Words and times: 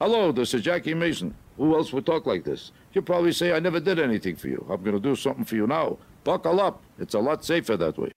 Hello, 0.00 0.32
this 0.32 0.52
is 0.54 0.62
Jackie 0.62 0.92
Mason. 0.92 1.36
Who 1.56 1.76
else 1.76 1.92
would 1.92 2.04
talk 2.04 2.26
like 2.26 2.42
this? 2.42 2.72
You'll 2.92 3.04
probably 3.04 3.30
say 3.30 3.52
I 3.52 3.60
never 3.60 3.78
did 3.78 4.00
anything 4.00 4.34
for 4.34 4.48
you. 4.48 4.66
I'm 4.68 4.82
going 4.82 4.96
to 4.96 5.00
do 5.00 5.14
something 5.14 5.44
for 5.44 5.54
you 5.54 5.68
now. 5.68 5.98
Buckle 6.24 6.60
up. 6.60 6.82
It's 6.98 7.14
a 7.14 7.20
lot 7.20 7.44
safer 7.44 7.76
that 7.76 7.96
way. 7.96 8.10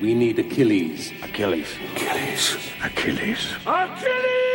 We 0.00 0.14
need 0.14 0.38
Achilles. 0.38 1.10
Achilles. 1.24 1.74
Achilles. 1.92 2.56
Achilles. 2.84 3.52
Achilles! 3.66 4.53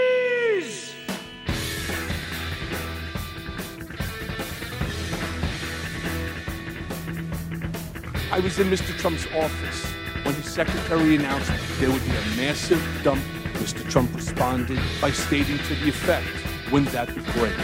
I 8.32 8.40
was 8.40 8.60
in 8.60 8.68
Mr. 8.68 8.96
Trump's 9.00 9.26
office 9.34 9.86
when 10.24 10.36
his 10.36 10.46
secretary 10.46 11.16
announced 11.16 11.52
there 11.80 11.90
would 11.92 12.06
be 12.06 12.12
a 12.12 12.22
massive 12.38 12.80
dump. 13.04 13.24
Mr. 13.54 13.90
Trump 13.90 14.14
responded 14.16 14.80
by 15.02 15.10
stating 15.10 15.58
to 15.58 15.74
the 15.76 15.90
effect, 15.90 16.28
wouldn't 16.72 16.92
that 16.92 17.08
be 17.08 17.22
great? 17.34 17.58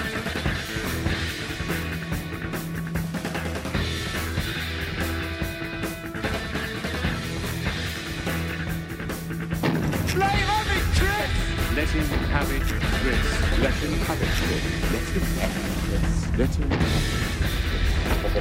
Let 11.76 11.90
him 11.90 12.06
have 12.34 12.50
it, 12.50 12.62
Chris. 12.64 13.22
Let 13.62 13.74
him 13.76 13.94
have 14.00 14.20
it, 14.20 14.30
Chris. 14.42 14.64
Let 14.92 15.04
him 15.14 15.30
have 15.38 15.52
it, 15.52 15.70
Chris. 15.86 16.40
Let 16.40 16.50
him 16.56 16.70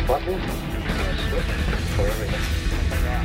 have 0.08 0.28
it. 0.70 0.73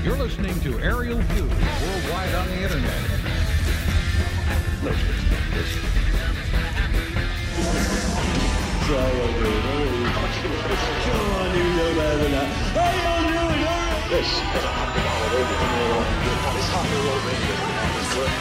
You're 0.04 0.18
listening 0.18 0.60
to 0.62 0.80
Aerial 0.80 1.20
View 1.20 1.46
worldwide 1.46 2.34
on 2.34 2.48
the 2.48 2.58
internet. 2.64 3.02
This 14.10 14.26
is 14.26 14.42
a 14.42 14.74
hundred 14.74 15.06
dollar 15.06 15.30
radio. 15.30 15.70
This 16.58 16.70
hundred 16.74 16.98
dollar 16.98 17.22
radio 17.30 17.56
is 17.94 18.10
good. 18.18 18.32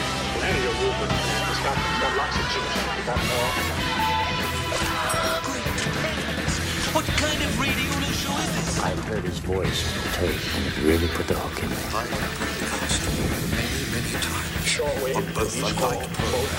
Any 0.49 0.65
it's 0.65 1.61
got, 1.61 1.77
it's 1.77 2.01
got 2.01 2.17
lots 2.17 2.41
of 2.41 2.45
juice. 2.49 2.73
Got 3.05 3.21
more. 3.29 4.08
What 6.91 7.05
kind 7.05 7.37
of 7.43 7.59
radio 7.61 7.91
show 8.17 8.33
is 8.33 8.49
this? 8.55 8.79
I 8.79 8.89
heard 9.05 9.23
his 9.23 9.37
voice 9.39 9.85
on 9.93 10.01
the 10.01 10.09
tape, 10.17 10.41
and 10.57 10.65
it 10.65 10.73
really 10.81 11.07
put 11.09 11.27
the 11.27 11.35
hook 11.37 11.61
in 11.61 11.69
me. 11.69 11.75
Many, 13.53 13.85
many 13.93 14.09
times. 14.17 14.49
Shortwave. 14.65 15.15
On 15.15 15.25
both 15.37 15.53
the 15.53 15.69
hot 15.69 16.01
probe 16.17 16.49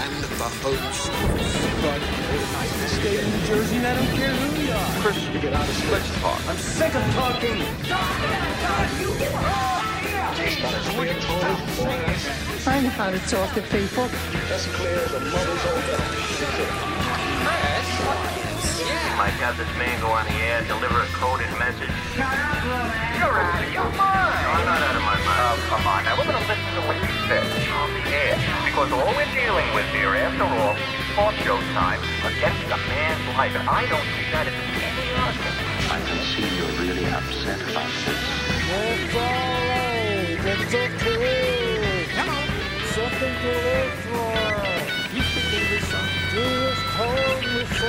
and 0.00 0.16
the 0.24 0.48
host. 0.64 1.12
Stay 2.88 3.20
in 3.20 3.28
New 3.28 3.44
Jersey 3.44 3.76
and 3.76 3.86
I 3.86 3.92
don't 4.00 4.16
care 4.16 4.32
who 4.32 4.48
you 4.64 4.72
are. 4.72 4.90
Chris, 5.04 5.20
you 5.28 5.40
get 5.40 5.52
out 5.52 5.68
of 5.68 5.76
here. 5.76 5.92
Let's 5.92 6.08
talk. 6.24 6.40
I'm 6.48 6.56
sick 6.56 6.94
of 6.96 7.04
talking. 7.12 7.60
He's 10.40 10.56
got 10.56 10.72
his 10.72 10.88
clear 10.88 11.12
toes. 11.20 12.66
I 12.66 12.80
know 12.80 12.88
how 12.96 13.10
to 13.10 13.20
talk 13.28 13.52
to 13.54 13.62
people. 13.68 14.08
As 14.48 14.64
clear 14.72 15.04
as 15.04 15.12
a 15.12 15.20
mother's 15.20 15.64
old 15.68 16.95
might 19.16 19.32
have 19.40 19.56
this 19.56 19.68
man 19.80 19.96
go 20.04 20.12
on 20.12 20.28
the 20.28 20.36
air, 20.44 20.60
deliver 20.68 21.00
a 21.00 21.08
coded 21.16 21.48
message. 21.56 21.88
You're 22.12 22.28
out 22.28 23.64
of 23.64 23.72
your 23.72 23.88
mind. 23.96 24.44
No, 24.44 24.60
I'm 24.60 24.68
not 24.68 24.76
out 24.76 24.92
of 24.92 25.04
my 25.08 25.16
mind. 25.16 25.40
Oh, 25.40 25.56
come 25.72 25.88
on. 25.88 26.04
Now, 26.04 26.20
we're 26.20 26.28
going 26.28 26.36
to 26.36 26.44
listen 26.44 26.68
to 26.76 26.84
what 26.84 27.00
you 27.00 27.08
said 27.24 27.40
on 27.72 27.88
the 27.96 28.04
air. 28.12 28.36
Because 28.68 28.92
all 28.92 29.08
we're 29.16 29.32
dealing 29.32 29.64
with 29.72 29.88
here, 29.96 30.12
after 30.20 30.44
all, 30.44 30.76
is 30.76 31.08
talk 31.16 31.32
show 31.40 31.56
time 31.72 31.96
against 32.28 32.68
a 32.68 32.76
man's 32.92 33.24
life. 33.40 33.56
And 33.56 33.64
I 33.64 33.88
don't 33.88 34.04
see 34.04 34.28
that 34.36 34.52
as 34.52 34.52
any 34.52 35.08
argument. 35.16 35.56
I 35.88 35.96
can 36.04 36.20
see 36.20 36.44
you're 36.52 36.76
really 36.76 37.08
upset 37.08 37.56
about 37.72 37.88
this. 38.04 38.20
It's 38.20 39.16
all 39.16 39.16
right. 39.16 40.44
It's 40.44 40.76
okay. 40.76 42.04
Hello. 42.12 42.36
Something 42.92 43.32
to 43.32 43.48
live 43.64 43.96
for. 44.12 44.36
You 45.16 45.24
speak 45.24 45.56
English, 45.56 45.88
son? 45.88 46.04
Jesus 46.36 46.76
told 47.00 47.40
me 47.48 47.64
so. 47.80 47.88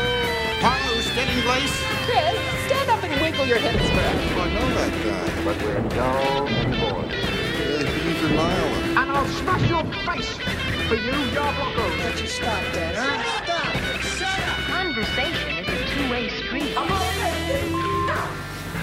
Paolo's 0.57 0.96
getting 1.17 1.41
place. 1.41 1.73
Chris, 2.05 2.37
stand 2.67 2.89
up 2.91 3.03
and 3.03 3.19
wiggle 3.19 3.47
your 3.47 3.57
hips 3.57 3.89
for 3.89 4.05
us. 4.05 4.21
I 4.37 4.53
know 4.53 4.67
that 4.77 4.93
guy. 5.03 5.25
But 5.45 5.57
we're 5.63 5.81
dull 5.97 6.47
anymore. 6.47 7.05
Yeah, 7.09 7.89
he's 8.05 8.21
an 8.23 8.37
island. 8.37 8.97
And 8.99 9.09
I'll 9.09 9.25
smash 9.25 9.67
your 9.67 9.83
face 10.05 10.31
for 10.87 10.93
you, 10.93 11.17
your 11.33 11.49
blockos. 11.57 11.97
Don't 12.03 12.21
you 12.21 12.27
stop 12.27 12.63
that, 12.73 12.93
huh? 12.95 13.17
Stop. 13.45 13.73
Shut 14.13 14.39
up. 14.45 14.59
Conversation 14.77 15.49
is 15.57 15.67
a 15.67 15.77
two-way 15.95 16.29
street. 16.29 17.76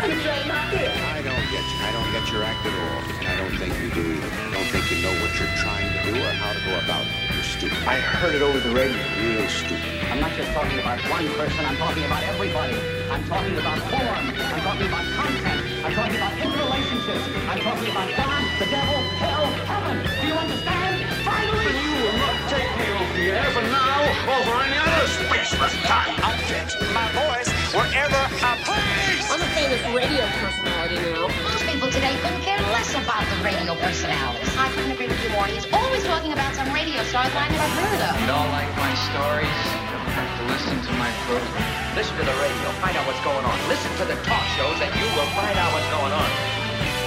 I 0.05 1.23
don't 1.25 1.49
get 1.49 1.65
you. 1.65 1.81
I 1.81 1.89
don't 1.97 2.13
get 2.13 2.29
your 2.29 2.45
act 2.45 2.61
at 2.61 2.77
all. 2.77 3.01
And 3.09 3.25
I 3.25 3.37
don't 3.41 3.57
think 3.57 3.73
you 3.81 3.89
do 3.89 4.05
either. 4.05 4.29
I 4.37 4.53
don't 4.53 4.69
think 4.69 4.85
you 4.93 5.01
know 5.01 5.17
what 5.25 5.33
you're 5.41 5.49
trying 5.65 5.89
to 5.89 6.01
do 6.05 6.21
or 6.21 6.29
how 6.29 6.53
to 6.53 6.61
go 6.61 6.77
about 6.77 7.09
it. 7.09 7.33
You're 7.33 7.41
stupid. 7.41 7.81
I 7.89 8.05
heard 8.05 8.37
it 8.37 8.45
over 8.45 8.61
the 8.61 8.69
radio. 8.69 9.01
Real 9.01 9.49
stupid. 9.49 9.81
I'm 10.13 10.21
not 10.21 10.37
just 10.37 10.53
talking 10.53 10.77
about 10.77 11.01
one 11.09 11.25
person, 11.41 11.65
I'm 11.65 11.77
talking 11.81 12.05
about 12.05 12.21
everybody. 12.21 12.77
I'm 13.09 13.25
talking 13.25 13.57
about 13.57 13.81
form. 13.89 14.29
I'm 14.29 14.61
talking 14.61 14.89
about 14.93 15.07
content. 15.17 15.61
I'm 15.89 15.95
talking 15.97 16.17
about 16.21 16.35
interrelationships. 16.37 17.25
I'm 17.49 17.61
talking 17.65 17.89
about 17.89 18.09
God, 18.13 18.45
the 18.61 18.69
devil, 18.69 19.01
hell, 19.25 19.47
heaven. 19.65 19.97
Do 20.05 20.25
you 20.29 20.37
understand? 20.37 21.01
Finally! 21.25 21.81
You 21.81 21.93
will 22.05 22.19
not 22.21 22.37
take 22.53 22.71
me 22.77 22.87
off 22.93 23.09
the 23.17 23.25
air 23.41 23.49
for 23.57 23.65
now 23.73 24.05
or 24.29 24.41
for 24.53 24.57
any 24.69 24.77
other 24.77 25.09
spaceless 25.17 25.73
time. 25.89 26.13
I'll 26.21 26.37
pitch 26.45 26.77
my 26.93 27.09
voice 27.17 27.54
wherever 27.75 28.21
I 28.39 28.55
please. 28.63 29.27
I'm 29.31 29.43
a 29.43 29.51
famous 29.59 29.83
radio 29.91 30.25
personality 30.39 30.97
now. 31.11 31.27
Most 31.43 31.63
people 31.67 31.91
today 31.91 32.15
couldn't 32.23 32.43
care 32.47 32.61
less 32.71 32.91
about 32.95 33.27
the 33.27 33.39
radio 33.43 33.75
personalities. 33.75 34.47
I 34.57 34.71
couldn't 34.73 34.93
agree 34.95 35.09
with 35.11 35.19
you 35.25 35.31
more. 35.35 35.47
He's 35.51 35.67
always 35.75 36.05
talking 36.07 36.33
about 36.33 36.55
some 36.55 36.71
radio 36.71 37.03
stars 37.11 37.35
I 37.35 37.51
never 37.51 37.69
heard 37.83 38.01
of. 38.09 38.15
You 38.21 38.27
don't 38.31 38.51
like 38.55 38.71
my 38.79 38.93
stories? 39.11 39.59
You 39.75 39.91
don't 39.91 40.15
have 40.15 40.31
to 40.39 40.45
listen 40.55 40.77
to 40.87 40.93
my 41.03 41.11
program. 41.27 41.99
Listen 41.99 42.15
to 42.19 42.25
the 42.27 42.37
radio. 42.39 42.67
Find 42.79 42.95
out 42.95 43.07
what's 43.11 43.23
going 43.27 43.43
on. 43.45 43.57
Listen 43.67 43.91
to 43.99 44.05
the 44.07 44.19
talk 44.23 44.45
shows 44.55 44.79
and 44.79 44.91
you 44.95 45.07
will 45.19 45.31
find 45.35 45.57
out 45.59 45.71
what's 45.75 45.91
going 45.91 46.15
on. 46.15 46.31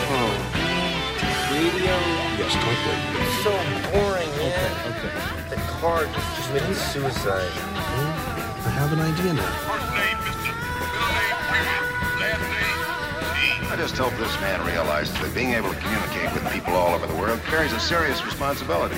Oh, 0.07 0.31
radio 1.55 1.95
Yes, 2.39 2.51
talk 2.59 2.67
radio. 2.67 3.23
is 3.23 3.33
so 3.43 3.53
boring, 3.91 4.31
man. 4.35 4.71
Okay. 4.91 5.15
The 5.55 5.59
car 5.79 6.03
just 6.11 6.29
committed 6.47 6.75
suicide. 6.75 7.51
I 8.67 8.69
have 8.69 8.91
an 8.91 8.99
idea 8.99 9.33
now. 9.33 10.16
Just 13.77 13.95
hope 13.95 14.11
this 14.17 14.33
man 14.41 14.65
realizes 14.65 15.13
that 15.21 15.31
being 15.35 15.53
able 15.53 15.69
to 15.69 15.75
communicate 15.77 16.33
with 16.33 16.51
people 16.51 16.73
all 16.73 16.95
over 16.95 17.05
the 17.05 17.13
world 17.13 17.39
carries 17.43 17.71
a 17.73 17.79
serious 17.79 18.25
responsibility. 18.25 18.95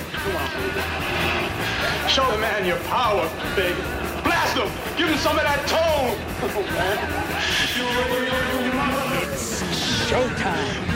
Show 2.08 2.24
the 2.32 2.38
man 2.38 2.64
your 2.64 2.78
power, 2.88 3.28
baby. 3.54 3.76
Blast 4.24 4.56
him. 4.56 4.70
Give 4.96 5.08
him 5.08 5.18
some 5.18 5.36
of 5.36 5.44
that 5.44 5.60
tone. 5.68 6.16
Showtime. 10.08 10.90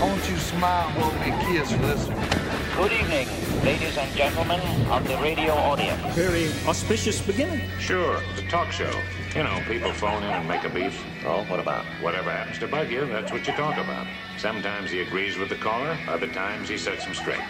Won't 0.00 0.30
you 0.30 0.36
smile, 0.36 0.94
blow 0.94 1.10
me 1.18 1.30
a 1.30 1.38
kiss 1.44 1.72
for 1.72 1.78
this 1.78 2.06
one? 2.06 2.57
Good 2.78 2.92
evening, 2.92 3.26
ladies 3.64 3.98
and 3.98 4.14
gentlemen 4.14 4.60
of 4.88 5.08
the 5.08 5.16
radio 5.16 5.52
audience. 5.52 6.14
Very 6.14 6.46
auspicious 6.64 7.20
beginning. 7.20 7.68
Sure, 7.80 8.22
it's 8.30 8.40
a 8.40 8.46
talk 8.46 8.70
show. 8.70 8.92
You 9.34 9.42
know, 9.42 9.60
people 9.66 9.92
phone 9.92 10.22
in 10.22 10.30
and 10.30 10.46
make 10.46 10.62
a 10.62 10.68
beef. 10.68 10.96
Oh, 11.26 11.42
what 11.46 11.58
about? 11.58 11.84
Whatever 12.00 12.30
happens 12.30 12.60
to 12.60 12.68
bug 12.68 12.88
you, 12.88 13.04
that's 13.06 13.32
what 13.32 13.44
you 13.48 13.52
talk 13.54 13.78
about. 13.78 14.06
Sometimes 14.36 14.92
he 14.92 15.00
agrees 15.00 15.36
with 15.36 15.48
the 15.48 15.56
caller, 15.56 15.98
other 16.06 16.28
times 16.28 16.68
he 16.68 16.78
sets 16.78 17.02
him 17.02 17.14
straight. 17.14 17.42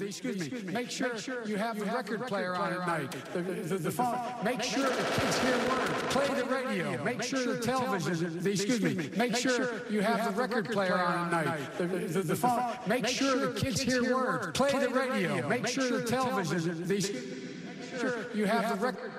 Excuse 0.00 0.50
me. 0.50 0.72
Make 0.72 0.90
sure 0.90 1.12
you 1.46 1.56
have 1.56 1.78
the 1.78 1.84
record 1.84 2.26
player 2.26 2.54
on 2.54 2.72
at 2.72 2.86
night. 2.86 3.10
The, 3.32 3.40
the, 3.42 3.78
the 3.78 3.90
phone. 3.90 4.18
Make 4.44 4.62
sure 4.62 4.88
the 4.88 5.04
kids 5.20 5.38
hear 5.38 5.58
word. 5.68 5.88
Play 6.10 6.28
the 6.40 6.44
radio. 6.44 7.04
Make 7.04 7.22
sure 7.22 7.54
the 7.54 7.60
television. 7.60 8.40
the- 8.42 8.50
Excuse 8.52 8.80
me. 8.82 9.10
Make 9.16 9.36
sure 9.36 9.82
you 9.90 10.00
have 10.00 10.34
the 10.34 10.40
record 10.40 10.70
player 10.70 10.94
on 10.94 11.34
at 11.34 11.44
night. 11.46 11.78
The, 11.78 11.86
the, 11.86 12.22
the 12.22 12.36
phone. 12.36 12.62
Make 12.86 13.06
sure 13.06 13.52
the 13.52 13.60
kids 13.60 13.80
hear 13.80 14.14
word. 14.14 14.54
Play 14.54 14.70
the 14.72 14.88
radio. 14.90 15.48
Make 15.48 15.66
sure 15.68 16.00
the 16.00 16.06
television. 16.06 16.86
the- 16.86 16.94
Make 16.94 18.00
sure 18.00 18.26
you 18.34 18.44
have 18.46 18.78
the 18.78 18.84
record. 18.86 19.10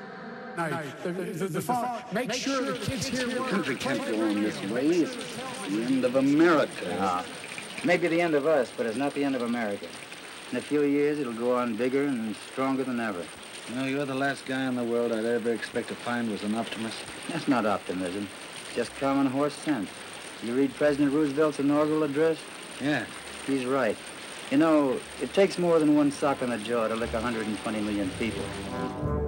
Night. 0.58 0.86
The, 1.04 1.12
the, 1.12 1.48
the 1.48 1.62
phone. 1.62 1.86
Make 2.14 2.32
sure 2.32 2.62
the 2.62 2.80
kids 2.80 3.08
hear 3.08 3.28
The 3.28 3.36
country 3.42 3.76
can't 3.76 4.02
the 4.06 4.12
go 4.14 4.22
on 4.22 4.42
this 4.42 4.58
way. 4.70 4.88
It's 4.88 5.14
the 5.68 5.82
end 5.84 6.06
of 6.06 6.16
America. 6.16 6.86
No. 6.86 7.24
Maybe 7.84 8.08
the 8.08 8.22
end 8.22 8.36
of 8.36 8.48
us, 8.48 8.72
but 8.78 8.86
it's 8.86 8.96
not 8.96 9.14
the 9.14 9.24
end 9.26 9.36
of 9.36 9.42
America. 9.42 9.86
In 10.56 10.60
a 10.60 10.64
few 10.64 10.84
years, 10.84 11.20
it'll 11.20 11.34
go 11.34 11.58
on 11.58 11.76
bigger 11.76 12.06
and 12.06 12.34
stronger 12.50 12.86
than 12.86 13.02
ever. 13.02 13.22
You 13.68 13.76
know, 13.76 13.84
you're 13.84 14.06
the 14.06 14.16
last 14.16 14.46
guy 14.46 14.68
in 14.68 14.76
the 14.76 14.86
world 14.86 15.12
I'd 15.12 15.26
ever 15.26 15.52
expect 15.52 15.90
to 15.90 15.96
find 15.96 16.32
was 16.32 16.44
an 16.44 16.56
optimist. 16.56 16.96
That's 17.28 17.50
not 17.50 17.66
optimism. 17.66 18.30
It's 18.62 18.74
just 18.74 18.96
common 18.96 19.26
horse 19.28 19.54
sense. 19.54 19.90
You 20.42 20.56
read 20.56 20.74
President 20.76 21.12
Roosevelt's 21.12 21.60
inaugural 21.60 22.04
address? 22.04 22.38
Yeah. 22.82 23.04
He's 23.46 23.66
right. 23.66 23.98
You 24.50 24.58
know, 24.58 24.98
it 25.22 25.34
takes 25.34 25.60
more 25.60 25.78
than 25.78 25.94
one 25.94 26.10
sock 26.10 26.42
on 26.42 26.52
the 26.52 26.58
jaw 26.58 26.88
to 26.88 26.96
lick 26.96 27.12
120 27.12 27.82
million 27.82 28.10
people. 28.12 29.25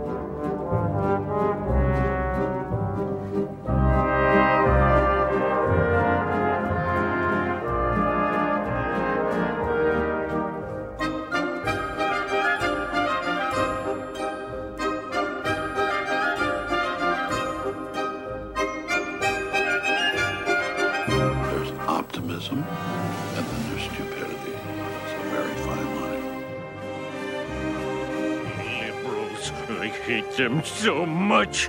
Them 30.38 30.64
so 30.64 31.06
much. 31.06 31.68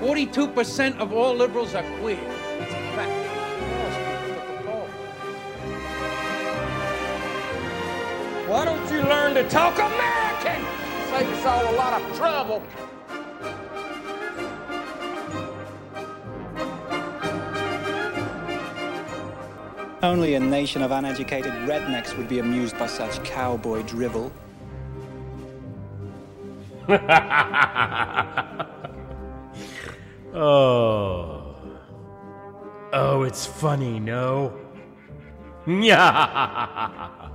42% 0.00 0.98
of 0.98 1.12
all 1.12 1.34
liberals 1.34 1.74
are 1.74 1.84
queer. 2.00 2.18
It's 2.58 2.72
a 2.72 2.82
fact. 2.96 3.28
Why 8.48 8.64
don't 8.64 8.90
you 8.90 9.02
learn 9.02 9.34
to 9.34 9.48
talk 9.48 9.74
American? 9.74 10.60
Save 11.10 11.28
us 11.28 11.46
all 11.46 11.74
a 11.74 11.76
lot 11.76 12.00
of 12.00 12.16
trouble. 12.16 12.62
Only 20.02 20.34
a 20.34 20.40
nation 20.40 20.82
of 20.82 20.90
uneducated 20.90 21.52
rednecks 21.68 22.16
would 22.16 22.28
be 22.28 22.40
amused 22.40 22.76
by 22.76 22.88
such 22.88 23.22
cowboy 23.22 23.82
drivel. 23.82 24.32
oh. 30.34 31.54
Oh, 32.92 33.22
it's 33.22 33.46
funny, 33.46 34.00
no? 34.00 34.52
Yeah. 35.66 37.08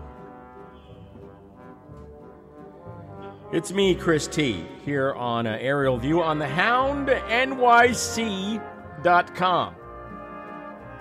It's 3.53 3.71
me, 3.71 3.95
Chris 3.95 4.27
T, 4.27 4.65
here 4.83 5.13
on 5.13 5.47
uh, 5.47 5.57
Aerial 5.61 5.97
View 5.97 6.21
on 6.21 6.37
the 6.37 6.49
Hound 6.49 7.07
NYC.com. 7.07 8.59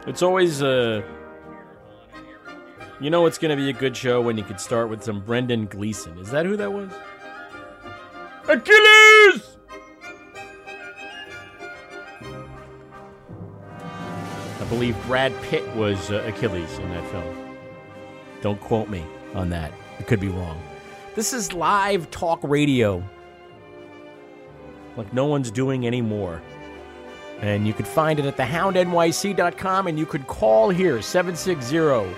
It's 0.06 0.22
always 0.22 0.62
uh, 0.62 1.02
you 3.00 3.10
know 3.10 3.26
it's 3.26 3.38
going 3.38 3.50
to 3.50 3.56
be 3.60 3.68
a 3.68 3.72
good 3.72 3.96
show 3.96 4.20
when 4.20 4.38
you 4.38 4.44
could 4.44 4.60
start 4.60 4.88
with 4.88 5.02
some 5.02 5.22
Brendan 5.22 5.66
Gleeson. 5.66 6.16
Is 6.18 6.30
that 6.30 6.46
who 6.46 6.56
that 6.56 6.72
was? 6.72 6.92
Achilles! 8.48 9.56
I 14.60 14.68
believe 14.68 14.96
Brad 15.06 15.32
Pitt 15.42 15.66
was 15.74 16.12
uh, 16.12 16.22
Achilles 16.26 16.78
in 16.78 16.88
that 16.90 17.10
film. 17.10 17.56
Don't 18.42 18.60
quote 18.60 18.88
me 18.88 19.04
on 19.34 19.50
that. 19.50 19.72
It 19.98 20.06
could 20.06 20.20
be 20.20 20.28
wrong. 20.28 20.62
This 21.16 21.32
is 21.32 21.52
live 21.52 22.08
talk 22.12 22.38
radio. 22.44 23.02
Like 24.96 25.12
no 25.12 25.26
one's 25.26 25.50
doing 25.50 25.84
anymore. 25.86 26.40
And 27.40 27.66
you 27.66 27.72
could 27.72 27.86
find 27.86 28.20
it 28.20 28.26
at 28.26 28.36
thehoundnyc.com 28.36 29.88
and 29.88 29.98
you 29.98 30.06
could 30.06 30.26
call 30.28 30.70
here 30.70 31.02
760 31.02 32.14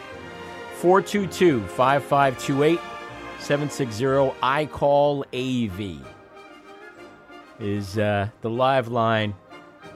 422 0.77 1.61
5528 1.69 2.81
760 3.39 4.39
I 4.43 4.67
call 4.67 5.25
AV 5.33 6.18
is 7.61 7.99
uh, 7.99 8.29
the 8.41 8.51
live 8.51 8.89
line 8.89 9.35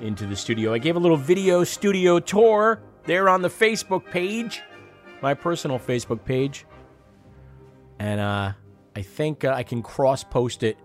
into 0.00 0.26
the 0.26 0.36
studio. 0.36 0.72
I 0.72 0.78
gave 0.78 0.96
a 0.96 0.98
little 0.98 1.16
video 1.16 1.64
studio 1.64 2.18
tour 2.18 2.80
there 3.04 3.28
on 3.28 3.42
the 3.42 3.48
Facebook 3.48 4.04
page, 4.10 4.62
my 5.20 5.34
personal 5.34 5.78
Facebook 5.78 6.24
page. 6.24 6.66
And 7.98 8.20
uh, 8.20 8.52
I 8.96 9.02
think 9.02 9.44
uh, 9.44 9.52
I 9.52 9.62
can 9.62 9.82
cross 9.82 10.24
post 10.24 10.62
it 10.62 10.76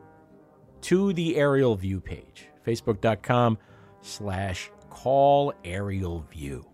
to 0.81 1.13
the 1.13 1.35
aerial 1.37 1.75
view 1.75 1.99
page, 1.99 2.47
facebook.com 2.65 3.57
slash 4.01 4.69
call 4.89 5.53
aerial 5.63 6.21
view. 6.21 6.65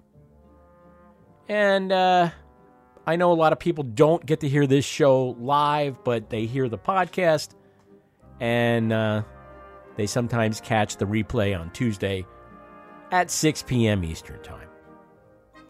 And 1.47 1.91
uh, 1.91 2.29
I 3.05 3.15
know 3.15 3.31
a 3.31 3.35
lot 3.35 3.53
of 3.53 3.59
people 3.59 3.83
don't 3.83 4.25
get 4.25 4.41
to 4.41 4.49
hear 4.49 4.65
this 4.67 4.85
show 4.85 5.35
live, 5.39 6.03
but 6.03 6.29
they 6.29 6.45
hear 6.45 6.69
the 6.69 6.77
podcast 6.77 7.51
and 8.39 8.91
uh, 8.91 9.23
they 9.95 10.07
sometimes 10.07 10.59
catch 10.61 10.97
the 10.97 11.05
replay 11.05 11.57
on 11.59 11.69
Tuesday 11.71 12.25
at 13.11 13.29
6 13.29 13.63
p.m. 13.63 14.03
Eastern 14.03 14.41
Time. 14.41 14.67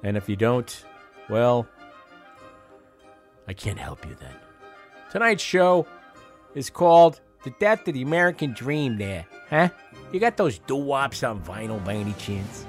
And 0.04 0.18
if 0.18 0.30
you 0.30 0.36
don't, 0.36 0.86
well, 1.30 1.68
I 3.48 3.54
can't 3.54 3.80
help 3.80 4.06
you 4.08 4.16
then. 4.20 4.36
Tonight's 5.12 5.44
show 5.44 5.86
is 6.56 6.70
called 6.70 7.20
The 7.44 7.54
Death 7.60 7.88
of 7.88 7.94
the 7.94 8.02
American 8.02 8.54
Dream 8.54 8.98
there, 8.98 9.26
huh? 9.50 9.70
You 10.12 10.20
got 10.20 10.38
those 10.38 10.60
doo-wops 10.60 11.24
on 11.24 11.42
vinyl 11.42 11.84
by 11.84 11.96
any 11.96 12.14
chance? 12.14 12.66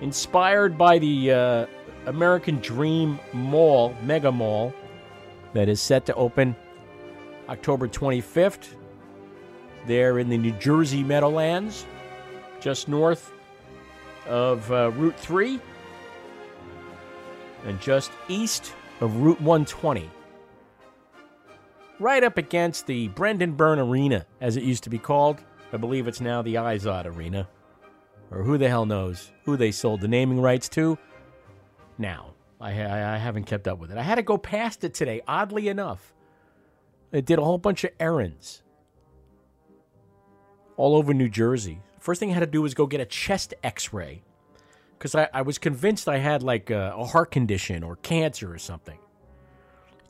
Inspired 0.00 0.78
by 0.78 0.98
the 0.98 1.32
uh, 1.32 1.66
American 2.06 2.56
Dream 2.56 3.18
Mall, 3.32 3.94
Mega 4.02 4.32
Mall, 4.32 4.72
that 5.54 5.68
is 5.68 5.80
set 5.80 6.06
to 6.06 6.14
open 6.14 6.54
October 7.48 7.88
25th 7.88 8.74
there 9.88 10.20
in 10.20 10.28
the 10.28 10.38
New 10.38 10.52
Jersey 10.52 11.02
Meadowlands, 11.02 11.84
just 12.60 12.86
north 12.86 13.32
of 14.26 14.70
uh, 14.70 14.92
Route 14.92 15.18
3 15.18 15.58
and 17.64 17.80
just 17.80 18.12
east 18.28 18.72
of 19.00 19.16
Route 19.16 19.40
120 19.40 20.08
right 21.98 22.22
up 22.22 22.38
against 22.38 22.86
the 22.86 23.08
Brendan 23.08 23.52
Byrne 23.52 23.78
Arena, 23.78 24.26
as 24.40 24.56
it 24.56 24.62
used 24.62 24.84
to 24.84 24.90
be 24.90 24.98
called. 24.98 25.38
I 25.72 25.76
believe 25.76 26.08
it's 26.08 26.20
now 26.20 26.42
the 26.42 26.54
Izod 26.54 27.06
Arena. 27.06 27.48
Or 28.30 28.42
who 28.42 28.58
the 28.58 28.68
hell 28.68 28.86
knows 28.86 29.30
who 29.44 29.56
they 29.56 29.70
sold 29.70 30.00
the 30.00 30.08
naming 30.08 30.40
rights 30.40 30.68
to 30.70 30.98
now. 31.96 32.34
I, 32.60 32.70
I, 32.82 33.14
I 33.14 33.16
haven't 33.16 33.44
kept 33.44 33.68
up 33.68 33.78
with 33.78 33.90
it. 33.90 33.98
I 33.98 34.02
had 34.02 34.16
to 34.16 34.22
go 34.22 34.36
past 34.36 34.84
it 34.84 34.94
today, 34.94 35.22
oddly 35.26 35.68
enough. 35.68 36.12
It 37.12 37.24
did 37.24 37.38
a 37.38 37.44
whole 37.44 37.58
bunch 37.58 37.84
of 37.84 37.90
errands 37.98 38.62
all 40.78 40.96
over 40.96 41.12
New 41.12 41.28
Jersey. 41.28 41.82
First 42.00 42.20
thing 42.20 42.30
I 42.30 42.34
had 42.34 42.40
to 42.40 42.46
do 42.46 42.62
was 42.62 42.72
go 42.72 42.86
get 42.86 43.02
a 43.02 43.04
chest 43.04 43.52
x 43.62 43.92
ray 43.92 44.22
because 44.96 45.14
I, 45.14 45.28
I 45.34 45.42
was 45.42 45.58
convinced 45.58 46.08
I 46.08 46.16
had 46.16 46.42
like 46.42 46.70
a, 46.70 46.94
a 46.96 47.04
heart 47.04 47.30
condition 47.30 47.82
or 47.82 47.96
cancer 47.96 48.50
or 48.52 48.58
something. 48.58 48.98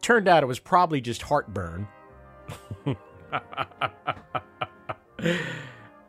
Turned 0.01 0.29
out 0.29 0.45
it 0.45 0.47
was 0.47 0.61
probably 0.61 1.01
just 1.01 1.23
heartburn. 1.23 1.89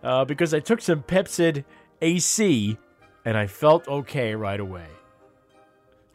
uh, 0.04 0.25
because 0.25 0.54
I 0.54 0.60
took 0.60 0.82
some 0.82 1.01
Pepcid 1.01 1.63
AC 2.01 2.78
and 3.25 3.38
I 3.38 3.48
felt 3.48 3.88
okay 3.88 4.36
right 4.36 4.60
away. 4.60 4.88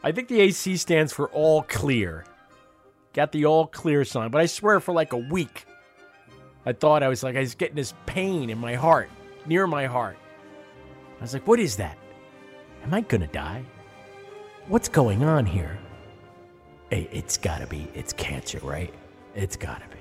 I 0.03 0.13
think 0.13 0.29
the 0.29 0.41
AC 0.41 0.77
stands 0.77 1.13
for 1.13 1.29
all 1.31 1.63
clear. 1.63 2.25
Got 3.15 3.33
the 3.33 3.47
all 3.47 3.67
clear 3.67 4.05
sign, 4.05 4.31
but 4.31 4.41
I 4.41 4.47
swear 4.47 4.81
for 4.81 4.93
like 4.93 5.13
a 5.13 5.19
week, 5.19 5.67
I 6.67 6.73
thought 6.73 7.03
I 7.03 7.09
was 7.09 7.23
like, 7.23 7.37
I 7.37 7.41
was 7.41 7.55
getting 7.55 7.77
this 7.77 7.95
pain 8.07 8.51
in 8.51 8.59
my 8.59 8.75
heart, 8.75 9.11
near 9.47 9.67
my 9.67 9.87
heart. 9.87 10.17
I 11.19 11.23
was 11.23 11.35
like, 11.35 11.47
what 11.47 11.61
is 11.61 11.77
that? 11.77 11.99
Am 12.83 12.93
I 12.93 13.01
gonna 13.03 13.27
die? 13.27 13.65
what's 14.69 14.89
going 14.89 15.23
on 15.25 15.47
here? 15.47 15.79
Hey, 16.91 17.09
it's 17.13 17.37
gotta 17.37 17.67
be, 17.67 17.89
it's 17.95 18.13
cancer, 18.13 18.59
right? 18.63 18.93
It's 19.35 19.57
gotta 19.57 19.87
be. 19.89 19.99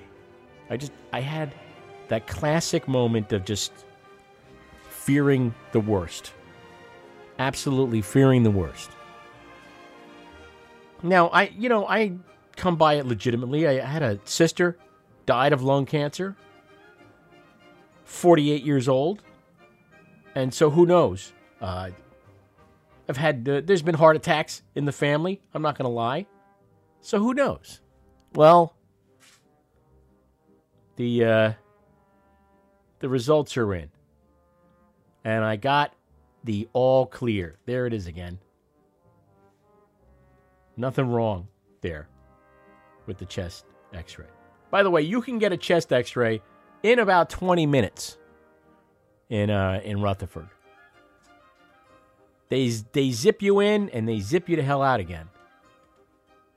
I 0.69 0.77
just, 0.77 0.91
I 1.11 1.19
had 1.19 1.53
that 2.07 2.27
classic 2.27 2.87
moment 2.87 3.33
of 3.33 3.45
just 3.45 3.71
fearing 4.89 5.53
the 5.71 5.79
worst. 5.79 6.33
Absolutely 7.39 8.01
fearing 8.01 8.43
the 8.43 8.51
worst. 8.51 8.91
Now, 11.01 11.27
I, 11.29 11.53
you 11.57 11.67
know, 11.67 11.87
I 11.87 12.13
come 12.55 12.77
by 12.77 12.95
it 12.95 13.05
legitimately. 13.05 13.67
I 13.67 13.85
had 13.85 14.03
a 14.03 14.19
sister 14.23 14.77
died 15.25 15.51
of 15.51 15.61
lung 15.63 15.85
cancer, 15.85 16.35
48 18.13 18.63
years 18.63 18.87
old. 18.87 19.23
And 20.35 20.53
so 20.53 20.69
who 20.69 20.85
knows? 20.85 21.33
Uh, 21.59 21.89
I've 23.09 23.17
had, 23.17 23.47
uh, 23.49 23.61
there's 23.65 23.81
been 23.81 23.95
heart 23.95 24.15
attacks 24.15 24.61
in 24.75 24.85
the 24.85 24.91
family. 24.91 25.41
I'm 25.53 25.61
not 25.61 25.77
going 25.77 25.89
to 25.89 25.93
lie. 25.93 26.27
So 27.01 27.19
who 27.19 27.33
knows? 27.33 27.81
Well, 28.33 28.75
the, 30.95 31.25
uh, 31.25 31.53
the 32.99 33.09
results 33.09 33.57
are 33.57 33.73
in. 33.73 33.89
And 35.25 35.43
I 35.43 35.55
got 35.55 35.93
the 36.43 36.67
all 36.73 37.05
clear. 37.05 37.57
There 37.65 37.87
it 37.87 37.93
is 37.93 38.07
again. 38.07 38.39
Nothing 40.77 41.09
wrong 41.09 41.47
there 41.81 42.07
with 43.05 43.17
the 43.17 43.25
chest 43.25 43.65
x 43.93 44.17
ray. 44.17 44.25
By 44.71 44.83
the 44.83 44.89
way, 44.89 45.01
you 45.01 45.21
can 45.21 45.39
get 45.39 45.51
a 45.51 45.57
chest 45.57 45.93
x 45.93 46.15
ray 46.15 46.41
in 46.83 46.99
about 46.99 47.29
20 47.29 47.65
minutes 47.65 48.17
in, 49.29 49.49
uh, 49.49 49.81
in 49.83 50.01
Rutherford. 50.01 50.49
They, 52.49 52.67
they 52.67 53.11
zip 53.11 53.41
you 53.41 53.61
in 53.61 53.89
and 53.89 54.07
they 54.07 54.19
zip 54.19 54.47
you 54.47 54.55
the 54.55 54.63
hell 54.63 54.83
out 54.83 54.99
again. 54.99 55.27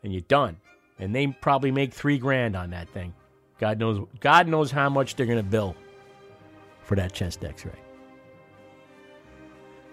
And 0.02 0.12
you're 0.12 0.22
done. 0.22 0.58
And 0.98 1.14
they 1.14 1.28
probably 1.28 1.70
make 1.70 1.94
three 1.94 2.18
grand 2.18 2.56
on 2.56 2.70
that 2.70 2.88
thing. 2.90 3.14
God 3.58 3.78
knows, 3.78 4.06
God 4.20 4.48
knows 4.48 4.70
how 4.70 4.90
much 4.90 5.14
they're 5.14 5.26
to 5.26 5.42
bill 5.42 5.74
for 6.82 6.96
that 6.96 7.12
chest 7.12 7.44
x 7.44 7.64
ray. 7.64 7.72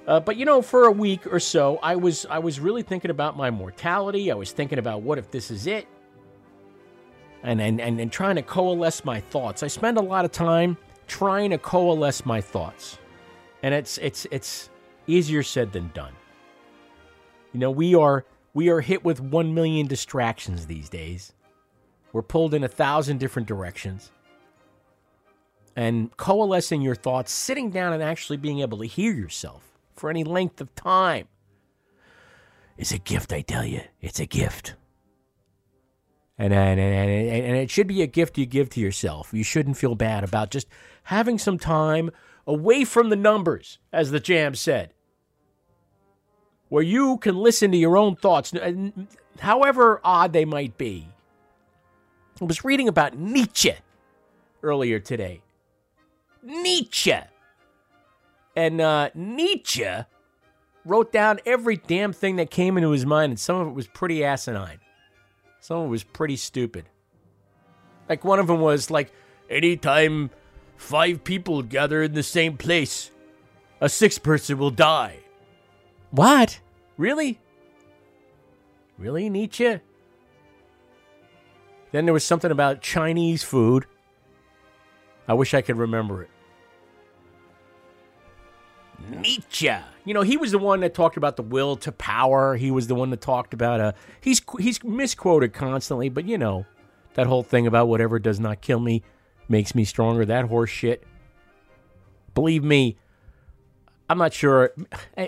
Uh, 0.05 0.19
but 0.19 0.35
you 0.35 0.45
know, 0.45 0.61
for 0.61 0.85
a 0.85 0.91
week 0.91 1.25
or 1.31 1.39
so, 1.39 1.79
I 1.81 1.95
was 1.95 2.25
I 2.29 2.39
was 2.39 2.59
really 2.59 2.83
thinking 2.83 3.09
about 3.09 3.37
my 3.37 3.49
mortality. 3.49 4.31
I 4.31 4.35
was 4.35 4.51
thinking 4.51 4.77
about 4.77 5.01
what 5.01 5.17
if 5.17 5.31
this 5.31 5.49
is 5.49 5.65
it, 5.65 5.87
and 7.43 7.61
and 7.61 7.79
and, 7.79 7.99
and 7.99 8.11
trying 8.11 8.35
to 8.35 8.41
coalesce 8.41 9.05
my 9.05 9.19
thoughts. 9.19 9.63
I 9.63 9.67
spend 9.67 9.97
a 9.97 10.01
lot 10.01 10.25
of 10.25 10.31
time 10.31 10.77
trying 11.07 11.51
to 11.51 11.57
coalesce 11.57 12.25
my 12.25 12.41
thoughts, 12.41 12.97
and 13.61 13.73
it's 13.73 13.97
it's 13.99 14.25
it's 14.31 14.69
easier 15.07 15.43
said 15.43 15.71
than 15.71 15.91
done. 15.93 16.13
You 17.53 17.59
know, 17.59 17.71
we 17.71 17.93
are 17.95 18.25
we 18.53 18.69
are 18.69 18.81
hit 18.81 19.03
with 19.03 19.19
one 19.19 19.53
million 19.53 19.87
distractions 19.87 20.65
these 20.65 20.89
days. 20.89 21.33
We're 22.13 22.21
pulled 22.21 22.53
in 22.53 22.63
a 22.63 22.67
thousand 22.67 23.19
different 23.19 23.47
directions. 23.47 24.11
And 25.75 26.15
coalescing 26.17 26.83
your 26.83 26.93
thoughts, 26.93 27.31
sitting 27.31 27.71
down 27.71 27.93
and 27.93 28.03
actually 28.03 28.37
being 28.37 28.59
able 28.59 28.77
to 28.77 28.85
hear 28.85 29.11
yourself 29.11 29.63
for 29.95 30.11
any 30.11 30.23
length 30.23 30.61
of 30.61 30.73
time 30.75 31.27
is 32.77 32.91
a 32.91 32.99
gift, 32.99 33.33
I 33.33 33.41
tell 33.41 33.65
you. 33.65 33.81
It's 33.99 34.19
a 34.19 34.27
gift. 34.27 34.75
And, 36.43 36.53
and, 36.53 36.77
and, 36.77 37.09
and, 37.09 37.55
it 37.55 37.71
should 37.71 37.87
be 37.87 38.01
a 38.01 38.07
gift 38.07 38.37
you 38.37 38.45
give 38.45 38.69
to 38.71 38.81
yourself. 38.81 39.29
You 39.31 39.45
shouldn't 39.45 39.77
feel 39.77 39.95
bad 39.95 40.25
about 40.25 40.51
just 40.51 40.67
having 41.03 41.37
some 41.37 41.57
time 41.57 42.11
away 42.45 42.83
from 42.83 43.09
the 43.09 43.15
numbers, 43.15 43.79
as 43.93 44.11
the 44.11 44.19
jam 44.19 44.53
said, 44.53 44.93
where 46.67 46.83
you 46.83 47.17
can 47.19 47.37
listen 47.37 47.71
to 47.71 47.77
your 47.77 47.95
own 47.95 48.17
thoughts, 48.17 48.51
however 49.39 50.01
odd 50.03 50.33
they 50.33 50.43
might 50.43 50.77
be. 50.77 51.07
I 52.41 52.43
was 52.43 52.65
reading 52.65 52.89
about 52.89 53.17
Nietzsche 53.17 53.75
earlier 54.63 54.99
today. 54.99 55.43
Nietzsche. 56.43 57.15
And 58.53 58.81
uh, 58.81 59.11
Nietzsche 59.15 59.87
wrote 60.83 61.13
down 61.13 61.39
every 61.45 61.77
damn 61.77 62.11
thing 62.11 62.35
that 62.35 62.51
came 62.51 62.75
into 62.75 62.89
his 62.89 63.05
mind, 63.05 63.31
and 63.31 63.39
some 63.39 63.61
of 63.61 63.67
it 63.69 63.73
was 63.73 63.87
pretty 63.87 64.25
asinine. 64.25 64.79
Some 65.63 65.77
of 65.77 65.85
it 65.85 65.91
was 65.91 66.03
pretty 66.03 66.35
stupid. 66.35 66.89
Like 68.09 68.25
one 68.25 68.37
of 68.37 68.47
them 68.47 68.59
was 68.59 68.91
like, 68.91 69.13
anytime 69.49 70.29
five 70.75 71.23
people 71.23 71.61
gather 71.61 72.03
in 72.03 72.15
the 72.15 72.21
same 72.21 72.57
place, 72.57 73.11
a 73.79 73.87
sixth 73.87 74.21
person 74.23 74.57
will 74.57 74.71
die. 74.71 75.19
What? 76.11 76.59
Really? 76.97 77.39
Really, 78.97 79.29
Nietzsche? 79.29 79.79
Then 81.93 82.03
there 82.03 82.13
was 82.13 82.25
something 82.25 82.51
about 82.51 82.81
Chinese 82.81 83.41
food. 83.41 83.85
I 85.29 85.33
wish 85.33 85.53
I 85.53 85.61
could 85.61 85.77
remember 85.77 86.23
it. 86.23 86.29
Nietzsche. 89.09 89.71
You 90.05 90.13
know, 90.13 90.21
he 90.21 90.35
was 90.37 90.51
the 90.51 90.59
one 90.59 90.81
that 90.81 90.93
talked 90.93 91.15
about 91.15 91.37
the 91.37 91.43
will 91.43 91.77
to 91.77 91.91
power. 91.91 92.55
He 92.55 92.71
was 92.71 92.87
the 92.87 92.95
one 92.95 93.09
that 93.11 93.21
talked 93.21 93.53
about 93.53 93.79
uh 93.79 93.91
he's 94.21 94.41
he's 94.59 94.83
misquoted 94.83 95.53
constantly, 95.53 96.09
but 96.09 96.25
you 96.25 96.37
know, 96.37 96.65
that 97.13 97.27
whole 97.27 97.43
thing 97.43 97.67
about 97.67 97.87
whatever 97.87 98.19
does 98.19 98.39
not 98.39 98.61
kill 98.61 98.79
me 98.79 99.03
makes 99.47 99.75
me 99.75 99.85
stronger, 99.85 100.25
that 100.25 100.45
horse 100.45 100.69
shit. 100.69 101.03
Believe 102.33 102.63
me, 102.63 102.97
I'm 104.09 104.17
not 104.17 104.33
sure. 104.33 104.73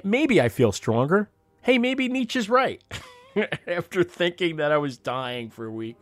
Maybe 0.03 0.41
I 0.41 0.49
feel 0.49 0.71
stronger. 0.71 1.29
Hey, 1.61 1.77
maybe 1.77 2.07
Nietzsche's 2.09 2.49
right. 2.49 2.83
After 3.67 4.03
thinking 4.03 4.57
that 4.57 4.71
I 4.71 4.77
was 4.77 4.97
dying 4.97 5.49
for 5.49 5.65
a 5.65 5.71
week, 5.71 5.97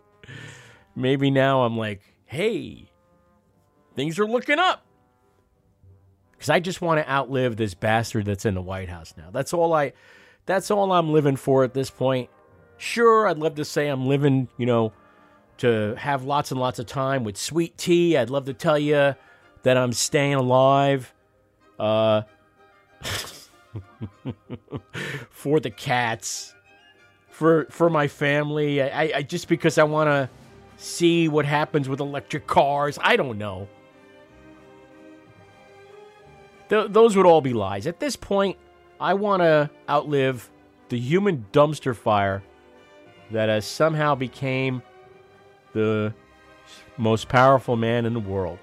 maybe 0.95 1.31
now 1.31 1.63
I'm 1.63 1.77
like, 1.77 2.01
hey, 2.25 2.89
things 3.95 4.19
are 4.19 4.27
looking 4.27 4.59
up 4.59 4.85
because 6.43 6.49
I 6.49 6.59
just 6.59 6.81
want 6.81 6.99
to 6.99 7.09
outlive 7.09 7.55
this 7.55 7.73
bastard 7.73 8.25
that's 8.25 8.45
in 8.45 8.53
the 8.53 8.61
White 8.61 8.89
House 8.89 9.13
now. 9.15 9.29
That's 9.31 9.53
all 9.53 9.71
I. 9.71 9.93
That's 10.45 10.69
all 10.69 10.91
I'm 10.91 11.13
living 11.13 11.37
for 11.37 11.63
at 11.63 11.73
this 11.73 11.89
point. 11.89 12.29
Sure, 12.77 13.29
I'd 13.29 13.37
love 13.37 13.55
to 13.55 13.63
say 13.63 13.87
I'm 13.87 14.07
living, 14.07 14.49
you 14.57 14.65
know, 14.65 14.91
to 15.59 15.95
have 15.95 16.25
lots 16.25 16.51
and 16.51 16.59
lots 16.59 16.79
of 16.79 16.85
time 16.85 17.23
with 17.23 17.37
sweet 17.37 17.77
tea. 17.77 18.17
I'd 18.17 18.29
love 18.29 18.43
to 18.47 18.53
tell 18.53 18.77
you 18.77 19.15
that 19.61 19.77
I'm 19.77 19.93
staying 19.93 20.33
alive. 20.33 21.13
Uh, 21.79 22.23
for 25.29 25.61
the 25.61 25.71
cats, 25.71 26.53
for 27.29 27.67
for 27.69 27.89
my 27.89 28.09
family. 28.09 28.81
I, 28.81 29.19
I 29.19 29.21
just 29.21 29.47
because 29.47 29.77
I 29.77 29.85
want 29.85 30.09
to 30.09 30.29
see 30.75 31.29
what 31.29 31.45
happens 31.45 31.87
with 31.87 32.01
electric 32.01 32.47
cars. 32.47 32.99
I 33.01 33.15
don't 33.15 33.37
know. 33.37 33.69
Th- 36.73 36.87
those 36.89 37.15
would 37.15 37.27
all 37.27 37.41
be 37.41 37.53
lies. 37.53 37.85
At 37.85 37.99
this 37.99 38.15
point, 38.15 38.57
I 38.99 39.13
want 39.13 39.41
to 39.43 39.69
outlive 39.87 40.49
the 40.89 40.99
human 40.99 41.45
dumpster 41.51 41.95
fire 41.95 42.41
that 43.29 43.47
has 43.47 43.63
somehow 43.63 44.15
became 44.15 44.81
the 45.73 46.15
most 46.97 47.29
powerful 47.29 47.75
man 47.75 48.07
in 48.07 48.13
the 48.15 48.19
world. 48.19 48.57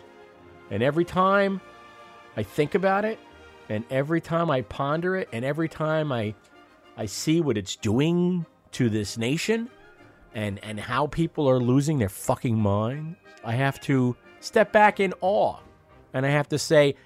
And 0.73 0.83
every 0.83 1.05
time 1.05 1.61
I 2.37 2.43
think 2.43 2.75
about 2.75 3.05
it, 3.05 3.21
and 3.69 3.85
every 3.91 4.21
time 4.21 4.51
I 4.51 4.63
ponder 4.63 5.15
it, 5.15 5.29
and 5.33 5.45
every 5.45 5.69
time 5.69 6.11
I 6.11 6.35
I 6.97 7.07
see 7.07 7.41
what 7.41 7.57
it's 7.57 7.77
doing 7.77 8.45
to 8.73 8.89
this 8.89 9.19
nation 9.19 9.71
and 10.35 10.59
and 10.65 10.81
how 10.81 11.07
people 11.07 11.49
are 11.49 11.61
losing 11.61 11.99
their 12.01 12.09
fucking 12.09 12.59
mind, 12.59 13.15
I 13.45 13.53
have 13.53 13.81
to 13.83 14.17
step 14.41 14.73
back 14.73 14.99
in 14.99 15.15
awe. 15.21 15.59
And 16.13 16.27
I 16.27 16.31
have 16.31 16.49
to 16.49 16.59
say, 16.59 16.97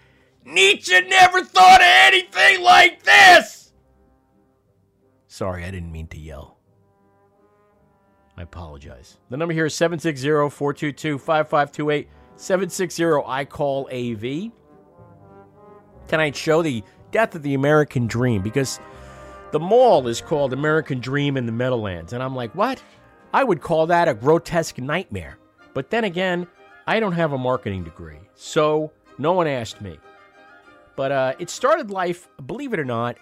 Nietzsche 0.45 1.01
never 1.09 1.43
thought 1.43 1.81
of 1.81 1.87
anything 1.87 2.63
like 2.63 3.03
this! 3.03 3.73
Sorry, 5.27 5.65
I 5.65 5.71
didn't 5.71 5.91
mean 5.91 6.07
to 6.09 6.19
yell. 6.19 6.59
I 8.37 8.43
apologize. 8.43 9.19
The 9.31 9.37
number 9.37 9.55
here 9.55 9.67
is 9.67 9.75
760 9.75 10.29
422 10.29 11.19
5528 11.19 12.09
760 12.37 13.05
I 13.27 13.45
call 13.45 13.89
AV. 13.93 14.51
Tonight's 16.09 16.39
show, 16.39 16.63
the 16.63 16.83
death 17.11 17.35
of 17.35 17.43
the 17.43 17.55
American 17.55 18.07
dream, 18.07 18.43
because 18.43 18.81
the 19.53 19.61
mall 19.61 20.09
is 20.09 20.21
called 20.21 20.53
American 20.53 20.99
Dream 21.01 21.37
in 21.37 21.47
the 21.47 21.53
Meadowlands. 21.53 22.13
And 22.13 22.23
I'm 22.23 22.35
like, 22.35 22.55
what? 22.55 22.83
I 23.33 23.45
would 23.45 23.61
call 23.61 23.87
that 23.87 24.09
a 24.09 24.15
grotesque 24.15 24.79
nightmare. 24.79 25.39
But 25.75 25.91
then 25.91 26.05
again, 26.05 26.47
I 26.87 27.01
don't 27.01 27.13
have 27.13 27.33
a 27.33 27.39
marketing 27.39 27.85
degree, 27.85 28.19
so 28.35 28.93
no 29.17 29.33
one 29.33 29.47
asked 29.47 29.81
me. 29.81 29.99
But 30.97 31.13
uh, 31.13 31.35
it 31.39 31.51
started 31.51 31.91
life, 31.91 32.29
believe 32.47 32.73
it 32.73 32.81
or 32.81 32.85
not, 32.85 33.17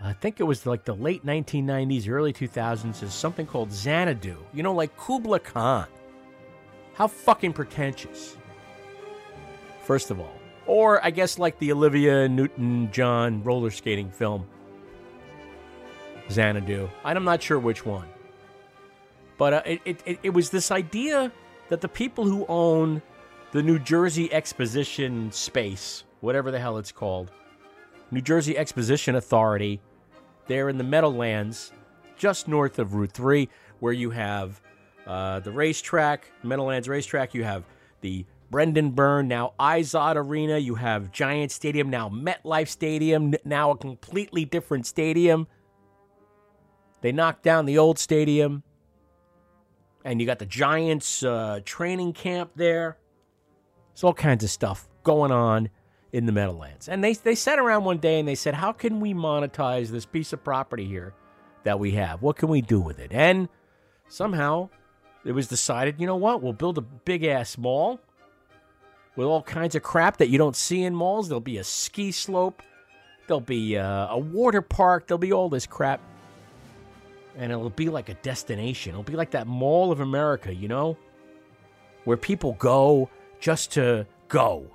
I 0.00 0.12
think 0.12 0.38
it 0.38 0.44
was 0.44 0.64
like 0.66 0.84
the 0.84 0.94
late 0.94 1.24
1990s, 1.24 2.08
early 2.08 2.32
2000s, 2.32 3.02
as 3.02 3.14
something 3.14 3.46
called 3.46 3.72
Xanadu. 3.72 4.36
You 4.52 4.62
know, 4.62 4.72
like 4.72 4.96
Kubla 4.96 5.40
Khan. 5.40 5.86
How 6.94 7.06
fucking 7.06 7.52
pretentious. 7.52 8.36
First 9.82 10.10
of 10.10 10.20
all. 10.20 10.34
Or 10.66 11.04
I 11.04 11.10
guess 11.10 11.38
like 11.38 11.58
the 11.58 11.72
Olivia 11.72 12.28
Newton 12.28 12.90
John 12.92 13.42
roller 13.42 13.70
skating 13.70 14.10
film. 14.10 14.46
Xanadu. 16.30 16.88
I'm 17.04 17.24
not 17.24 17.42
sure 17.42 17.58
which 17.58 17.86
one. 17.86 18.08
But 19.36 19.54
uh, 19.54 19.62
it, 19.64 19.80
it, 19.84 20.02
it, 20.04 20.18
it 20.24 20.30
was 20.30 20.50
this 20.50 20.70
idea 20.70 21.32
that 21.68 21.80
the 21.80 21.88
people 21.88 22.24
who 22.24 22.44
own 22.48 23.02
the 23.52 23.62
New 23.62 23.78
Jersey 23.78 24.32
Exposition 24.32 25.32
Space, 25.32 26.04
whatever 26.20 26.50
the 26.50 26.58
hell 26.58 26.78
it's 26.78 26.92
called, 26.92 27.30
New 28.10 28.20
Jersey 28.20 28.56
Exposition 28.56 29.14
Authority, 29.16 29.80
they're 30.46 30.68
in 30.68 30.78
the 30.78 30.84
Meadowlands, 30.84 31.72
just 32.16 32.48
north 32.48 32.78
of 32.78 32.94
Route 32.94 33.12
3, 33.12 33.48
where 33.80 33.92
you 33.92 34.10
have 34.10 34.60
uh, 35.06 35.40
the 35.40 35.50
racetrack, 35.50 36.30
Meadowlands 36.42 36.88
racetrack. 36.88 37.34
You 37.34 37.44
have 37.44 37.64
the 38.00 38.24
Brendan 38.50 38.90
Byrne, 38.90 39.28
now 39.28 39.52
Izod 39.58 40.16
Arena. 40.16 40.58
You 40.58 40.74
have 40.74 41.12
Giant 41.12 41.52
Stadium, 41.52 41.90
now 41.90 42.08
MetLife 42.08 42.68
Stadium, 42.68 43.34
now 43.44 43.70
a 43.70 43.76
completely 43.76 44.44
different 44.44 44.86
stadium. 44.86 45.46
They 47.00 47.12
knocked 47.12 47.42
down 47.42 47.66
the 47.66 47.78
old 47.78 47.98
stadium. 47.98 48.62
And 50.04 50.20
you 50.20 50.26
got 50.26 50.38
the 50.38 50.46
Giants 50.46 51.22
uh, 51.22 51.60
training 51.64 52.14
camp 52.14 52.52
there. 52.54 52.98
There's 53.92 54.04
all 54.04 54.14
kinds 54.14 54.44
of 54.44 54.50
stuff 54.50 54.88
going 55.02 55.32
on 55.32 55.68
in 56.12 56.26
the 56.26 56.32
Meadowlands. 56.32 56.88
And 56.88 57.02
they, 57.04 57.12
they 57.12 57.34
sat 57.34 57.58
around 57.58 57.84
one 57.84 57.98
day 57.98 58.18
and 58.18 58.28
they 58.28 58.34
said, 58.34 58.54
How 58.54 58.72
can 58.72 59.00
we 59.00 59.14
monetize 59.14 59.88
this 59.88 60.06
piece 60.06 60.32
of 60.32 60.42
property 60.42 60.84
here 60.84 61.14
that 61.64 61.78
we 61.78 61.92
have? 61.92 62.22
What 62.22 62.36
can 62.36 62.48
we 62.48 62.60
do 62.60 62.80
with 62.80 62.98
it? 62.98 63.12
And 63.12 63.48
somehow 64.08 64.70
it 65.24 65.32
was 65.32 65.48
decided, 65.48 66.00
you 66.00 66.06
know 66.06 66.16
what? 66.16 66.42
We'll 66.42 66.52
build 66.52 66.78
a 66.78 66.82
big 66.82 67.24
ass 67.24 67.58
mall 67.58 68.00
with 69.16 69.26
all 69.26 69.42
kinds 69.42 69.74
of 69.74 69.82
crap 69.82 70.18
that 70.18 70.28
you 70.28 70.38
don't 70.38 70.56
see 70.56 70.82
in 70.82 70.94
malls. 70.94 71.28
There'll 71.28 71.40
be 71.40 71.58
a 71.58 71.64
ski 71.64 72.12
slope, 72.12 72.62
there'll 73.26 73.40
be 73.40 73.76
uh, 73.76 74.08
a 74.08 74.18
water 74.18 74.62
park, 74.62 75.06
there'll 75.06 75.18
be 75.18 75.32
all 75.32 75.48
this 75.48 75.66
crap. 75.66 76.00
And 77.36 77.52
it'll 77.52 77.70
be 77.70 77.88
like 77.88 78.08
a 78.08 78.14
destination. 78.14 78.90
It'll 78.90 79.04
be 79.04 79.14
like 79.14 79.30
that 79.30 79.46
Mall 79.46 79.92
of 79.92 80.00
America, 80.00 80.52
you 80.52 80.66
know? 80.66 80.96
Where 82.04 82.16
people 82.16 82.54
go 82.54 83.10
just 83.38 83.72
to 83.72 84.06
go, 84.28 84.66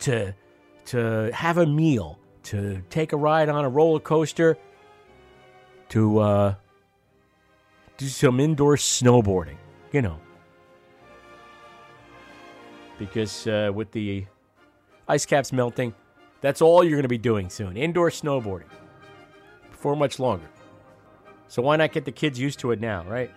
to 0.00 0.34
to 0.86 1.30
have 1.32 1.58
a 1.58 1.66
meal, 1.66 2.18
to 2.44 2.82
take 2.90 3.12
a 3.12 3.16
ride 3.16 3.48
on 3.48 3.64
a 3.64 3.68
roller 3.68 4.00
coaster, 4.00 4.56
to 5.90 6.18
uh, 6.18 6.54
do 7.96 8.06
some 8.06 8.40
indoor 8.40 8.76
snowboarding, 8.76 9.56
you 9.92 10.02
know. 10.02 10.18
Because 12.98 13.46
uh, 13.46 13.70
with 13.74 13.90
the 13.92 14.26
ice 15.08 15.26
caps 15.26 15.52
melting, 15.52 15.94
that's 16.40 16.62
all 16.62 16.82
you're 16.82 16.96
going 16.96 17.02
to 17.02 17.08
be 17.08 17.18
doing 17.18 17.50
soon 17.50 17.76
indoor 17.76 18.10
snowboarding 18.10 18.70
for 19.70 19.94
much 19.96 20.18
longer. 20.18 20.48
So 21.48 21.62
why 21.62 21.76
not 21.76 21.92
get 21.92 22.04
the 22.04 22.12
kids 22.12 22.40
used 22.40 22.58
to 22.60 22.72
it 22.72 22.80
now, 22.80 23.04
right? 23.04 23.30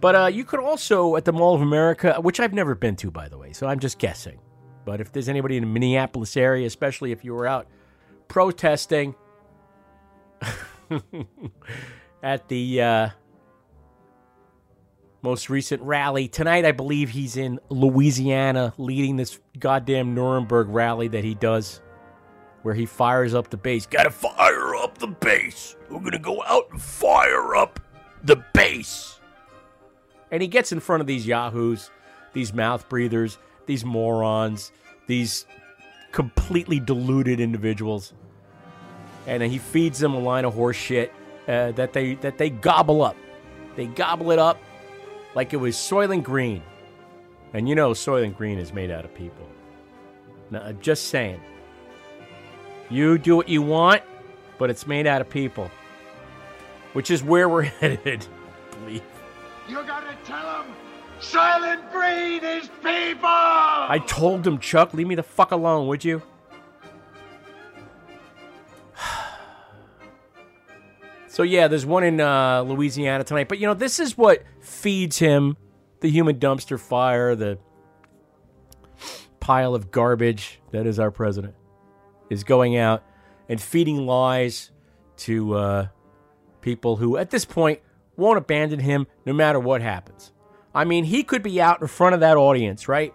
But 0.00 0.14
uh, 0.14 0.26
you 0.26 0.44
could 0.44 0.60
also, 0.60 1.16
at 1.16 1.24
the 1.24 1.32
Mall 1.32 1.54
of 1.54 1.62
America, 1.62 2.18
which 2.20 2.38
I've 2.38 2.52
never 2.52 2.74
been 2.74 2.96
to, 2.96 3.10
by 3.10 3.28
the 3.28 3.38
way, 3.38 3.52
so 3.54 3.66
I'm 3.66 3.78
just 3.78 3.98
guessing. 3.98 4.38
But 4.84 5.00
if 5.00 5.12
there's 5.12 5.28
anybody 5.28 5.56
in 5.56 5.62
the 5.62 5.68
Minneapolis 5.68 6.36
area, 6.36 6.66
especially 6.66 7.12
if 7.12 7.24
you 7.24 7.34
were 7.34 7.46
out 7.46 7.66
protesting 8.28 9.14
at 12.22 12.48
the 12.48 12.82
uh, 12.82 13.08
most 15.22 15.48
recent 15.48 15.82
rally 15.82 16.28
tonight, 16.28 16.64
I 16.64 16.72
believe 16.72 17.10
he's 17.10 17.36
in 17.36 17.58
Louisiana 17.70 18.74
leading 18.76 19.16
this 19.16 19.38
goddamn 19.58 20.14
Nuremberg 20.14 20.68
rally 20.68 21.08
that 21.08 21.24
he 21.24 21.34
does, 21.34 21.80
where 22.62 22.74
he 22.74 22.86
fires 22.86 23.34
up 23.34 23.50
the 23.50 23.56
base. 23.56 23.86
Gotta 23.86 24.10
fire 24.10 24.74
up 24.76 24.98
the 24.98 25.06
base. 25.08 25.76
We're 25.88 26.00
gonna 26.00 26.18
go 26.18 26.42
out 26.42 26.68
and 26.70 26.80
fire 26.80 27.56
up 27.56 27.80
the 28.22 28.44
base. 28.52 29.18
And 30.30 30.42
he 30.42 30.48
gets 30.48 30.72
in 30.72 30.80
front 30.80 31.00
of 31.00 31.06
these 31.06 31.26
yahoos, 31.26 31.90
these 32.32 32.52
mouth 32.52 32.88
breathers, 32.88 33.38
these 33.66 33.84
morons, 33.84 34.72
these 35.06 35.46
completely 36.12 36.80
deluded 36.80 37.40
individuals, 37.40 38.12
and 39.26 39.42
he 39.42 39.58
feeds 39.58 39.98
them 39.98 40.14
a 40.14 40.18
line 40.18 40.44
of 40.44 40.54
horse 40.54 40.76
shit 40.76 41.12
uh, 41.48 41.72
that 41.72 41.92
they 41.92 42.14
that 42.16 42.38
they 42.38 42.50
gobble 42.50 43.02
up. 43.02 43.16
They 43.76 43.86
gobble 43.86 44.30
it 44.30 44.38
up 44.38 44.58
like 45.34 45.52
it 45.52 45.56
was 45.56 45.76
Soylent 45.76 46.22
Green, 46.22 46.62
and 47.52 47.68
you 47.68 47.74
know 47.74 47.90
Soylent 47.90 48.36
Green 48.36 48.58
is 48.58 48.72
made 48.72 48.90
out 48.90 49.04
of 49.04 49.14
people. 49.14 49.46
Now, 50.50 50.62
I'm 50.62 50.80
just 50.80 51.08
saying. 51.08 51.40
You 52.90 53.16
do 53.18 53.34
what 53.34 53.48
you 53.48 53.62
want, 53.62 54.02
but 54.58 54.70
it's 54.70 54.86
made 54.86 55.06
out 55.06 55.20
of 55.20 55.28
people, 55.30 55.70
which 56.92 57.10
is 57.10 57.22
where 57.22 57.48
we're 57.48 57.62
headed. 57.80 58.26
Believe. 58.70 59.02
You 59.68 59.82
gotta 59.84 60.14
tell 60.24 60.62
him 60.62 60.74
Silent 61.24 61.82
is 62.44 62.68
people! 62.82 63.24
I 63.24 63.98
told 64.06 64.46
him, 64.46 64.58
Chuck, 64.58 64.92
leave 64.94 65.06
me 65.06 65.14
the 65.14 65.22
fuck 65.22 65.52
alone, 65.52 65.86
would 65.88 66.04
you? 66.04 66.22
so 71.28 71.42
yeah, 71.42 71.66
there's 71.66 71.86
one 71.86 72.04
in 72.04 72.20
uh, 72.20 72.62
Louisiana 72.62 73.24
tonight, 73.24 73.48
but 73.48 73.58
you 73.58 73.66
know 73.66 73.74
this 73.74 73.98
is 73.98 74.18
what 74.18 74.42
feeds 74.60 75.18
him 75.18 75.56
the 76.00 76.10
human 76.10 76.38
dumpster 76.38 76.78
fire, 76.78 77.34
the 77.34 77.58
pile 79.40 79.74
of 79.74 79.90
garbage 79.90 80.60
that 80.70 80.86
is 80.86 80.98
our 80.98 81.10
president, 81.10 81.54
is 82.28 82.44
going 82.44 82.76
out 82.76 83.02
and 83.48 83.58
feeding 83.60 84.06
lies 84.06 84.70
to 85.16 85.54
uh, 85.54 85.88
people 86.60 86.96
who, 86.96 87.16
at 87.16 87.30
this 87.30 87.46
point, 87.46 87.80
won't 88.16 88.36
abandon 88.36 88.80
him 88.80 89.06
no 89.24 89.32
matter 89.32 89.58
what 89.58 89.80
happens. 89.80 90.33
I 90.74 90.84
mean, 90.84 91.04
he 91.04 91.22
could 91.22 91.42
be 91.42 91.60
out 91.60 91.80
in 91.80 91.86
front 91.86 92.14
of 92.14 92.20
that 92.20 92.36
audience, 92.36 92.88
right? 92.88 93.14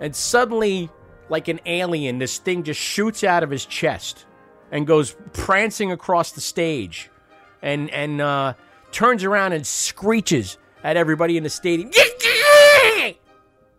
And 0.00 0.14
suddenly, 0.14 0.90
like 1.28 1.48
an 1.48 1.60
alien, 1.66 2.18
this 2.18 2.38
thing 2.38 2.62
just 2.62 2.80
shoots 2.80 3.24
out 3.24 3.42
of 3.42 3.50
his 3.50 3.66
chest 3.66 4.26
and 4.70 4.86
goes 4.86 5.16
prancing 5.32 5.92
across 5.92 6.32
the 6.32 6.40
stage 6.40 7.10
and, 7.62 7.90
and 7.90 8.20
uh, 8.20 8.54
turns 8.92 9.24
around 9.24 9.52
and 9.52 9.66
screeches 9.66 10.58
at 10.82 10.96
everybody 10.96 11.36
in 11.36 11.42
the 11.42 11.50
stadium. 11.50 11.90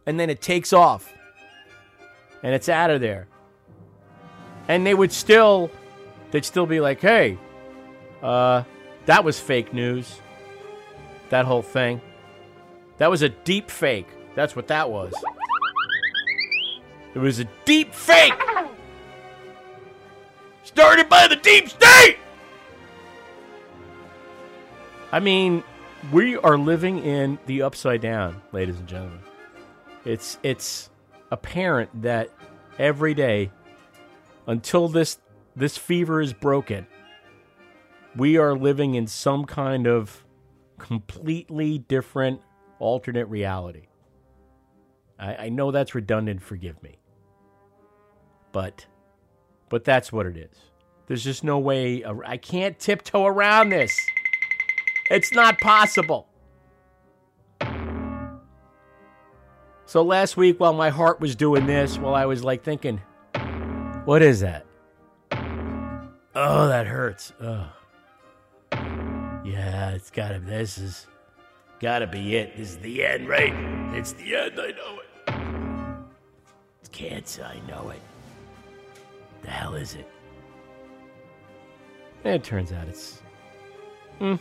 And 0.05 0.19
then 0.19 0.29
it 0.29 0.41
takes 0.41 0.71
off 0.71 1.13
and 2.43 2.53
it's 2.53 2.69
out 2.69 2.89
of 2.89 3.01
there. 3.01 3.27
And 4.67 4.85
they 4.85 4.93
would 4.93 5.11
still, 5.11 5.71
they'd 6.31 6.45
still 6.45 6.65
be 6.65 6.79
like, 6.79 7.01
hey, 7.01 7.37
uh, 8.21 8.63
that 9.05 9.23
was 9.23 9.39
fake 9.39 9.73
news. 9.73 10.21
That 11.29 11.45
whole 11.45 11.61
thing. 11.61 12.01
That 12.97 13.09
was 13.09 13.21
a 13.21 13.29
deep 13.29 13.69
fake. 13.69 14.07
That's 14.35 14.55
what 14.55 14.67
that 14.67 14.89
was. 14.89 15.13
It 17.13 17.19
was 17.19 17.39
a 17.39 17.45
deep 17.65 17.93
fake. 17.93 18.33
Started 20.63 21.09
by 21.09 21.27
the 21.27 21.35
deep 21.35 21.69
state. 21.69 22.17
I 25.11 25.19
mean, 25.19 25.63
we 26.11 26.37
are 26.37 26.57
living 26.57 27.03
in 27.03 27.39
the 27.45 27.61
upside 27.61 28.01
down, 28.01 28.41
ladies 28.51 28.77
and 28.77 28.87
gentlemen. 28.87 29.19
It's 30.05 30.37
it's 30.43 30.89
apparent 31.31 32.01
that 32.03 32.29
every 32.77 33.13
day 33.13 33.51
until 34.45 34.87
this 34.87 35.17
this 35.55 35.77
fever 35.77 36.21
is 36.21 36.33
broken, 36.33 36.87
we 38.15 38.37
are 38.37 38.55
living 38.55 38.95
in 38.95 39.07
some 39.07 39.45
kind 39.45 39.87
of 39.87 40.23
completely 40.77 41.79
different 41.79 42.41
alternate 42.79 43.25
reality. 43.25 43.87
I, 45.19 45.35
I 45.35 45.49
know 45.49 45.71
that's 45.71 45.95
redundant, 45.95 46.41
forgive 46.41 46.81
me. 46.83 46.97
But 48.51 48.85
but 49.69 49.83
that's 49.83 50.11
what 50.11 50.25
it 50.25 50.37
is. 50.37 50.57
There's 51.07 51.23
just 51.23 51.43
no 51.43 51.59
way 51.59 52.03
I 52.05 52.37
can't 52.37 52.77
tiptoe 52.79 53.25
around 53.25 53.69
this. 53.69 53.97
It's 55.09 55.33
not 55.33 55.59
possible. 55.59 56.27
So 59.85 60.03
last 60.03 60.35
week 60.35 60.59
while 60.59 60.73
my 60.73 60.89
heart 60.89 61.21
was 61.21 61.35
doing 61.35 61.65
this, 61.65 61.97
while 61.97 62.13
I 62.13 62.25
was 62.25 62.43
like 62.43 62.63
thinking, 62.63 63.01
what 64.03 64.21
is 64.21 64.41
that? 64.41 64.65
Oh, 66.35 66.67
that 66.67 66.87
hurts. 66.87 67.31
Oh. 67.41 67.71
Yeah, 69.45 69.91
it's 69.91 70.11
gotta 70.11 70.39
this 70.39 70.77
is 70.77 71.07
gotta 71.79 72.07
be 72.07 72.35
it. 72.35 72.57
This 72.57 72.71
is 72.71 72.77
the 72.77 73.05
end, 73.05 73.27
right? 73.27 73.53
It's 73.95 74.13
the 74.13 74.35
end, 74.35 74.59
I 74.59 74.71
know 74.71 74.99
it. 74.99 76.05
It's 76.79 76.89
cancer, 76.89 77.43
I 77.43 77.59
know 77.67 77.89
it. 77.89 78.01
The 79.43 79.49
hell 79.49 79.75
is 79.75 79.95
it? 79.95 80.09
And 82.23 82.35
it 82.35 82.43
turns 82.43 82.71
out 82.71 82.87
it's 82.87 83.21
hmm, 84.19 84.35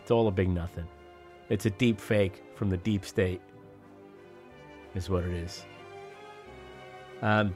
it's 0.00 0.10
all 0.10 0.26
a 0.28 0.30
big 0.30 0.48
nothing. 0.48 0.86
It's 1.48 1.66
a 1.66 1.70
deep 1.70 2.00
fake 2.00 2.42
from 2.54 2.70
the 2.70 2.78
deep 2.78 3.04
state. 3.04 3.40
Is 4.94 5.08
what 5.08 5.24
it 5.24 5.32
is. 5.32 5.64
Um 7.20 7.54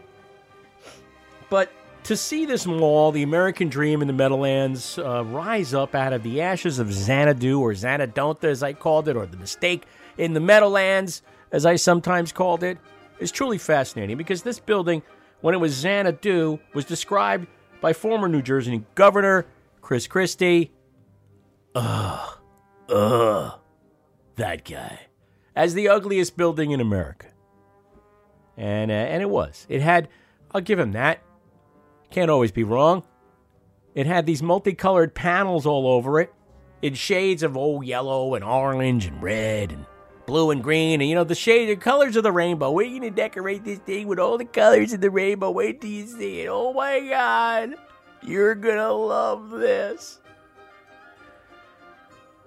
but 1.48 1.70
to 2.06 2.16
see 2.16 2.46
this 2.46 2.66
mall, 2.66 3.10
the 3.10 3.24
American 3.24 3.68
Dream 3.68 4.00
in 4.00 4.06
the 4.06 4.14
Meadowlands, 4.14 4.96
uh, 4.96 5.24
rise 5.24 5.74
up 5.74 5.92
out 5.92 6.12
of 6.12 6.22
the 6.22 6.40
ashes 6.40 6.78
of 6.78 6.92
Xanadu 6.92 7.58
or 7.58 7.72
Xanadonta, 7.72 8.44
as 8.44 8.62
I 8.62 8.74
called 8.74 9.08
it, 9.08 9.16
or 9.16 9.26
the 9.26 9.36
mistake 9.36 9.86
in 10.16 10.32
the 10.32 10.38
Meadowlands, 10.38 11.22
as 11.50 11.66
I 11.66 11.74
sometimes 11.74 12.30
called 12.30 12.62
it, 12.62 12.78
is 13.18 13.32
truly 13.32 13.58
fascinating 13.58 14.16
because 14.16 14.44
this 14.44 14.60
building, 14.60 15.02
when 15.40 15.52
it 15.52 15.58
was 15.58 15.72
Xanadu, 15.72 16.60
was 16.74 16.84
described 16.84 17.48
by 17.80 17.92
former 17.92 18.28
New 18.28 18.40
Jersey 18.40 18.84
Governor 18.94 19.44
Chris 19.80 20.06
Christie. 20.06 20.70
Ugh, 21.74 22.38
ugh, 22.88 23.58
that 24.36 24.64
guy, 24.64 25.00
as 25.56 25.74
the 25.74 25.88
ugliest 25.88 26.36
building 26.36 26.70
in 26.70 26.80
America. 26.80 27.26
And, 28.56 28.92
uh, 28.92 28.94
and 28.94 29.22
it 29.22 29.28
was. 29.28 29.66
It 29.68 29.82
had, 29.82 30.08
I'll 30.52 30.60
give 30.60 30.78
him 30.78 30.92
that. 30.92 31.20
Can't 32.10 32.30
always 32.30 32.52
be 32.52 32.64
wrong. 32.64 33.02
It 33.94 34.06
had 34.06 34.26
these 34.26 34.42
multicolored 34.42 35.14
panels 35.14 35.66
all 35.66 35.86
over 35.86 36.20
it 36.20 36.32
in 36.82 36.94
shades 36.94 37.42
of 37.42 37.56
old 37.56 37.86
yellow 37.86 38.34
and 38.34 38.44
orange 38.44 39.06
and 39.06 39.22
red 39.22 39.72
and 39.72 39.86
blue 40.26 40.50
and 40.50 40.62
green 40.62 41.00
and 41.00 41.08
you 41.08 41.14
know 41.14 41.24
the 41.24 41.34
shade 41.34 41.68
the 41.68 41.76
colors 41.76 42.16
of 42.16 42.22
the 42.22 42.32
rainbow. 42.32 42.70
We're 42.70 42.90
gonna 42.90 43.10
decorate 43.10 43.64
this 43.64 43.78
thing 43.78 44.06
with 44.06 44.18
all 44.18 44.36
the 44.38 44.44
colors 44.44 44.92
of 44.92 45.00
the 45.00 45.10
rainbow. 45.10 45.50
Wait 45.50 45.80
till 45.80 45.90
you 45.90 46.06
see 46.06 46.42
it. 46.42 46.48
Oh 46.48 46.72
my 46.72 47.00
god. 47.00 47.74
You're 48.22 48.54
gonna 48.54 48.92
love 48.92 49.50
this. 49.50 50.20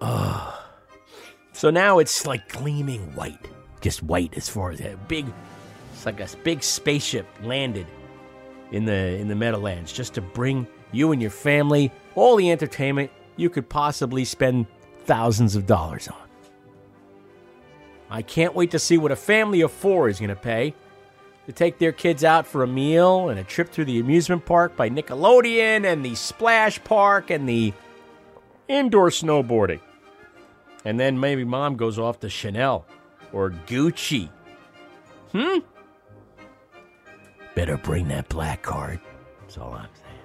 Ugh. 0.02 0.54
So 1.54 1.70
now 1.70 2.00
it's 2.00 2.26
like 2.26 2.48
gleaming 2.50 3.16
white. 3.16 3.48
Just 3.82 4.04
white 4.04 4.36
as 4.38 4.48
far 4.50 4.72
as 4.72 4.80
that 4.80 5.08
big 5.08 5.26
it's 5.94 6.06
like 6.06 6.22
a 6.22 6.28
big 6.44 6.64
spaceship 6.64 7.26
landed 7.44 7.86
in 8.72 8.86
the 8.86 9.18
in 9.18 9.28
the 9.28 9.36
Meadowlands 9.36 9.92
just 9.92 10.14
to 10.16 10.22
bring 10.22 10.68
you 10.92 11.12
and 11.12 11.22
your 11.22 11.32
family 11.32 11.92
all 12.16 12.36
the 12.36 12.52
entertainment 12.52 13.12
you 13.36 13.50
could 13.50 13.70
possibly 13.70 14.26
spend 14.26 14.68
thousands 15.06 15.56
of 15.56 15.66
dollars 15.66 16.08
on. 16.08 16.30
I 18.10 18.22
can't 18.22 18.56
wait 18.56 18.72
to 18.72 18.80
see 18.80 18.98
what 18.98 19.12
a 19.12 19.16
family 19.16 19.62
of 19.62 19.72
four 19.72 20.10
is 20.10 20.20
going 20.20 20.30
to 20.30 20.36
pay 20.36 20.74
to 21.46 21.54
take 21.54 21.80
their 21.80 21.92
kids 21.92 22.24
out 22.24 22.46
for 22.46 22.64
a 22.64 22.68
meal 22.68 23.30
and 23.30 23.40
a 23.40 23.44
trip 23.44 23.72
through 23.72 23.86
the 23.86 24.00
amusement 24.00 24.46
park 24.46 24.76
by 24.76 24.90
Nickelodeon 24.90 25.86
and 25.86 26.06
the 26.06 26.16
splash 26.16 26.84
park 26.84 27.30
and 27.32 27.48
the 27.48 27.74
indoor 28.68 29.10
snowboarding. 29.10 29.80
And 30.86 31.00
then 31.00 31.20
maybe 31.20 31.44
mom 31.44 31.76
goes 31.76 31.98
off 31.98 32.20
to 32.20 32.30
Chanel 32.30 32.86
or 33.34 33.52
Gucci. 33.68 34.30
Hmm? 35.32 35.60
Better 37.60 37.76
bring 37.76 38.08
that 38.08 38.30
black 38.30 38.62
card. 38.62 39.02
That's 39.42 39.58
all 39.58 39.74
I'm 39.74 39.90
saying. 40.00 40.16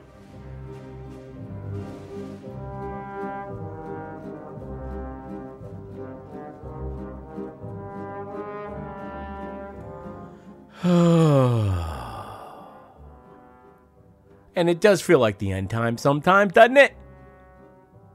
and 14.55 14.71
it 14.71 14.81
does 14.81 15.03
feel 15.03 15.19
like 15.19 15.39
the 15.39 15.51
end 15.51 15.71
time 15.71 15.99
sometimes, 15.99 16.53
doesn't 16.53 16.77
it? 16.77 16.95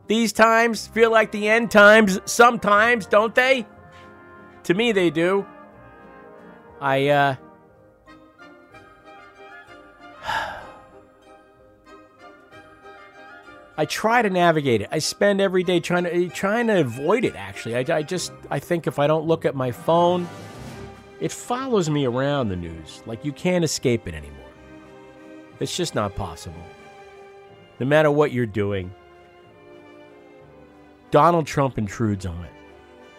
These 0.08 0.32
times 0.32 0.88
feel 0.88 1.12
like 1.12 1.34
the 1.34 1.50
end 1.50 1.72
times 1.72 2.22
sometimes, 2.24 3.06
don't 3.06 3.36
they? 3.36 3.68
To 4.64 4.74
me, 4.74 4.94
they 4.94 5.10
do. 5.10 5.46
I, 6.80 7.10
uh, 7.10 7.36
I 13.80 13.86
try 13.86 14.22
to 14.22 14.30
navigate 14.30 14.82
it. 14.82 14.90
I 14.92 15.00
spend 15.00 15.40
every 15.40 15.64
day 15.64 15.80
trying 15.80 16.04
to 16.04 16.28
trying 16.28 16.68
to 16.68 16.82
avoid 16.82 17.24
it. 17.24 17.38
Actually, 17.38 17.78
I, 17.78 18.00
I 18.00 18.04
just 18.04 18.34
I 18.52 18.60
think 18.60 18.88
if 18.88 19.00
I 19.00 19.08
don't 19.08 19.26
look 19.26 19.46
at 19.46 19.56
my 19.56 19.72
phone, 19.72 20.28
it 21.22 21.32
follows 21.32 21.90
me 21.90 22.06
around 22.06 22.50
the 22.50 22.58
news. 22.58 23.02
Like 23.06 23.24
you 23.24 23.32
can't 23.32 23.64
escape 23.64 24.06
it 24.06 24.14
anymore. 24.14 24.52
It's 25.62 25.78
just 25.78 25.96
not 25.96 26.14
possible. 26.14 26.62
No 27.80 27.86
matter 27.86 28.12
what 28.12 28.34
you're 28.34 28.46
doing, 28.46 28.94
Donald 31.10 31.48
Trump 31.48 31.78
intrudes 31.78 32.26
on 32.26 32.44
it. 32.44 32.52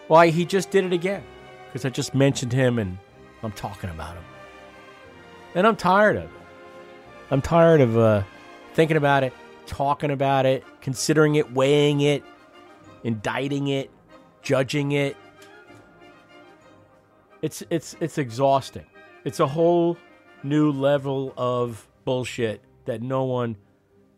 Why 0.09 0.29
he 0.29 0.45
just 0.45 0.71
did 0.71 0.85
it 0.85 0.93
again? 0.93 1.23
Because 1.69 1.87
I 1.87 1.89
just 1.89 2.15
mentioned 2.15 2.53
him 2.53 2.79
and 2.79 2.99
I'm 3.43 3.53
talking 3.53 3.89
about 3.89 4.15
him, 4.15 4.25
and 5.55 5.67
I'm 5.67 5.77
tired 5.77 6.17
of 6.17 6.25
it. 6.25 6.31
I'm 7.31 7.41
tired 7.41 7.81
of 7.81 7.97
uh, 7.97 8.25
thinking 8.75 8.99
about 8.99 9.25
it 9.25 9.33
talking 9.71 10.11
about 10.11 10.45
it, 10.47 10.65
considering 10.81 11.37
it, 11.37 11.53
weighing 11.53 12.01
it, 12.01 12.25
indicting 13.05 13.69
it, 13.69 13.89
judging 14.43 14.93
it. 14.93 15.17
It's 17.41 17.63
it's 17.71 17.97
it's 18.01 18.19
exhausting. 18.19 18.85
It's 19.25 19.41
a 19.41 19.47
whole 19.47 19.97
new 20.43 20.73
level 20.73 21.33
of 21.37 21.89
bullshit 22.05 22.61
that 22.85 23.01
no 23.01 23.25
one 23.25 23.57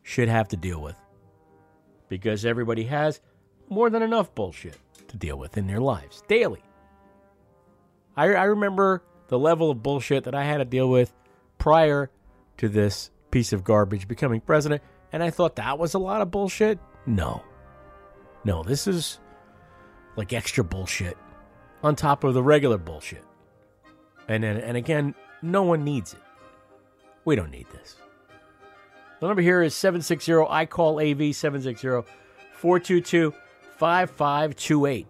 should 0.02 0.28
have 0.28 0.48
to 0.48 0.56
deal 0.56 0.80
with. 0.80 0.96
Because 2.08 2.44
everybody 2.44 2.84
has 2.84 3.20
more 3.68 3.90
than 3.90 4.02
enough 4.02 4.34
bullshit 4.34 4.78
to 5.08 5.16
deal 5.16 5.38
with 5.38 5.56
in 5.56 5.66
their 5.66 5.80
lives 5.80 6.22
daily. 6.28 6.62
I, 8.16 8.24
I 8.34 8.44
remember 8.44 9.02
the 9.28 9.38
level 9.38 9.70
of 9.70 9.82
bullshit 9.82 10.24
that 10.24 10.34
I 10.34 10.44
had 10.44 10.58
to 10.58 10.64
deal 10.64 10.88
with 10.88 11.12
prior 11.58 12.10
to 12.58 12.68
this 12.68 13.10
piece 13.30 13.52
of 13.52 13.64
garbage 13.64 14.06
becoming 14.06 14.40
president. 14.40 14.82
And 15.12 15.22
I 15.22 15.30
thought 15.30 15.56
that 15.56 15.78
was 15.78 15.94
a 15.94 15.98
lot 15.98 16.22
of 16.22 16.30
bullshit. 16.30 16.78
No. 17.06 17.42
No, 18.44 18.62
this 18.62 18.86
is 18.86 19.20
like 20.16 20.32
extra 20.32 20.64
bullshit 20.64 21.16
on 21.82 21.96
top 21.96 22.24
of 22.24 22.34
the 22.34 22.42
regular 22.42 22.78
bullshit. 22.78 23.24
And 24.28 24.42
then, 24.42 24.56
and 24.56 24.76
again, 24.76 25.14
no 25.42 25.62
one 25.62 25.84
needs 25.84 26.14
it. 26.14 26.20
We 27.24 27.36
don't 27.36 27.50
need 27.50 27.68
this. 27.70 27.96
The 29.20 29.26
number 29.26 29.42
here 29.42 29.62
is 29.62 29.74
760 29.74 30.32
I 30.48 30.66
call 30.66 31.00
AV 31.00 31.34
760 31.34 32.10
422 32.52 33.32
5528. 33.76 35.06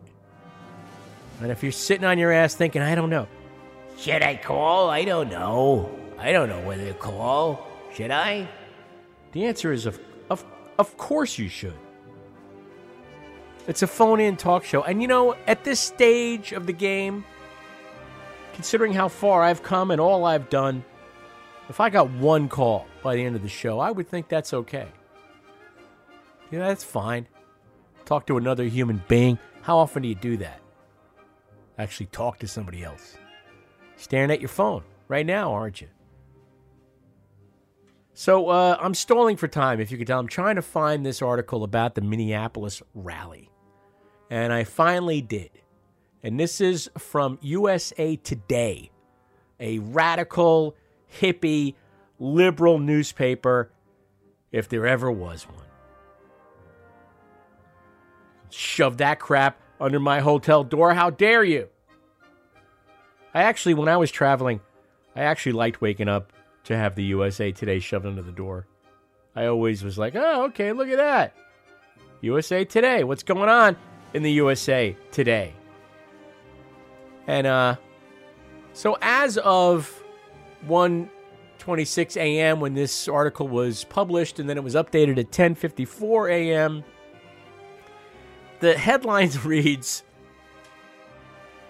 And 1.41 1.51
if 1.51 1.63
you're 1.63 1.73
sitting 1.73 2.05
on 2.05 2.19
your 2.19 2.31
ass 2.33 2.55
thinking, 2.55 2.83
I 2.83 2.95
don't 2.95 3.11
know, 3.11 3.27
should 3.97 4.23
I 4.23 4.37
call? 4.37 4.91
I 4.91 5.05
don't 5.05 5.31
know. 5.31 5.91
I 6.19 6.33
don't 6.33 6.49
know 6.49 6.61
whether 6.61 6.87
to 6.87 6.95
call. 6.95 7.67
Should 7.95 8.11
I? 8.11 8.49
The 9.33 9.47
answer 9.47 9.73
is 9.73 9.87
of, 9.87 9.99
of, 10.31 10.45
of 10.79 10.97
course 10.97 11.39
you 11.39 11.49
should. 11.49 11.77
It's 13.67 13.83
a 13.83 13.87
phone 13.87 14.21
in 14.21 14.37
talk 14.37 14.65
show. 14.65 14.83
And 14.83 15.01
you 15.01 15.09
know, 15.09 15.37
at 15.47 15.65
this 15.65 15.81
stage 15.81 16.53
of 16.53 16.67
the 16.67 16.73
game, 16.73 17.25
considering 18.55 18.93
how 18.93 19.09
far 19.09 19.43
I've 19.43 19.63
come 19.63 19.91
and 19.91 20.01
all 20.01 20.25
I've 20.25 20.51
done, 20.51 20.85
if 21.69 21.81
I 21.81 21.89
got 21.89 22.11
one 22.11 22.49
call 22.49 22.87
by 23.03 23.15
the 23.15 23.25
end 23.25 23.37
of 23.37 23.43
the 23.43 23.49
show, 23.49 23.79
I 23.79 23.91
would 23.91 24.09
think 24.09 24.29
that's 24.29 24.53
okay. 24.53 24.89
Yeah, 26.51 26.59
that's 26.59 26.85
fine. 26.85 27.29
Talk 28.05 28.27
to 28.27 28.37
another 28.37 28.65
human 28.65 29.03
being. 29.09 29.39
How 29.63 29.79
often 29.79 30.03
do 30.03 30.09
you 30.09 30.15
do 30.15 30.37
that? 30.39 30.61
Actually, 31.79 32.07
talk 32.07 32.39
to 32.41 32.49
somebody 32.49 32.83
else. 32.83 33.17
Staring 33.97 34.31
at 34.31 34.41
your 34.41 34.49
phone 34.49 34.83
right 35.09 35.25
now, 35.25 35.53
aren't 35.53 35.81
you? 35.81 35.89
So 38.15 38.49
uh, 38.49 38.77
I'm 38.81 38.95
stalling 38.95 39.37
for 39.37 39.49
time, 39.49 39.81
if 39.81 39.91
you 39.91 39.97
can 39.97 40.07
tell. 40.07 40.19
I'm 40.19 40.29
trying 40.29 40.57
to 40.57 40.63
find 40.63 41.05
this 41.05 41.23
article 41.23 41.65
about 41.65 41.95
the 41.95 42.03
Minneapolis 42.03 42.83
rally. 42.95 43.51
And 44.31 44.53
I 44.53 44.65
finally 44.65 45.23
did. 45.23 45.51
And 46.23 46.39
this 46.39 46.61
is 46.61 46.91
from 46.99 47.39
USA 47.43 48.17
Today, 48.17 48.91
a 49.59 49.79
radical, 49.79 50.77
hippie, 51.21 51.75
liberal 52.19 52.79
newspaper, 52.79 53.73
if 54.53 54.69
there 54.69 54.87
ever 54.87 55.11
was 55.11 55.45
one. 55.45 55.65
Shove 58.51 58.99
that 58.99 59.19
crap 59.19 59.61
under 59.81 59.99
my 59.99 60.21
hotel 60.21 60.63
door. 60.63 60.95
How 60.95 61.11
dare 61.11 61.43
you? 61.43 61.69
I 63.35 63.43
actually, 63.45 63.75
when 63.75 63.89
I 63.89 63.97
was 63.97 64.11
traveling, 64.11 64.61
I 65.17 65.23
actually 65.23 65.53
liked 65.53 65.81
waking 65.81 66.09
up 66.09 66.33
to 66.65 66.77
have 66.77 66.95
the 66.95 67.05
USA 67.05 67.53
Today 67.53 67.79
shoved 67.79 68.07
under 68.07 68.23
the 68.23 68.33
door. 68.33 68.67
I 69.35 69.47
always 69.47 69.83
was 69.83 69.99
like, 69.99 70.15
oh, 70.15 70.45
okay, 70.47 70.73
look 70.73 70.89
at 70.89 70.99
that. 70.99 71.35
USA 72.21 72.65
Today. 72.65 73.05
What's 73.05 73.23
going 73.23 73.49
on 73.49 73.77
in 74.15 74.23
the 74.23 74.33
USA 74.33 74.97
Today? 75.11 75.55
And 77.27 77.47
uh, 77.47 77.77
so 78.73 78.97
as 79.01 79.39
of 79.39 80.03
1:26 80.67 82.17
a.m. 82.17 82.61
when 82.61 82.75
this 82.75 83.09
article 83.09 83.49
was 83.49 83.85
published, 83.85 84.39
and 84.39 84.49
then 84.49 84.57
it 84.57 84.65
was 84.65 84.75
updated 84.75 85.19
at 85.19 85.31
10:54 85.31 86.31
a.m. 86.31 86.85
The 88.61 88.77
headlines 88.79 89.45
reads 89.45 90.05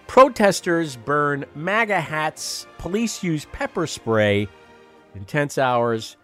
Protesters 0.07 0.97
burn 0.97 1.47
MAGA 1.55 2.01
hats, 2.01 2.67
police 2.77 3.23
use 3.23 3.47
pepper 3.53 3.87
spray, 3.87 4.47
intense 5.15 5.59
hours, 5.59 6.17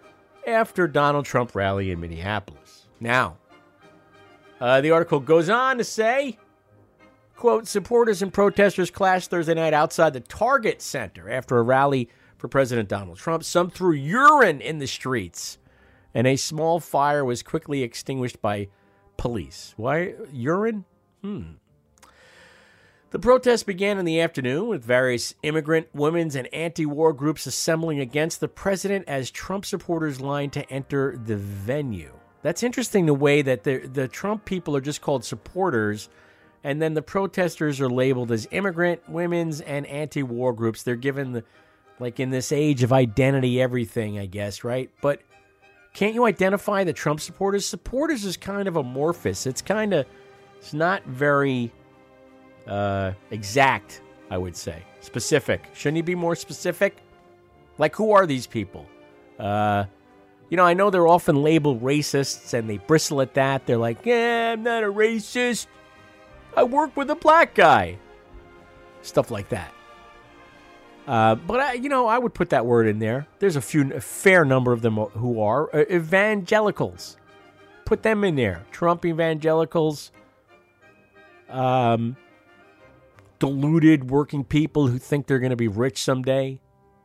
after 0.46 0.88
Donald 0.88 1.24
Trump 1.24 1.54
rally 1.54 1.90
in 1.90 2.00
Minneapolis. 2.00 2.86
Now, 3.00 3.36
uh, 4.60 4.80
the 4.80 4.90
article 4.90 5.20
goes 5.20 5.48
on 5.48 5.78
to 5.78 5.84
say, 5.84 6.38
quote, 7.36 7.66
supporters 7.68 8.22
and 8.22 8.32
protesters 8.32 8.90
clashed 8.90 9.30
Thursday 9.30 9.54
night 9.54 9.74
outside 9.74 10.12
the 10.12 10.20
Target 10.20 10.82
Center 10.82 11.30
after 11.30 11.58
a 11.58 11.62
rally 11.62 12.08
for 12.38 12.48
President 12.48 12.88
Donald 12.88 13.18
Trump. 13.18 13.44
Some 13.44 13.70
threw 13.70 13.92
urine 13.92 14.60
in 14.60 14.78
the 14.78 14.86
streets, 14.86 15.58
and 16.14 16.26
a 16.26 16.36
small 16.36 16.80
fire 16.80 17.24
was 17.24 17.42
quickly 17.42 17.82
extinguished 17.82 18.40
by 18.40 18.68
police. 19.16 19.74
Why 19.76 20.14
urine? 20.32 20.84
Hmm. 21.22 21.42
The 23.10 23.18
protest 23.18 23.64
began 23.64 23.96
in 23.96 24.04
the 24.04 24.20
afternoon 24.20 24.68
with 24.68 24.84
various 24.84 25.34
immigrant, 25.42 25.88
women's, 25.94 26.36
and 26.36 26.46
anti 26.52 26.84
war 26.84 27.14
groups 27.14 27.46
assembling 27.46 28.00
against 28.00 28.40
the 28.40 28.48
president 28.48 29.08
as 29.08 29.30
Trump 29.30 29.64
supporters 29.64 30.20
lined 30.20 30.52
to 30.52 30.70
enter 30.70 31.16
the 31.16 31.36
venue. 31.36 32.12
That's 32.42 32.62
interesting 32.62 33.06
the 33.06 33.14
way 33.14 33.40
that 33.40 33.64
the, 33.64 33.78
the 33.78 34.08
Trump 34.08 34.44
people 34.44 34.76
are 34.76 34.82
just 34.82 35.00
called 35.00 35.24
supporters, 35.24 36.10
and 36.62 36.82
then 36.82 36.92
the 36.92 37.00
protesters 37.00 37.80
are 37.80 37.88
labeled 37.88 38.30
as 38.30 38.46
immigrant, 38.50 39.00
women's, 39.08 39.62
and 39.62 39.86
anti 39.86 40.22
war 40.22 40.52
groups. 40.52 40.82
They're 40.82 40.94
given, 40.94 41.32
the, 41.32 41.44
like 41.98 42.20
in 42.20 42.28
this 42.28 42.52
age 42.52 42.82
of 42.82 42.92
identity, 42.92 43.58
everything, 43.58 44.18
I 44.18 44.26
guess, 44.26 44.64
right? 44.64 44.90
But 45.00 45.22
can't 45.94 46.14
you 46.14 46.26
identify 46.26 46.84
the 46.84 46.92
Trump 46.92 47.20
supporters? 47.20 47.64
Supporters 47.64 48.26
is 48.26 48.36
kind 48.36 48.68
of 48.68 48.76
amorphous. 48.76 49.46
It's 49.46 49.62
kind 49.62 49.94
of, 49.94 50.04
it's 50.58 50.74
not 50.74 51.06
very 51.06 51.72
uh, 52.68 53.12
exact, 53.30 54.02
I 54.30 54.38
would 54.38 54.56
say. 54.56 54.82
Specific. 55.00 55.64
Shouldn't 55.74 55.96
he 55.96 56.02
be 56.02 56.14
more 56.14 56.36
specific? 56.36 56.98
Like, 57.78 57.96
who 57.96 58.12
are 58.12 58.26
these 58.26 58.46
people? 58.46 58.86
Uh, 59.38 59.84
you 60.50 60.56
know, 60.56 60.64
I 60.64 60.74
know 60.74 60.90
they're 60.90 61.06
often 61.06 61.42
labeled 61.42 61.82
racists 61.82 62.54
and 62.54 62.68
they 62.68 62.78
bristle 62.78 63.20
at 63.20 63.34
that. 63.34 63.66
They're 63.66 63.76
like, 63.76 64.04
yeah, 64.04 64.52
I'm 64.52 64.62
not 64.62 64.84
a 64.84 64.92
racist. 64.92 65.66
I 66.56 66.64
work 66.64 66.96
with 66.96 67.10
a 67.10 67.14
black 67.14 67.54
guy. 67.54 67.98
Stuff 69.02 69.30
like 69.30 69.48
that. 69.50 69.72
Uh, 71.06 71.34
but 71.36 71.60
I, 71.60 71.72
you 71.74 71.88
know, 71.88 72.06
I 72.06 72.18
would 72.18 72.34
put 72.34 72.50
that 72.50 72.66
word 72.66 72.86
in 72.86 72.98
there. 72.98 73.26
There's 73.38 73.56
a 73.56 73.62
few, 73.62 73.94
a 73.94 74.00
fair 74.00 74.44
number 74.44 74.72
of 74.72 74.82
them 74.82 74.96
who 74.96 75.40
are 75.40 75.74
uh, 75.74 75.84
evangelicals. 75.90 77.16
Put 77.86 78.02
them 78.02 78.24
in 78.24 78.36
there. 78.36 78.66
Trump 78.70 79.06
evangelicals. 79.06 80.12
Um, 81.48 82.16
deluded 83.38 84.10
working 84.10 84.44
people 84.44 84.86
who 84.88 84.98
think 84.98 85.26
they're 85.26 85.38
going 85.38 85.50
to 85.50 85.56
be 85.56 85.68
rich 85.68 86.02
someday. 86.02 86.60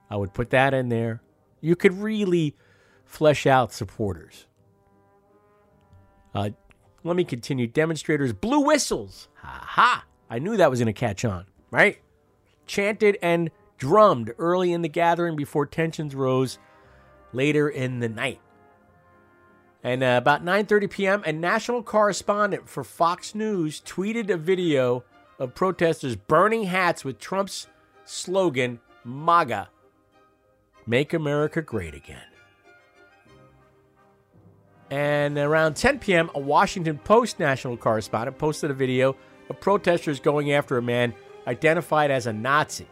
I 0.10 0.16
would 0.16 0.34
put 0.34 0.50
that 0.52 0.74
in 0.74 0.90
there. 0.90 1.22
You 1.62 1.76
could 1.76 1.94
really 1.94 2.56
flesh 3.06 3.46
out 3.46 3.74
supporters. 3.74 4.48
Uh, 6.34 6.50
let 7.04 7.16
me 7.16 7.24
continue. 7.24 7.68
Demonstrators 7.68 8.34
blew 8.34 8.62
whistles. 8.62 9.28
Ha 9.36 9.64
ha! 9.66 10.06
I 10.30 10.40
knew 10.40 10.58
that 10.58 10.70
was 10.70 10.80
going 10.80 10.88
to 10.88 10.94
catch 10.94 11.26
on, 11.26 11.46
right? 11.70 12.00
Chanted 12.66 13.18
and 13.22 13.52
drummed 13.78 14.34
early 14.40 14.72
in 14.72 14.82
the 14.82 14.90
gathering 14.90 15.36
before 15.36 15.66
tensions 15.66 16.16
rose 16.16 16.58
later 17.34 17.70
in 17.70 18.00
the 18.00 18.10
night. 18.10 18.40
And 19.84 20.02
uh, 20.02 20.16
about 20.18 20.46
9:30 20.46 20.90
p.m., 20.90 21.24
a 21.26 21.34
national 21.34 21.84
correspondent 21.84 22.70
for 22.70 22.84
Fox 22.84 23.36
News 23.36 23.82
tweeted 23.82 24.30
a 24.30 24.38
video 24.38 25.04
of 25.40 25.56
protesters 25.56 26.16
burning 26.16 26.64
hats 26.64 27.04
with 27.04 27.20
Trump's 27.20 27.68
slogan 28.06 28.80
MAGA, 29.04 29.70
Make 30.86 31.14
America 31.14 31.62
Great 31.62 31.94
Again. 31.94 32.24
And 34.90 35.38
around 35.38 35.76
10 35.76 36.00
p.m., 36.00 36.30
a 36.36 36.40
Washington 36.40 37.00
Post 37.00 37.40
national 37.40 37.78
correspondent 37.78 38.38
posted 38.38 38.70
a 38.70 38.76
video 38.76 39.16
of 39.50 39.60
protesters 39.60 40.20
going 40.20 40.52
after 40.52 40.78
a 40.78 40.82
man 40.82 41.14
identified 41.48 42.12
as 42.12 42.28
a 42.28 42.34
Nazi. 42.34 42.88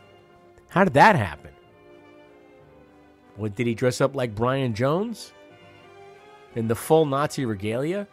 How 0.70 0.84
did 0.84 0.94
that 0.94 1.16
happen? 1.16 1.52
What, 3.36 3.56
did 3.56 3.68
he 3.68 3.76
dress 3.76 4.02
up 4.02 4.16
like 4.16 4.36
Brian 4.36 4.74
Jones? 4.74 5.34
In 6.56 6.68
the 6.68 6.76
full 6.76 7.06
Nazi 7.06 7.46
regalia? 7.46 8.08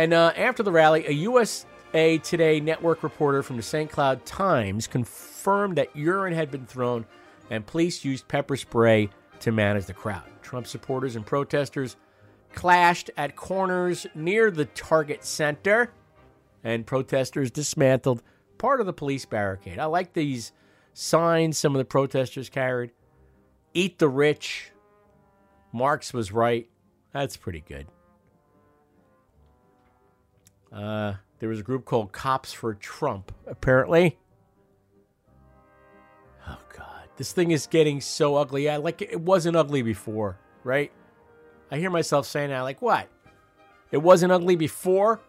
And 0.00 0.14
uh, 0.14 0.32
after 0.34 0.62
the 0.62 0.72
rally, 0.72 1.06
a 1.06 1.12
USA 1.12 2.16
Today 2.16 2.58
network 2.58 3.02
reporter 3.02 3.42
from 3.42 3.58
the 3.58 3.62
St. 3.62 3.90
Cloud 3.90 4.24
Times 4.24 4.86
confirmed 4.86 5.76
that 5.76 5.94
urine 5.94 6.32
had 6.32 6.50
been 6.50 6.64
thrown 6.64 7.04
and 7.50 7.66
police 7.66 8.02
used 8.02 8.26
pepper 8.26 8.56
spray 8.56 9.10
to 9.40 9.52
manage 9.52 9.84
the 9.84 9.92
crowd. 9.92 10.22
Trump 10.40 10.66
supporters 10.66 11.16
and 11.16 11.26
protesters 11.26 11.96
clashed 12.54 13.10
at 13.18 13.36
corners 13.36 14.06
near 14.14 14.50
the 14.50 14.64
Target 14.64 15.22
Center, 15.22 15.92
and 16.64 16.86
protesters 16.86 17.50
dismantled 17.50 18.22
part 18.56 18.80
of 18.80 18.86
the 18.86 18.94
police 18.94 19.26
barricade. 19.26 19.78
I 19.78 19.84
like 19.84 20.14
these 20.14 20.52
signs 20.94 21.58
some 21.58 21.74
of 21.74 21.78
the 21.78 21.84
protesters 21.84 22.48
carried. 22.48 22.92
Eat 23.74 23.98
the 23.98 24.08
rich. 24.08 24.70
Marx 25.74 26.14
was 26.14 26.32
right. 26.32 26.70
That's 27.12 27.36
pretty 27.36 27.60
good. 27.60 27.86
Uh, 30.72 31.14
there 31.38 31.48
was 31.48 31.60
a 31.60 31.64
group 31.64 31.84
called 31.84 32.12
Cops 32.12 32.52
for 32.52 32.74
Trump, 32.74 33.32
apparently. 33.46 34.18
Oh, 36.48 36.58
God. 36.76 37.08
This 37.16 37.32
thing 37.32 37.50
is 37.50 37.66
getting 37.66 38.00
so 38.00 38.36
ugly. 38.36 38.68
I 38.68 38.76
like 38.76 39.02
it 39.02 39.20
wasn't 39.20 39.56
ugly 39.56 39.82
before, 39.82 40.38
right? 40.64 40.92
I 41.70 41.78
hear 41.78 41.90
myself 41.90 42.26
saying 42.26 42.50
that, 42.50 42.60
like, 42.60 42.82
what? 42.82 43.08
It 43.90 43.98
wasn't 43.98 44.32
ugly 44.32 44.56
before? 44.56 45.20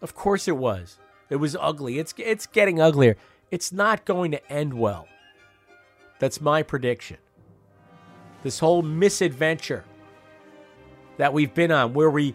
Of 0.00 0.14
course 0.14 0.48
it 0.48 0.56
was. 0.56 0.98
It 1.30 1.36
was 1.36 1.56
ugly. 1.58 1.98
It's 1.98 2.12
it's 2.18 2.46
getting 2.46 2.80
uglier. 2.80 3.16
It's 3.50 3.72
not 3.72 4.04
going 4.04 4.32
to 4.32 4.52
end 4.52 4.74
well. 4.74 5.06
That's 6.18 6.40
my 6.40 6.62
prediction. 6.62 7.18
This 8.42 8.58
whole 8.58 8.82
misadventure 8.82 9.84
that 11.16 11.32
we've 11.32 11.54
been 11.54 11.70
on, 11.70 11.94
where 11.94 12.10
we 12.10 12.34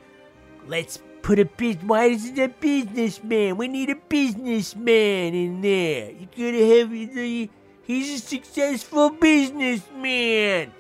let's 0.68 1.00
put 1.28 1.40
a 1.40 1.46
bit. 1.46 1.84
Why 1.84 2.06
is 2.06 2.26
it 2.26 2.40
a 2.40 2.48
businessman? 2.48 3.58
We 3.58 3.68
need 3.68 3.90
a 3.90 3.96
businessman 3.96 5.34
in 5.34 5.60
there. 5.60 6.10
You 6.12 6.26
gotta 6.26 6.80
have. 6.80 6.90
the. 6.90 7.50
He's 7.84 8.22
a 8.22 8.26
successful 8.26 9.10
businessman. 9.10 10.72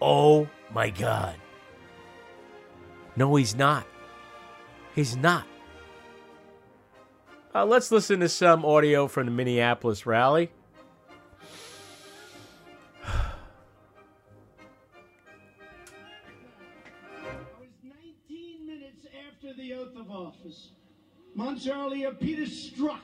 Oh 0.00 0.48
my 0.72 0.90
God. 0.90 1.34
No, 3.16 3.34
he's 3.34 3.56
not. 3.56 3.84
He's 4.94 5.16
not. 5.16 5.44
Uh, 7.52 7.64
let's 7.64 7.90
listen 7.90 8.20
to 8.20 8.28
some 8.28 8.64
audio 8.64 9.08
from 9.08 9.26
the 9.26 9.32
Minneapolis 9.32 10.06
rally. 10.06 10.52
Office. 20.14 20.68
Months 21.34 21.66
earlier, 21.66 22.12
Peter 22.12 22.42
Strzok. 22.42 22.98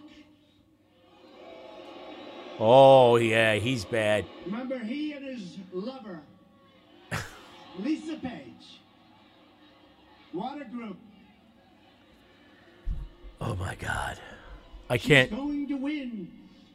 Oh, 2.59 3.17
yeah, 3.17 3.55
he's 3.55 3.85
bad. 3.85 4.27
Remember, 4.45 4.79
he 4.79 5.13
and 5.15 5.25
his 5.25 5.57
lover, 5.73 6.21
Lisa 7.79 8.17
Page, 8.17 8.81
Water 10.33 10.67
Group. 10.71 10.99
Oh, 13.41 13.55
my 13.57 13.75
God. 13.77 14.19
I 14.91 14.99
can't. 14.99 15.31
She's 15.31 15.39
going 15.39 15.69
to 15.69 15.77
win. 15.77 16.31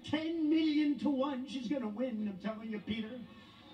10 0.10 0.50
million 0.50 0.98
to 1.00 1.10
1. 1.10 1.48
She's 1.48 1.68
going 1.68 1.82
to 1.84 1.88
win. 1.88 2.34
I'm 2.34 2.40
telling 2.44 2.72
you, 2.72 2.80
Peter. 2.80 3.10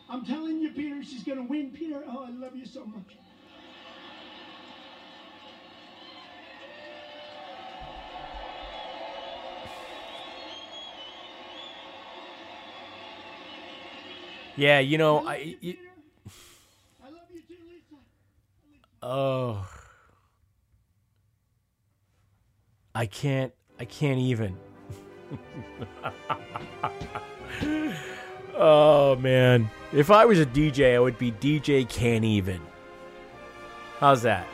I'm 0.10 0.26
telling 0.26 0.60
you, 0.60 0.72
Peter, 0.72 1.02
she's 1.04 1.24
going 1.24 1.38
to 1.38 1.46
win. 1.46 1.72
Peter, 1.72 2.04
oh, 2.08 2.26
I 2.28 2.32
love 2.32 2.56
you 2.56 2.66
so 2.66 2.86
much. 2.86 3.16
Yeah, 14.56 14.80
you 14.80 14.98
know, 14.98 15.28
I. 15.28 15.34
I, 15.34 15.58
love 17.06 17.28
you, 17.32 17.42
oh. 19.02 19.68
I 22.94 23.06
can't. 23.06 23.54
I 23.80 23.86
can't 23.86 24.20
even. 24.20 24.58
oh 28.56 29.16
man, 29.16 29.70
if 29.94 30.12
I 30.12 30.26
was 30.26 30.40
a 30.40 30.46
DJ, 30.46 30.96
I 30.96 31.00
would 31.00 31.18
be 31.18 31.32
DJ 31.32 31.88
Can't 31.88 32.26
Even. 32.26 32.60
How's 34.00 34.24
that? 34.24 34.46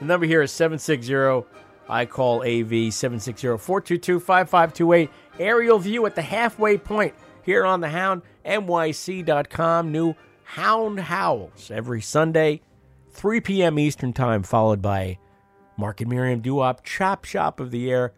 The 0.00 0.06
number 0.06 0.26
here 0.26 0.42
is 0.42 0.50
760 0.50 1.46
I 1.88 2.06
call 2.06 2.42
AV 2.42 2.92
760 2.92 3.58
422 3.58 4.18
5528. 4.18 5.10
Aerial 5.38 5.78
view 5.78 6.06
at 6.06 6.14
the 6.14 6.22
halfway 6.22 6.78
point 6.78 7.14
here 7.42 7.64
on 7.64 7.80
the 7.80 7.88
Hound, 7.88 8.22
NYC.com. 8.44 9.92
New 9.92 10.14
Hound 10.44 11.00
Howls 11.00 11.70
every 11.70 12.00
Sunday, 12.00 12.60
3 13.10 13.40
p.m. 13.40 13.78
Eastern 13.78 14.12
Time, 14.12 14.42
followed 14.42 14.82
by 14.82 15.18
Mark 15.76 16.00
and 16.00 16.10
Miriam 16.10 16.42
Duop, 16.42 16.82
Chop 16.84 17.24
Shop 17.24 17.60
of 17.60 17.70
the 17.70 17.90
Air, 17.90 18.12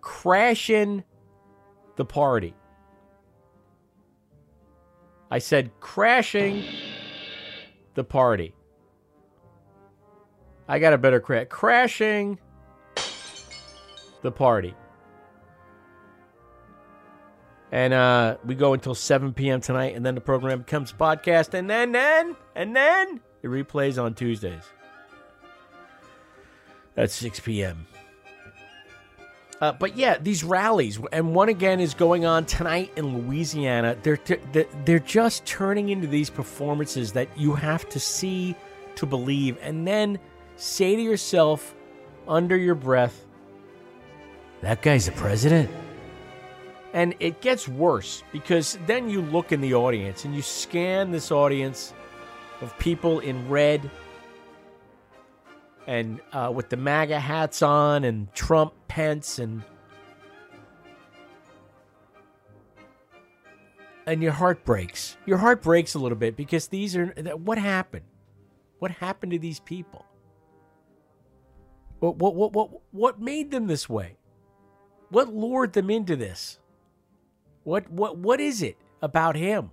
crashing 0.00 1.04
the 1.96 2.04
party. 2.04 2.54
I 5.30 5.38
said 5.38 5.70
crashing 5.80 6.64
the 7.94 8.04
party. 8.04 8.54
I 10.68 10.78
got 10.78 10.92
a 10.92 10.98
better 10.98 11.20
crack. 11.20 11.48
Crashing 11.48 12.38
the 14.22 14.30
party. 14.30 14.74
And 17.74 17.92
uh, 17.92 18.36
we 18.44 18.54
go 18.54 18.72
until 18.72 18.94
7 18.94 19.32
p.m. 19.32 19.60
tonight, 19.60 19.96
and 19.96 20.06
then 20.06 20.14
the 20.14 20.20
program 20.20 20.60
becomes 20.60 20.92
podcast, 20.92 21.54
and 21.54 21.68
then, 21.68 21.90
then, 21.90 22.36
and 22.54 22.74
then 22.76 23.20
it 23.42 23.48
replays 23.48 24.00
on 24.00 24.14
Tuesdays. 24.14 24.62
At 26.96 27.10
6 27.10 27.40
p.m. 27.40 27.88
Uh, 29.60 29.72
but 29.72 29.96
yeah, 29.96 30.18
these 30.18 30.44
rallies, 30.44 31.00
and 31.10 31.34
one 31.34 31.48
again 31.48 31.80
is 31.80 31.94
going 31.94 32.24
on 32.24 32.44
tonight 32.44 32.92
in 32.94 33.18
Louisiana. 33.18 33.96
They're 34.04 34.20
they're 34.52 34.66
they're 34.84 34.98
just 35.00 35.44
turning 35.44 35.88
into 35.88 36.06
these 36.06 36.30
performances 36.30 37.10
that 37.14 37.28
you 37.36 37.54
have 37.54 37.88
to 37.88 37.98
see 37.98 38.54
to 38.94 39.04
believe, 39.04 39.58
and 39.60 39.84
then 39.84 40.20
say 40.54 40.94
to 40.94 41.02
yourself 41.02 41.74
under 42.28 42.56
your 42.56 42.76
breath, 42.76 43.26
"That 44.60 44.80
guy's 44.80 45.06
the 45.06 45.12
president." 45.12 45.70
And 46.94 47.14
it 47.18 47.40
gets 47.40 47.68
worse 47.68 48.22
because 48.32 48.78
then 48.86 49.10
you 49.10 49.20
look 49.20 49.50
in 49.50 49.60
the 49.60 49.74
audience 49.74 50.24
and 50.24 50.34
you 50.34 50.40
scan 50.40 51.10
this 51.10 51.32
audience 51.32 51.92
of 52.60 52.76
people 52.78 53.18
in 53.18 53.48
red 53.48 53.90
and 55.86 56.20
uh, 56.32 56.50
with 56.54 56.68
the 56.70 56.76
MAGA 56.76 57.18
hats 57.18 57.62
on 57.62 58.04
and 58.04 58.32
Trump, 58.32 58.72
Pence, 58.88 59.38
and 59.38 59.62
and 64.06 64.22
your 64.22 64.32
heart 64.32 64.64
breaks. 64.64 65.16
Your 65.26 65.38
heart 65.38 65.62
breaks 65.62 65.94
a 65.94 65.98
little 65.98 66.16
bit 66.16 66.36
because 66.36 66.68
these 66.68 66.94
are 66.96 67.06
what 67.36 67.58
happened. 67.58 68.04
What 68.78 68.92
happened 68.92 69.32
to 69.32 69.38
these 69.38 69.60
people? 69.60 70.04
What 71.98 72.16
what 72.16 72.34
what 72.34 72.52
what 72.52 72.70
what 72.92 73.20
made 73.20 73.50
them 73.50 73.66
this 73.66 73.88
way? 73.88 74.16
What 75.10 75.34
lured 75.34 75.72
them 75.72 75.90
into 75.90 76.16
this? 76.16 76.58
What 77.64 77.90
what 77.90 78.18
what 78.18 78.40
is 78.40 78.62
it 78.62 78.76
about 79.02 79.36
him 79.36 79.70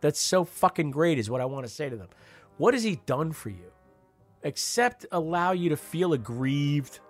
that's 0.00 0.20
so 0.20 0.44
fucking 0.44 0.92
great? 0.92 1.18
Is 1.18 1.28
what 1.28 1.40
I 1.40 1.44
want 1.44 1.66
to 1.66 1.72
say 1.72 1.88
to 1.90 1.96
them. 1.96 2.08
What 2.56 2.74
has 2.74 2.84
he 2.84 3.00
done 3.06 3.32
for 3.32 3.50
you? 3.50 3.72
Except 4.42 5.04
allow 5.12 5.52
you 5.52 5.68
to 5.70 5.76
feel 5.76 6.12
aggrieved 6.12 7.00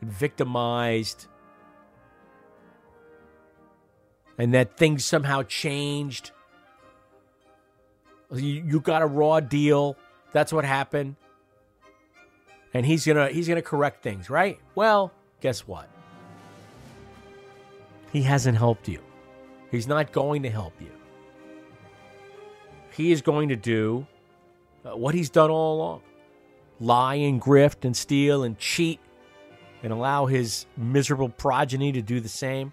and 0.00 0.10
victimized, 0.10 1.26
and 4.38 4.54
that 4.54 4.76
things 4.76 5.04
somehow 5.04 5.42
changed. 5.42 6.32
You, 8.32 8.64
you 8.66 8.80
got 8.80 9.02
a 9.02 9.06
raw 9.06 9.40
deal. 9.40 9.96
That's 10.32 10.52
what 10.52 10.64
happened. 10.64 11.16
And 12.72 12.84
he's 12.84 13.06
gonna 13.06 13.28
he's 13.28 13.46
gonna 13.46 13.62
correct 13.62 14.02
things, 14.02 14.28
right? 14.30 14.58
Well, 14.74 15.12
guess 15.40 15.66
what? 15.68 15.88
He 18.14 18.22
hasn't 18.22 18.56
helped 18.56 18.86
you. 18.88 19.00
He's 19.72 19.88
not 19.88 20.12
going 20.12 20.44
to 20.44 20.48
help 20.48 20.80
you. 20.80 20.92
He 22.92 23.10
is 23.10 23.22
going 23.22 23.48
to 23.48 23.56
do 23.56 24.06
uh, 24.84 24.96
what 24.96 25.16
he's 25.16 25.28
done 25.28 25.50
all 25.50 25.76
along 25.76 26.02
lie 26.78 27.16
and 27.16 27.42
grift 27.42 27.84
and 27.84 27.96
steal 27.96 28.44
and 28.44 28.56
cheat 28.56 29.00
and 29.82 29.92
allow 29.92 30.26
his 30.26 30.66
miserable 30.76 31.28
progeny 31.28 31.90
to 31.90 32.02
do 32.02 32.20
the 32.20 32.28
same. 32.28 32.72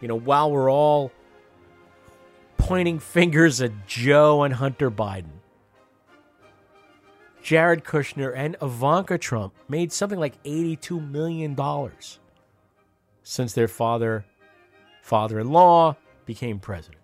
You 0.00 0.06
know, 0.06 0.18
while 0.18 0.52
we're 0.52 0.70
all 0.70 1.10
pointing 2.58 3.00
fingers 3.00 3.60
at 3.60 3.88
Joe 3.88 4.44
and 4.44 4.54
Hunter 4.54 4.90
Biden, 4.90 5.40
Jared 7.42 7.82
Kushner 7.82 8.32
and 8.36 8.56
Ivanka 8.62 9.18
Trump 9.18 9.52
made 9.68 9.92
something 9.92 10.18
like 10.18 10.40
$82 10.44 11.10
million 11.10 11.56
since 13.22 13.52
their 13.52 13.68
father 13.68 14.24
father-in-law 15.02 15.96
became 16.26 16.58
president. 16.58 17.02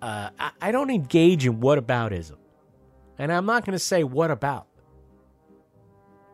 Uh, 0.00 0.30
I, 0.38 0.50
I 0.60 0.72
don't 0.72 0.90
engage 0.90 1.46
in 1.46 1.58
whataboutism. 1.58 2.36
And 3.18 3.32
I'm 3.32 3.46
not 3.46 3.64
going 3.64 3.72
to 3.72 3.78
say 3.78 4.04
what 4.04 4.30
about. 4.30 4.66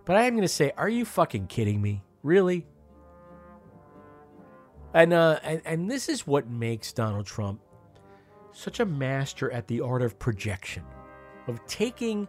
But 0.05 0.17
I 0.17 0.25
am 0.25 0.35
going 0.35 0.43
to 0.43 0.49
say, 0.49 0.73
are 0.77 0.89
you 0.89 1.05
fucking 1.05 1.47
kidding 1.47 1.81
me? 1.81 2.03
Really? 2.23 2.67
And, 4.93 5.13
uh, 5.13 5.41
and 5.43 5.63
and 5.65 5.91
this 5.91 6.09
is 6.09 6.27
what 6.27 6.49
makes 6.49 6.93
Donald 6.93 7.27
Trump 7.27 7.61
such 8.53 8.81
a 8.81 8.85
master 8.85 9.51
at 9.51 9.67
the 9.67 9.81
art 9.81 10.03
of 10.03 10.19
projection, 10.19 10.85
of 11.49 11.65
taking. 11.67 12.29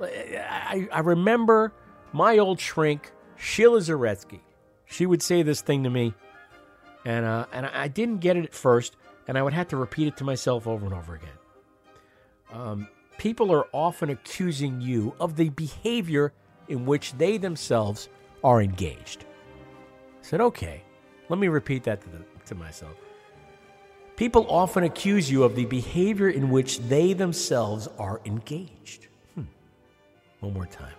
I, 0.00 0.88
I 0.90 1.00
remember 1.00 1.74
my 2.12 2.38
old 2.38 2.58
shrink 2.60 3.12
Sheila 3.36 3.80
Zaretsky. 3.80 4.40
She 4.94 5.06
would 5.06 5.22
say 5.22 5.42
this 5.42 5.60
thing 5.60 5.82
to 5.82 5.90
me, 5.90 6.14
and 7.04 7.26
uh, 7.26 7.46
and 7.52 7.66
I 7.66 7.88
didn't 7.88 8.18
get 8.18 8.36
it 8.36 8.44
at 8.44 8.54
first, 8.54 8.94
and 9.26 9.36
I 9.36 9.42
would 9.42 9.52
have 9.52 9.66
to 9.68 9.76
repeat 9.76 10.06
it 10.06 10.16
to 10.18 10.24
myself 10.24 10.68
over 10.68 10.86
and 10.86 10.94
over 10.94 11.16
again. 11.16 11.38
Um, 12.52 12.86
people 13.18 13.50
are 13.50 13.66
often 13.72 14.10
accusing 14.10 14.80
you 14.80 15.12
of 15.18 15.34
the 15.34 15.48
behavior 15.48 16.32
in 16.68 16.86
which 16.86 17.12
they 17.14 17.38
themselves 17.38 18.08
are 18.44 18.62
engaged. 18.62 19.24
I 19.24 20.22
said, 20.22 20.40
okay, 20.40 20.84
let 21.28 21.40
me 21.40 21.48
repeat 21.48 21.82
that 21.84 22.00
to, 22.02 22.08
the, 22.10 22.24
to 22.46 22.54
myself. 22.54 22.94
People 24.14 24.46
often 24.48 24.84
accuse 24.84 25.28
you 25.28 25.42
of 25.42 25.56
the 25.56 25.64
behavior 25.64 26.30
in 26.30 26.50
which 26.50 26.78
they 26.78 27.14
themselves 27.14 27.88
are 27.98 28.20
engaged. 28.24 29.08
Hmm. 29.34 29.42
One 30.38 30.54
more 30.54 30.66
time. 30.66 30.94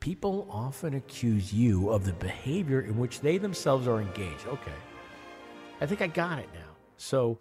People 0.00 0.48
often 0.50 0.94
accuse 0.94 1.52
you 1.52 1.90
of 1.90 2.04
the 2.04 2.14
behavior 2.14 2.80
in 2.80 2.98
which 2.98 3.20
they 3.20 3.38
themselves 3.38 3.86
are 3.86 4.00
engaged. 4.00 4.46
Okay. 4.46 4.72
I 5.80 5.86
think 5.86 6.00
I 6.00 6.06
got 6.06 6.38
it 6.38 6.48
now. 6.54 6.76
So 6.96 7.38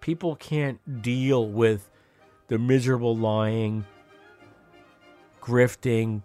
people 0.00 0.36
can't 0.36 1.02
deal 1.02 1.48
with 1.48 1.90
the 2.48 2.58
miserable 2.58 3.16
lying, 3.16 3.84
grifting 5.40 6.22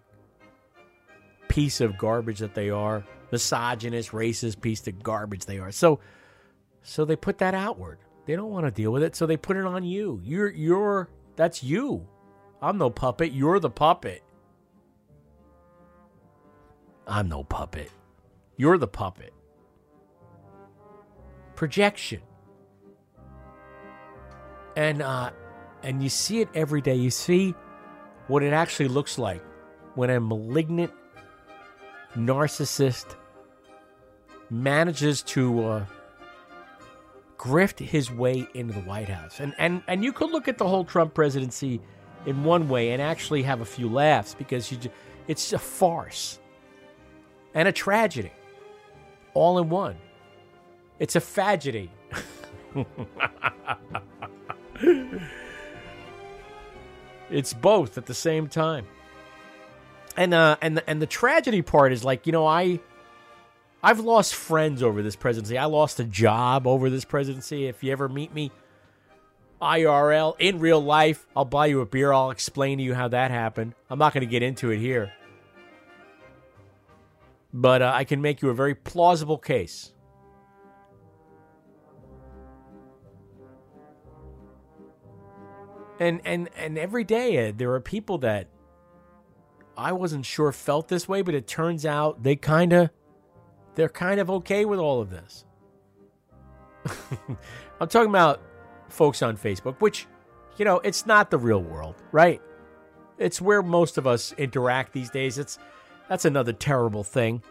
piece 1.47 1.81
of 1.81 1.97
garbage 1.97 2.39
that 2.39 2.55
they 2.55 2.69
are, 2.69 3.05
misogynist, 3.31 4.11
racist 4.11 4.61
piece 4.61 4.85
of 4.87 5.03
garbage 5.03 5.45
they 5.45 5.59
are. 5.59 5.71
So 5.71 5.99
so 6.81 7.05
they 7.05 7.15
put 7.15 7.39
that 7.39 7.53
outward. 7.53 7.99
They 8.25 8.35
don't 8.35 8.51
want 8.51 8.65
to 8.65 8.71
deal 8.71 8.91
with 8.91 9.03
it, 9.03 9.15
so 9.15 9.25
they 9.25 9.37
put 9.37 9.57
it 9.57 9.65
on 9.65 9.83
you. 9.83 10.21
You're 10.23 10.49
you're 10.49 11.09
that's 11.35 11.63
you. 11.63 12.07
I'm 12.61 12.77
no 12.77 12.89
puppet, 12.89 13.31
you're 13.31 13.59
the 13.59 13.69
puppet. 13.69 14.23
I'm 17.09 17.27
no 17.27 17.43
puppet. 17.43 17.91
You're 18.57 18.77
the 18.77 18.87
puppet. 18.87 19.33
Projection. 21.55 22.21
And 24.75 25.01
uh 25.01 25.31
and 25.83 26.03
you 26.03 26.09
see 26.09 26.41
it 26.41 26.49
every 26.53 26.81
day. 26.81 26.95
You 26.95 27.09
see 27.09 27.55
what 28.27 28.43
it 28.43 28.53
actually 28.53 28.89
looks 28.89 29.17
like 29.17 29.43
when 29.95 30.09
a 30.09 30.19
malignant 30.19 30.91
narcissist 32.15 33.15
manages 34.49 35.21
to 35.21 35.65
uh, 35.65 35.85
grift 37.37 37.79
his 37.79 38.11
way 38.11 38.47
into 38.53 38.73
the 38.73 38.81
White 38.81 39.09
House. 39.09 39.39
And 39.39 39.53
and 39.57 39.81
and 39.87 40.03
you 40.03 40.13
could 40.13 40.31
look 40.31 40.47
at 40.47 40.57
the 40.57 40.67
whole 40.67 40.83
Trump 40.83 41.13
presidency 41.13 41.81
in 42.25 42.43
one 42.43 42.67
way 42.67 42.91
and 42.91 43.01
actually 43.01 43.43
have 43.43 43.61
a 43.61 43.65
few 43.65 43.89
laughs 43.89 44.35
because 44.35 44.71
you 44.71 44.77
it's 45.27 45.53
a 45.53 45.59
farce 45.59 46.38
and 47.53 47.67
a 47.67 47.71
tragedy 47.71 48.31
all 49.33 49.59
in 49.59 49.69
one. 49.69 49.95
It's 50.99 51.15
a 51.15 51.19
fagedy. 51.19 51.89
it's 57.29 57.53
both 57.53 57.97
at 57.97 58.05
the 58.05 58.13
same 58.13 58.47
time. 58.47 58.85
And 60.17 60.33
uh 60.33 60.57
and 60.61 60.77
the, 60.77 60.89
and 60.89 61.01
the 61.01 61.07
tragedy 61.07 61.61
part 61.61 61.93
is 61.93 62.03
like, 62.03 62.25
you 62.25 62.31
know, 62.31 62.45
I 62.45 62.79
I've 63.81 64.01
lost 64.01 64.35
friends 64.35 64.83
over 64.83 65.01
this 65.01 65.15
presidency. 65.15 65.57
I 65.57 65.65
lost 65.65 65.99
a 66.01 66.03
job 66.03 66.67
over 66.67 66.89
this 66.89 67.05
presidency. 67.05 67.67
If 67.67 67.81
you 67.81 67.93
ever 67.93 68.09
meet 68.09 68.33
me 68.33 68.51
IRL 69.61 70.35
in 70.39 70.59
real 70.59 70.81
life, 70.81 71.25
I'll 71.35 71.45
buy 71.45 71.67
you 71.67 71.79
a 71.79 71.85
beer. 71.85 72.11
I'll 72.11 72.31
explain 72.31 72.77
to 72.79 72.83
you 72.83 72.93
how 72.93 73.07
that 73.07 73.31
happened. 73.31 73.75
I'm 73.89 73.99
not 73.99 74.13
going 74.13 74.21
to 74.21 74.27
get 74.27 74.43
into 74.43 74.71
it 74.71 74.79
here. 74.79 75.13
But 77.53 77.81
uh, 77.81 77.91
I 77.93 78.03
can 78.03 78.21
make 78.21 78.41
you 78.41 78.49
a 78.49 78.53
very 78.53 78.75
plausible 78.75 79.37
case. 79.37 79.93
And 85.99 86.21
and 86.23 86.49
and 86.55 86.77
every 86.77 87.03
day 87.03 87.49
uh, 87.49 87.53
there 87.55 87.73
are 87.73 87.81
people 87.81 88.19
that 88.19 88.47
I 89.77 89.91
wasn't 89.91 90.25
sure 90.25 90.51
felt 90.51 90.87
this 90.87 91.07
way, 91.07 91.21
but 91.21 91.35
it 91.35 91.47
turns 91.47 91.85
out 91.85 92.23
they 92.23 92.35
kind 92.35 92.71
of 92.71 92.89
they're 93.75 93.89
kind 93.89 94.19
of 94.19 94.29
okay 94.29 94.65
with 94.65 94.79
all 94.79 95.01
of 95.01 95.09
this. 95.09 95.45
I'm 97.81 97.87
talking 97.87 98.09
about 98.09 98.41
folks 98.87 99.21
on 99.21 99.35
Facebook, 99.35 99.81
which 99.81 100.07
you 100.57 100.65
know, 100.65 100.79
it's 100.79 101.05
not 101.05 101.31
the 101.31 101.37
real 101.37 101.61
world, 101.61 101.95
right? 102.11 102.41
It's 103.17 103.41
where 103.41 103.61
most 103.61 103.97
of 103.97 104.05
us 104.05 104.33
interact 104.37 104.93
these 104.93 105.09
days. 105.09 105.37
It's 105.37 105.57
that's 106.09 106.25
another 106.25 106.51
terrible 106.51 107.03
thing. 107.03 107.41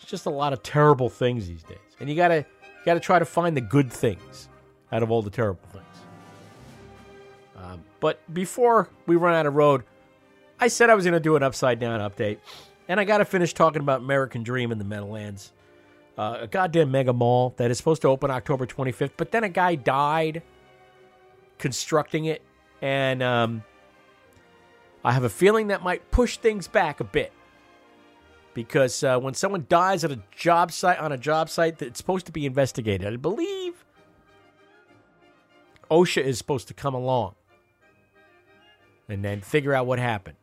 It's 0.00 0.10
just 0.10 0.26
a 0.26 0.30
lot 0.30 0.52
of 0.52 0.62
terrible 0.62 1.08
things 1.10 1.48
these 1.48 1.64
days. 1.64 1.78
And 2.00 2.08
you 2.08 2.14
got 2.14 2.28
to 2.28 2.36
you 2.36 2.84
got 2.84 2.94
to 2.94 3.00
try 3.00 3.18
to 3.18 3.24
find 3.24 3.56
the 3.56 3.60
good 3.60 3.92
things 3.92 4.48
out 4.92 5.02
of 5.02 5.10
all 5.10 5.20
the 5.20 5.30
terrible 5.30 5.66
things. 5.72 5.84
Um, 7.56 7.82
but 8.00 8.20
before 8.32 8.88
we 9.06 9.16
run 9.16 9.34
out 9.34 9.46
of 9.46 9.54
road, 9.54 9.84
I 10.60 10.68
said 10.68 10.90
I 10.90 10.94
was 10.94 11.04
to 11.04 11.20
do 11.20 11.36
an 11.36 11.42
upside 11.42 11.80
down 11.80 12.00
update, 12.00 12.38
and 12.88 13.00
I 13.00 13.04
got 13.04 13.18
to 13.18 13.24
finish 13.24 13.52
talking 13.54 13.80
about 13.80 14.00
American 14.00 14.42
Dream 14.42 14.70
in 14.70 14.78
the 14.78 14.84
Meadowlands, 14.84 15.52
uh, 16.16 16.38
a 16.42 16.46
goddamn 16.46 16.90
mega 16.90 17.12
mall 17.12 17.54
that 17.56 17.70
is 17.70 17.78
supposed 17.78 18.02
to 18.02 18.08
open 18.08 18.30
October 18.30 18.66
25th. 18.66 19.12
But 19.16 19.32
then 19.32 19.44
a 19.44 19.48
guy 19.48 19.74
died 19.74 20.42
constructing 21.58 22.26
it, 22.26 22.42
and 22.82 23.22
um, 23.22 23.64
I 25.04 25.12
have 25.12 25.24
a 25.24 25.28
feeling 25.28 25.66
that 25.68 25.82
might 25.82 26.10
push 26.10 26.38
things 26.38 26.66
back 26.66 27.00
a 27.00 27.04
bit. 27.04 27.32
Because 28.54 29.02
uh, 29.02 29.18
when 29.18 29.34
someone 29.34 29.66
dies 29.68 30.04
at 30.04 30.12
a 30.12 30.20
job 30.34 30.72
site 30.72 30.98
on 30.98 31.12
a 31.12 31.18
job 31.18 31.50
site, 31.50 31.78
that's 31.78 31.98
supposed 31.98 32.26
to 32.26 32.32
be 32.32 32.46
investigated. 32.46 33.12
I 33.12 33.16
believe 33.16 33.84
OSHA 35.90 36.22
is 36.22 36.38
supposed 36.38 36.68
to 36.68 36.74
come 36.74 36.94
along 36.94 37.34
and 39.08 39.24
then 39.24 39.40
figure 39.40 39.74
out 39.74 39.86
what 39.86 39.98
happened. 39.98 40.36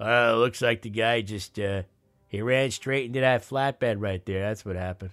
It 0.00 0.36
looks 0.36 0.60
like 0.60 0.82
the 0.82 0.90
guy 0.90 1.20
just 1.20 1.58
uh, 1.60 1.82
he 2.26 2.42
ran 2.42 2.70
straight 2.70 3.06
into 3.06 3.20
that 3.20 3.42
flatbed 3.42 3.96
right 3.98 4.24
there. 4.24 4.40
That's 4.40 4.64
what 4.64 4.74
happened. 4.74 5.12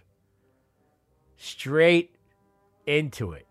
Straight 1.37 2.15
into 2.87 3.33
it. 3.33 3.45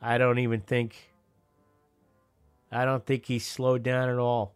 I 0.00 0.16
don't 0.16 0.38
even 0.38 0.60
think. 0.60 1.10
I 2.74 2.84
don't 2.84 3.06
think 3.06 3.26
he 3.26 3.38
slowed 3.38 3.84
down 3.84 4.08
at 4.08 4.18
all. 4.18 4.52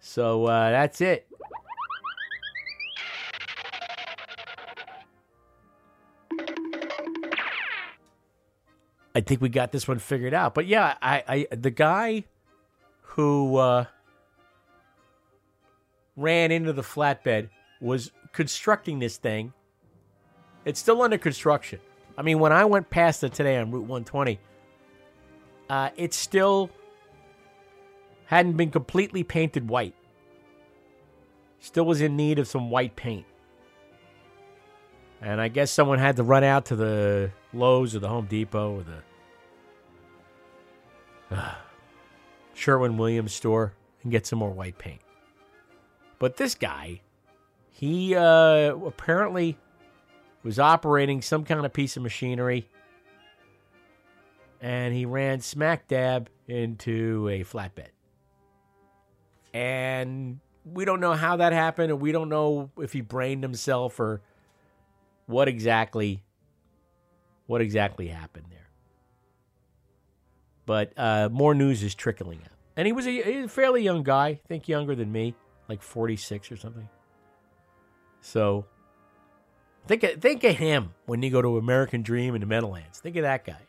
So 0.00 0.46
uh, 0.46 0.70
that's 0.70 1.00
it. 1.00 1.28
I 9.14 9.20
think 9.20 9.40
we 9.40 9.48
got 9.48 9.72
this 9.72 9.86
one 9.86 9.98
figured 9.98 10.34
out. 10.34 10.54
But 10.54 10.66
yeah, 10.66 10.96
I, 11.00 11.46
I 11.50 11.56
the 11.56 11.70
guy 11.70 12.24
who 13.02 13.56
uh, 13.56 13.84
ran 16.16 16.50
into 16.50 16.72
the 16.72 16.82
flatbed 16.82 17.50
was 17.80 18.10
constructing 18.32 18.98
this 18.98 19.16
thing. 19.16 19.52
It's 20.64 20.80
still 20.80 21.02
under 21.02 21.18
construction. 21.18 21.80
I 22.16 22.22
mean, 22.22 22.40
when 22.40 22.52
I 22.52 22.64
went 22.64 22.90
past 22.90 23.22
it 23.22 23.32
today 23.32 23.56
on 23.56 23.70
Route 23.70 23.82
120, 23.82 24.38
uh, 25.68 25.90
it 25.96 26.14
still 26.14 26.70
hadn't 28.26 28.56
been 28.56 28.70
completely 28.70 29.22
painted 29.22 29.68
white. 29.68 29.94
Still 31.60 31.84
was 31.84 32.00
in 32.00 32.16
need 32.16 32.38
of 32.38 32.46
some 32.46 32.70
white 32.70 32.94
paint. 32.94 33.26
And 35.20 35.40
I 35.40 35.48
guess 35.48 35.70
someone 35.70 35.98
had 35.98 36.16
to 36.16 36.22
run 36.22 36.44
out 36.44 36.66
to 36.66 36.76
the 36.76 37.32
Lowe's 37.52 37.96
or 37.96 37.98
the 37.98 38.08
Home 38.08 38.26
Depot 38.26 38.76
or 38.76 38.84
the 41.30 41.36
uh, 41.36 41.54
Sherwin 42.54 42.96
Williams 42.96 43.34
store 43.34 43.72
and 44.02 44.12
get 44.12 44.26
some 44.26 44.38
more 44.38 44.50
white 44.50 44.78
paint. 44.78 45.00
But 46.18 46.36
this 46.36 46.54
guy, 46.54 47.00
he 47.70 48.14
uh, 48.14 48.76
apparently 48.76 49.56
was 50.42 50.58
operating 50.58 51.22
some 51.22 51.44
kind 51.44 51.64
of 51.64 51.72
piece 51.72 51.96
of 51.96 52.02
machinery 52.02 52.68
and 54.60 54.94
he 54.94 55.04
ran 55.04 55.40
smack 55.40 55.88
dab 55.88 56.28
into 56.46 57.28
a 57.28 57.44
flatbed. 57.44 57.88
And 59.54 60.40
we 60.64 60.84
don't 60.84 61.00
know 61.00 61.14
how 61.14 61.36
that 61.36 61.52
happened, 61.52 61.90
and 61.90 62.00
we 62.00 62.12
don't 62.12 62.28
know 62.28 62.70
if 62.78 62.92
he 62.92 63.00
brained 63.00 63.42
himself 63.42 63.98
or 63.98 64.20
what 65.26 65.48
exactly 65.48 66.22
what 67.46 67.60
exactly 67.62 68.08
happened 68.08 68.46
there. 68.50 68.68
But 70.66 70.92
uh, 70.98 71.30
more 71.32 71.54
news 71.54 71.82
is 71.82 71.94
trickling 71.94 72.40
out, 72.44 72.52
and 72.76 72.86
he 72.86 72.92
was 72.92 73.06
a, 73.06 73.44
a 73.44 73.48
fairly 73.48 73.82
young 73.82 74.02
guy, 74.02 74.26
I 74.28 74.40
think 74.48 74.68
younger 74.68 74.94
than 74.94 75.10
me, 75.10 75.34
like 75.68 75.82
forty 75.82 76.16
six 76.16 76.52
or 76.52 76.56
something. 76.56 76.88
So 78.20 78.66
think 79.86 80.02
of, 80.02 80.20
think 80.20 80.44
of 80.44 80.56
him 80.56 80.92
when 81.06 81.22
you 81.22 81.30
go 81.30 81.40
to 81.40 81.56
American 81.56 82.02
Dream 82.02 82.34
in 82.34 82.42
the 82.42 82.46
Meadowlands. 82.46 83.00
Think 83.00 83.16
of 83.16 83.22
that 83.22 83.46
guy, 83.46 83.60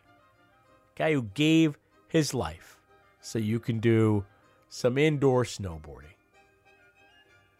guy 0.99 1.13
who 1.13 1.23
gave 1.33 1.79
his 2.09 2.33
life 2.33 2.77
so 3.21 3.39
you 3.39 3.59
can 3.59 3.79
do 3.79 4.25
some 4.67 4.97
indoor 4.97 5.45
snowboarding. 5.45 6.13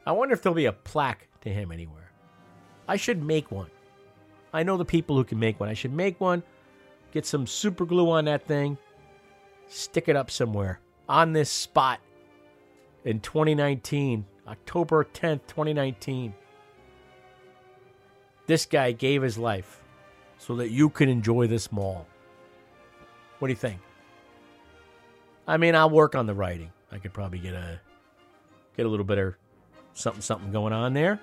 I 0.06 0.12
wonder 0.12 0.34
if 0.34 0.44
there'll 0.44 0.56
be 0.56 0.66
a 0.66 0.74
plaque 0.74 1.28
to 1.42 1.50
him 1.50 1.72
anywhere. 1.72 2.12
I 2.88 2.98
should 2.98 3.24
make 3.24 3.52
one. 3.52 3.72
I 4.54 4.64
know 4.64 4.78
the 4.78 4.86
people 4.86 5.16
who 5.16 5.24
can 5.24 5.40
make 5.40 5.60
one. 5.60 5.70
I 5.70 5.74
should 5.74 5.94
make 5.94 6.20
one, 6.20 6.44
get 7.12 7.26
some 7.26 7.48
super 7.48 7.86
glue 7.86 8.12
on 8.12 8.26
that 8.26 8.46
thing, 8.46 8.78
stick 9.68 10.10
it 10.10 10.16
up 10.16 10.30
somewhere 10.30 10.82
on 11.08 11.34
this 11.34 11.50
spot 11.50 12.00
in 13.06 13.20
2019, 13.22 14.26
October 14.48 15.06
10th, 15.06 15.42
2019. 15.48 16.34
This 18.48 18.66
guy 18.66 18.92
gave 18.92 19.22
his 19.22 19.38
life 19.38 19.82
so 20.38 20.56
that 20.56 20.72
you 20.72 20.90
can 20.90 21.08
enjoy 21.08 21.48
this 21.48 21.72
mall. 21.72 22.08
What 23.40 23.48
do 23.48 23.52
you 23.52 23.58
think? 23.58 23.80
I 25.48 25.58
mean, 25.58 25.76
I'll 25.76 25.90
work 25.90 26.14
on 26.14 26.28
the 26.28 26.34
writing. 26.34 26.72
I 26.92 27.00
could 27.00 27.14
probably 27.14 27.40
get 27.40 27.54
a 27.54 27.80
get 28.78 28.86
a 28.86 28.90
little 28.90 29.06
better 29.06 29.38
something 29.94 30.22
something 30.22 30.52
going 30.52 30.74
on 30.74 30.94
there. 30.94 31.20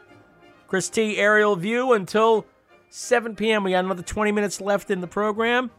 Chris 0.66 0.88
T 0.88 1.16
aerial 1.16 1.56
view 1.56 1.92
until 1.92 2.46
7 2.90 3.36
p.m. 3.36 3.64
We 3.64 3.72
got 3.72 3.84
another 3.84 4.02
20 4.02 4.32
minutes 4.32 4.60
left 4.60 4.90
in 4.90 5.00
the 5.00 5.06
program. 5.06 5.70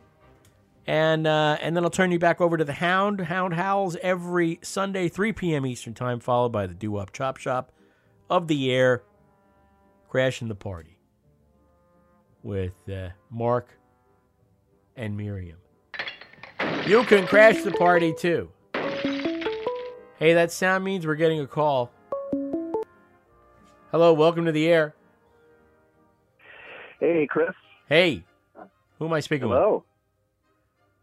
And 0.86 1.28
uh, 1.28 1.58
and 1.62 1.76
then 1.76 1.84
I'll 1.84 1.90
turn 1.90 2.12
you 2.12 2.20
back 2.20 2.40
over 2.40 2.56
to 2.56 2.64
the 2.64 2.74
Hound. 2.74 3.20
Hound 3.20 3.54
howls 3.54 3.98
every 4.02 4.60
Sunday, 4.62 5.10
3 5.10 5.34
p.m. 5.34 5.66
Eastern 5.66 5.94
Time, 5.94 6.22
followed 6.22 6.54
by 6.54 6.66
the 6.66 6.74
Do 6.74 6.96
Up 6.96 7.12
Chop 7.12 7.38
Shop 7.38 7.74
of 8.30 8.48
the 8.48 8.72
Air, 8.72 9.04
crashing 10.08 10.48
the 10.48 10.56
party 10.56 10.98
with 12.42 12.72
uh, 12.90 13.10
Mark 13.30 13.78
and 14.96 15.18
Miriam. 15.18 15.58
You 16.88 17.04
can 17.04 17.28
crash 17.28 17.64
the 17.64 17.72
party 17.72 18.14
too. 18.14 18.50
Hey, 18.74 20.34
that 20.34 20.54
sound 20.54 20.86
means 20.86 21.06
we're 21.06 21.16
getting 21.16 21.42
a 21.42 21.46
call. 21.46 21.92
Hello, 23.92 24.14
welcome 24.14 24.46
to 24.46 24.54
the 24.54 24.70
air. 24.70 24.96
Hey, 27.02 27.28
Chris. 27.30 27.50
Hey, 27.90 28.24
who 29.00 29.06
am 29.06 29.12
I 29.12 29.20
speaking 29.20 29.50
Hello. 29.50 29.84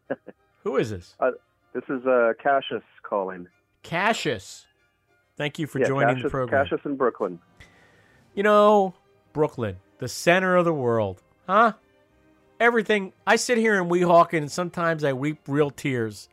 with? 0.09 0.19
Hello. 0.25 0.35
Who 0.63 0.77
is 0.79 0.89
this? 0.89 1.17
Uh, 1.21 1.33
this 1.75 1.85
is 1.91 2.07
uh, 2.07 2.33
Cassius 2.43 2.83
calling. 3.03 3.47
Cassius. 3.83 4.67
Thank 5.37 5.59
you 5.59 5.67
for 5.67 5.81
yeah, 5.81 5.89
joining 5.89 6.09
Cassius, 6.17 6.23
the 6.23 6.31
program. 6.31 6.65
Cassius 6.65 6.81
in 6.87 6.97
Brooklyn. 6.97 7.39
You 8.35 8.43
know, 8.43 8.95
Brooklyn, 9.35 9.77
the 9.99 10.09
center 10.09 10.57
of 10.57 10.65
the 10.65 10.73
world, 10.73 11.23
huh? 11.47 11.75
Everything. 12.65 13.13
I 13.27 13.37
sit 13.37 13.59
here 13.59 13.75
in 13.75 13.91
Weehawken 13.91 14.39
and 14.39 14.51
sometimes 14.51 15.05
I 15.05 15.13
weep 15.13 15.39
real 15.47 15.69
tears 15.71 16.31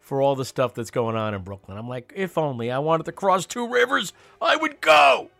for 0.00 0.20
all 0.20 0.34
the 0.34 0.44
stuff 0.44 0.74
that's 0.74 0.90
going 0.90 1.14
on 1.14 1.32
in 1.32 1.42
Brooklyn. 1.42 1.78
I'm 1.78 1.88
like, 1.88 2.12
if 2.16 2.36
only 2.36 2.72
I 2.72 2.80
wanted 2.80 3.04
to 3.04 3.12
cross 3.12 3.46
two 3.46 3.68
rivers, 3.68 4.12
I 4.42 4.56
would 4.56 4.80
go. 4.80 5.30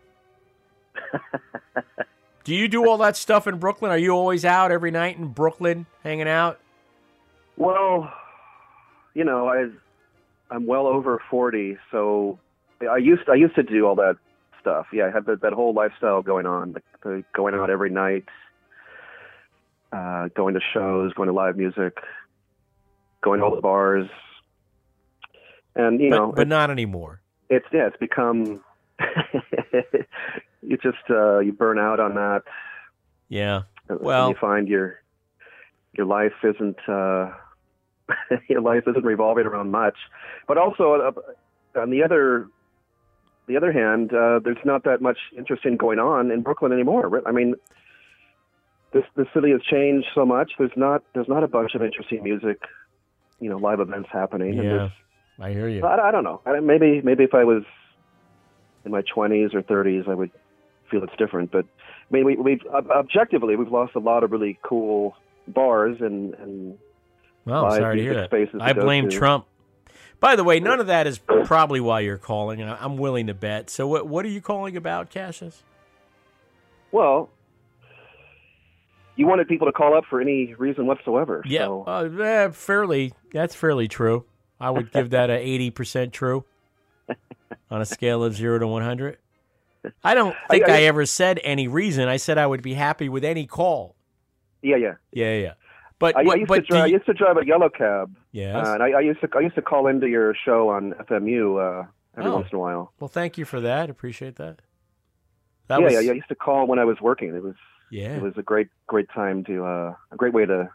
do 2.45 2.55
you 2.55 2.69
do 2.69 2.87
all 2.87 2.97
that 2.99 3.17
stuff 3.17 3.45
in 3.45 3.57
Brooklyn? 3.57 3.91
Are 3.91 3.97
you 3.97 4.11
always 4.11 4.45
out 4.45 4.71
every 4.71 4.89
night 4.89 5.17
in 5.17 5.27
Brooklyn 5.27 5.85
hanging 6.01 6.29
out? 6.29 6.61
Well, 7.57 8.09
you 9.13 9.25
know, 9.25 9.49
I 9.49 9.67
I'm 10.49 10.65
well 10.65 10.87
over 10.87 11.21
forty, 11.29 11.77
so 11.91 12.39
I 12.89 12.95
used 12.95 13.27
I 13.27 13.35
used 13.35 13.55
to 13.55 13.63
do 13.63 13.85
all 13.85 13.95
that 13.95 14.15
stuff. 14.61 14.87
Yeah, 14.93 15.07
I 15.07 15.11
had 15.11 15.25
that, 15.25 15.41
that 15.41 15.51
whole 15.51 15.73
lifestyle 15.73 16.21
going 16.21 16.45
on, 16.45 16.77
like 17.03 17.25
going 17.33 17.53
out 17.53 17.69
every 17.69 17.89
night, 17.89 18.23
uh, 19.91 20.29
going 20.35 20.53
to 20.53 20.59
shows, 20.73 21.13
going 21.13 21.27
to 21.27 21.33
live 21.33 21.57
music, 21.57 21.97
going 23.21 23.39
to 23.39 23.45
all 23.45 23.55
the 23.55 23.61
bars, 23.61 24.07
and 25.75 25.99
you 25.99 26.09
but, 26.09 26.15
know, 26.15 26.31
but 26.35 26.47
not 26.47 26.69
anymore. 26.71 27.21
it's 27.49 27.65
yeah, 27.71 27.87
it's 27.87 27.97
become 27.97 28.61
you 30.61 30.77
just 30.77 30.97
uh, 31.09 31.39
you 31.39 31.51
burn 31.51 31.79
out 31.79 31.99
on 31.99 32.15
that. 32.15 32.43
Yeah. 33.29 33.63
Well- 33.89 34.29
you 34.29 34.35
find 34.39 34.67
your 34.67 35.01
your 35.93 36.05
life 36.05 36.33
isn't 36.43 36.77
uh, 36.87 37.31
your 38.47 38.61
life 38.61 38.83
isn't 38.87 39.03
revolving 39.03 39.45
around 39.45 39.71
much. 39.71 39.97
But 40.47 40.57
also 40.57 41.13
uh, 41.75 41.79
on 41.79 41.89
the 41.89 42.03
other 42.03 42.47
the 43.47 43.57
other 43.57 43.71
hand, 43.71 44.11
uh, 44.11 44.39
there's 44.43 44.57
not 44.65 44.83
that 44.85 45.01
much 45.01 45.17
interesting 45.37 45.77
going 45.77 45.99
on 45.99 46.31
in 46.31 46.41
Brooklyn 46.41 46.71
anymore. 46.71 47.21
I 47.27 47.31
mean, 47.31 47.55
this 48.95 49.03
the 49.15 49.25
city 49.33 49.51
has 49.51 49.61
changed 49.61 50.07
so 50.15 50.25
much. 50.25 50.53
There's 50.57 50.71
not 50.77 51.03
there's 51.13 51.27
not 51.27 51.43
a 51.43 51.49
bunch 51.49 51.75
of 51.75 51.83
interesting 51.83 52.23
music, 52.23 52.61
you 53.41 53.49
know, 53.49 53.57
live 53.57 53.81
events 53.81 54.07
happening. 54.11 54.53
Yeah. 54.53 54.89
I 55.37 55.51
hear 55.51 55.67
you. 55.67 55.85
I, 55.85 56.07
I 56.07 56.11
don't 56.11 56.23
know. 56.23 56.41
I, 56.45 56.57
maybe 56.61 57.01
maybe 57.01 57.25
if 57.25 57.33
I 57.33 57.43
was 57.43 57.63
in 58.85 58.91
my 58.91 59.01
20s 59.01 59.53
or 59.53 59.61
30s, 59.61 60.07
I 60.07 60.13
would 60.13 60.31
feel 60.89 61.03
it's 61.03 61.15
different. 61.17 61.51
But 61.51 61.65
I 61.65 62.13
mean, 62.13 62.23
we, 62.23 62.37
we've 62.37 62.65
objectively 62.73 63.57
we've 63.57 63.71
lost 63.71 63.95
a 63.95 63.99
lot 63.99 64.23
of 64.23 64.31
really 64.31 64.57
cool 64.63 65.17
bars 65.45 65.97
and 65.99 66.33
and 66.35 66.77
Well, 67.43 67.65
I'm 67.65 67.81
sorry 67.81 67.97
to 67.97 68.01
hear 68.01 68.13
that. 68.13 68.49
I 68.61 68.71
blame 68.71 69.09
to. 69.09 69.17
Trump. 69.17 69.45
By 70.21 70.37
the 70.37 70.45
way, 70.45 70.61
none 70.61 70.79
of 70.79 70.87
that 70.87 71.05
is 71.05 71.19
probably 71.43 71.81
why 71.81 71.99
you're 71.99 72.17
calling. 72.17 72.63
I'm 72.63 72.95
willing 72.95 73.27
to 73.27 73.33
bet. 73.33 73.69
So, 73.69 73.87
what 73.87 74.07
what 74.07 74.23
are 74.23 74.29
you 74.29 74.39
calling 74.39 74.77
about, 74.77 75.09
Cassius? 75.09 75.63
Well, 76.93 77.29
you 79.15 79.27
wanted 79.27 79.47
people 79.47 79.67
to 79.67 79.73
call 79.73 79.95
up 79.97 80.05
for 80.09 80.19
any 80.21 80.53
reason 80.55 80.85
whatsoever. 80.87 81.41
Yeah, 81.45 81.65
So, 81.65 81.83
uh, 81.87 82.09
eh, 82.23 82.49
fairly. 82.51 83.13
That's 83.33 83.55
fairly 83.55 83.87
true. 83.87 84.25
I 84.59 84.69
would 84.69 84.91
give 84.91 85.09
that 85.11 85.29
a 85.29 85.37
eighty 85.37 85.69
percent 85.71 86.13
true 86.13 86.45
on 87.69 87.81
a 87.81 87.85
scale 87.85 88.23
of 88.23 88.35
zero 88.35 88.59
to 88.59 88.67
one 88.67 88.83
hundred. 88.83 89.17
I 90.03 90.13
don't 90.15 90.35
think 90.49 90.67
I, 90.67 90.79
I- 90.79 90.81
ever 90.83 91.05
said 91.05 91.39
any 91.43 91.67
reason. 91.67 92.07
I 92.07 92.17
said 92.17 92.37
I 92.37 92.47
would 92.47 92.61
be 92.61 92.73
happy 92.73 93.07
with 93.09 93.23
any 93.23 93.45
call. 93.45 93.95
yeah, 94.61 94.77
yeah. 94.77 94.93
Yeah, 95.11 95.35
yeah. 95.37 95.53
But 95.99 96.17
I, 96.17 96.23
what- 96.23 96.35
I 96.35 96.39
used 96.39 96.47
but 96.47 96.55
to 96.55 96.61
drive. 96.63 96.83
I 96.83 96.87
used 96.87 97.05
to 97.05 97.13
drive 97.13 97.37
a 97.37 97.45
yellow 97.45 97.69
cab. 97.69 98.15
Yes. 98.31 98.67
Uh, 98.67 98.73
and 98.73 98.83
I, 98.83 98.91
I 98.91 98.99
used 99.01 99.21
to 99.21 99.29
I 99.35 99.41
used 99.41 99.55
to 99.55 99.61
call 99.61 99.87
into 99.87 100.07
your 100.07 100.33
show 100.45 100.69
on 100.69 100.93
FMU 100.93 101.83
uh, 101.83 101.87
every 102.17 102.31
Oh. 102.31 102.35
once 102.35 102.47
in 102.51 102.55
a 102.57 102.59
while. 102.59 102.91
well, 102.99 103.07
thank 103.07 103.37
you 103.37 103.45
for 103.45 103.61
that. 103.61 103.89
Appreciate 103.89 104.35
that. 104.37 104.61
That 105.67 105.79
yeah, 105.79 105.85
was 105.85 105.93
yeah, 105.93 105.99
yeah. 106.01 106.11
I 106.11 106.15
used 106.15 106.27
to 106.29 106.35
call 106.35 106.67
when 106.67 106.79
I 106.79 106.85
was 106.85 106.97
working. 107.01 107.35
It 107.35 107.43
was 107.43 107.55
Yeah. 107.91 108.15
It 108.17 108.21
was 108.21 108.33
a 108.37 108.41
great 108.41 108.67
great 108.87 109.07
time 109.13 109.43
to 109.45 109.63
uh, 109.65 109.95
a 110.11 110.15
great 110.15 110.33
way 110.33 110.45
to 110.45 110.69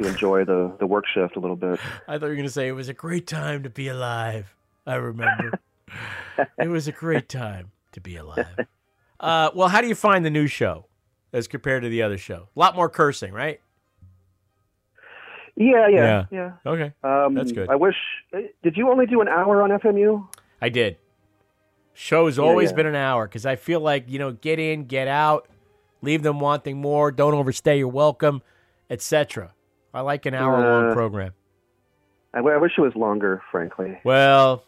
to 0.00 0.06
enjoy 0.08 0.44
the 0.44 0.74
the 0.78 0.86
work 0.86 1.04
shift 1.12 1.36
a 1.36 1.40
little 1.40 1.56
bit. 1.56 1.78
I 2.08 2.18
thought 2.18 2.26
you 2.26 2.30
were 2.30 2.34
going 2.36 2.46
to 2.46 2.52
say 2.52 2.68
it 2.68 2.72
was 2.72 2.88
a 2.88 2.94
great 2.94 3.26
time 3.26 3.62
to 3.64 3.70
be 3.70 3.88
alive. 3.88 4.54
I 4.86 4.94
remember. 4.96 5.58
it 6.58 6.68
was 6.68 6.88
a 6.88 6.92
great 6.92 7.28
time 7.28 7.70
to 7.92 8.00
be 8.00 8.16
alive. 8.16 8.66
Uh, 9.20 9.50
well, 9.54 9.68
how 9.68 9.80
do 9.80 9.88
you 9.88 9.94
find 9.94 10.24
the 10.24 10.30
new 10.30 10.46
show 10.46 10.86
as 11.32 11.48
compared 11.48 11.82
to 11.82 11.88
the 11.88 12.02
other 12.02 12.16
show? 12.18 12.48
A 12.54 12.58
lot 12.58 12.76
more 12.76 12.88
cursing, 12.88 13.32
right? 13.32 13.60
Yeah, 15.56 15.88
yeah, 15.88 15.96
Yeah. 15.96 16.24
yeah. 16.30 16.52
Okay, 16.70 16.92
Um, 17.02 17.34
that's 17.34 17.50
good. 17.52 17.68
I 17.68 17.74
wish. 17.74 17.96
Did 18.62 18.76
you 18.76 18.90
only 18.90 19.06
do 19.06 19.20
an 19.20 19.28
hour 19.28 19.60
on 19.62 19.70
FMU? 19.70 20.26
I 20.62 20.68
did. 20.68 20.98
Show's 21.94 22.38
Yeah, 22.38 22.44
always 22.44 22.70
yeah. 22.70 22.76
been 22.76 22.86
an 22.86 22.94
hour 22.94 23.26
because 23.26 23.44
I 23.44 23.56
feel 23.56 23.80
like 23.80 24.08
you 24.08 24.18
know, 24.20 24.30
get 24.32 24.60
in, 24.60 24.84
get 24.84 25.08
out, 25.08 25.48
leave 26.02 26.22
them 26.22 26.40
wanting 26.40 26.80
more. 26.80 27.10
Don't 27.12 27.34
overstay 27.34 27.78
your 27.78 27.88
welcome, 27.88 28.42
etc. 28.90 29.52
I 29.92 30.00
like 30.02 30.26
an 30.26 30.34
hour 30.34 30.60
long 30.60 30.90
Uh, 30.90 30.94
program. 30.94 31.32
I, 32.34 32.38
w- 32.38 32.54
I 32.54 32.58
wish 32.58 32.72
it 32.76 32.80
was 32.82 32.94
longer, 32.94 33.42
frankly. 33.50 33.98
Well, 34.04 34.62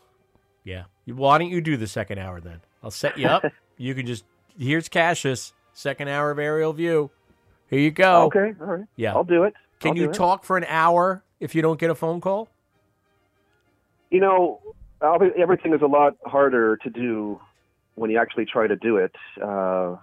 yeah. 0.64 0.84
Why 1.06 1.38
don't 1.38 1.50
you 1.50 1.60
do 1.60 1.76
the 1.76 1.86
second 1.86 2.18
hour 2.18 2.40
then? 2.40 2.60
I'll 2.82 2.90
set 2.90 3.18
you 3.18 3.26
up. 3.28 3.44
you 3.76 3.94
can 3.94 4.06
just 4.06 4.24
here's 4.58 4.88
Cassius, 4.88 5.52
second 5.72 6.08
hour 6.08 6.30
of 6.30 6.38
aerial 6.38 6.72
view. 6.72 7.10
Here 7.68 7.78
you 7.80 7.90
go. 7.90 8.24
Okay, 8.24 8.54
all 8.60 8.66
right. 8.66 8.84
Yeah. 8.96 9.14
I'll 9.14 9.24
do 9.24 9.44
it. 9.44 9.54
Can 9.80 9.92
I'll 9.92 9.96
you 9.98 10.10
it. 10.10 10.14
talk 10.14 10.44
for 10.44 10.56
an 10.56 10.64
hour 10.68 11.22
if 11.38 11.54
you 11.54 11.62
don't 11.62 11.78
get 11.78 11.90
a 11.90 11.94
phone 11.94 12.20
call? 12.20 12.48
You 14.10 14.20
know, 14.20 14.60
obvi- 15.00 15.38
everything 15.38 15.72
is 15.74 15.82
a 15.82 15.86
lot 15.86 16.16
harder 16.24 16.76
to 16.78 16.90
do 16.90 17.40
when 17.94 18.10
you 18.10 18.18
actually 18.18 18.46
try 18.46 18.66
to 18.66 18.76
do 18.76 18.96
it. 18.96 19.14
Uh, 19.40 19.96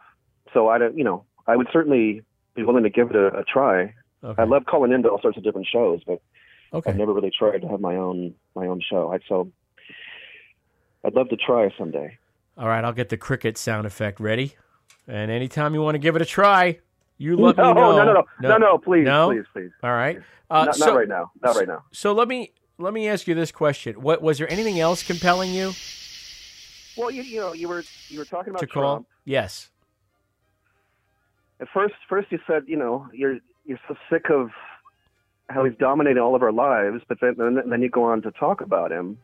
so 0.53 0.67
I 0.69 0.77
don't. 0.77 0.97
You 0.97 1.03
know, 1.03 1.25
I 1.47 1.55
would 1.55 1.67
certainly 1.71 2.23
be 2.55 2.63
willing 2.63 2.83
to 2.83 2.89
give 2.89 3.09
it 3.11 3.15
a, 3.15 3.27
a 3.39 3.43
try. 3.43 3.93
Okay. 4.23 4.41
I 4.41 4.45
love 4.45 4.65
calling 4.65 4.91
into 4.91 5.09
all 5.09 5.21
sorts 5.21 5.37
of 5.37 5.43
different 5.43 5.67
shows, 5.71 6.01
but 6.05 6.21
Okay. 6.73 6.89
I've 6.89 6.97
never 6.97 7.13
really 7.13 7.31
tried 7.31 7.61
to 7.61 7.67
have 7.69 7.79
my 7.79 7.95
own 7.95 8.33
my 8.55 8.67
own 8.67 8.81
show. 8.81 9.13
I, 9.13 9.19
so 9.27 9.49
I'd 11.05 11.13
love 11.13 11.29
to 11.29 11.37
try 11.37 11.73
someday. 11.77 12.17
All 12.57 12.67
right, 12.67 12.83
I'll 12.83 12.93
get 12.93 13.09
the 13.09 13.17
cricket 13.17 13.57
sound 13.57 13.85
effect 13.87 14.19
ready. 14.19 14.55
And 15.07 15.31
anytime 15.31 15.73
you 15.73 15.81
want 15.81 15.95
to 15.95 15.99
give 15.99 16.15
it 16.15 16.21
a 16.21 16.25
try, 16.25 16.79
you 17.17 17.37
let 17.37 17.55
no, 17.57 17.73
me 17.73 17.79
know. 17.79 17.97
no, 17.97 18.03
no, 18.03 18.13
no, 18.13 18.49
no, 18.49 18.57
no, 18.57 18.77
please, 18.77 19.05
No? 19.05 19.29
please, 19.29 19.45
please. 19.53 19.69
All 19.83 19.91
right. 19.91 20.19
Uh, 20.49 20.65
not, 20.65 20.75
so, 20.75 20.87
not 20.87 20.95
right 20.97 21.07
now. 21.07 21.31
Not 21.41 21.55
right 21.55 21.67
now. 21.67 21.83
So 21.91 22.11
let 22.13 22.27
me 22.27 22.51
let 22.77 22.93
me 22.93 23.07
ask 23.07 23.27
you 23.27 23.35
this 23.35 23.51
question: 23.51 24.01
What 24.01 24.21
was 24.21 24.37
there 24.39 24.51
anything 24.51 24.79
else 24.79 25.03
compelling 25.03 25.51
you 25.51 25.71
Well, 26.97 27.11
you, 27.11 27.21
you 27.21 27.39
know, 27.39 27.53
you 27.53 27.69
were 27.69 27.83
you 28.09 28.19
were 28.19 28.25
talking 28.25 28.49
about 28.49 28.59
to 28.59 28.67
call? 28.67 28.95
Trump. 28.95 29.07
Yes. 29.23 29.69
At 31.59 31.67
first, 31.73 31.95
first 32.07 32.31
you 32.31 32.39
said, 32.47 32.63
you 32.67 32.77
know, 32.77 33.07
you're 33.13 33.39
you're 33.65 33.79
so 33.87 33.95
sick 34.09 34.29
of 34.29 34.49
how 35.49 35.65
he's 35.65 35.77
dominating 35.77 36.21
all 36.21 36.35
of 36.35 36.43
our 36.43 36.51
lives, 36.51 37.01
but 37.07 37.19
then 37.21 37.35
then, 37.37 37.69
then 37.69 37.81
you 37.81 37.89
go 37.89 38.03
on 38.03 38.21
to 38.23 38.31
talk 38.31 38.61
about 38.61 38.91
him. 38.91 39.17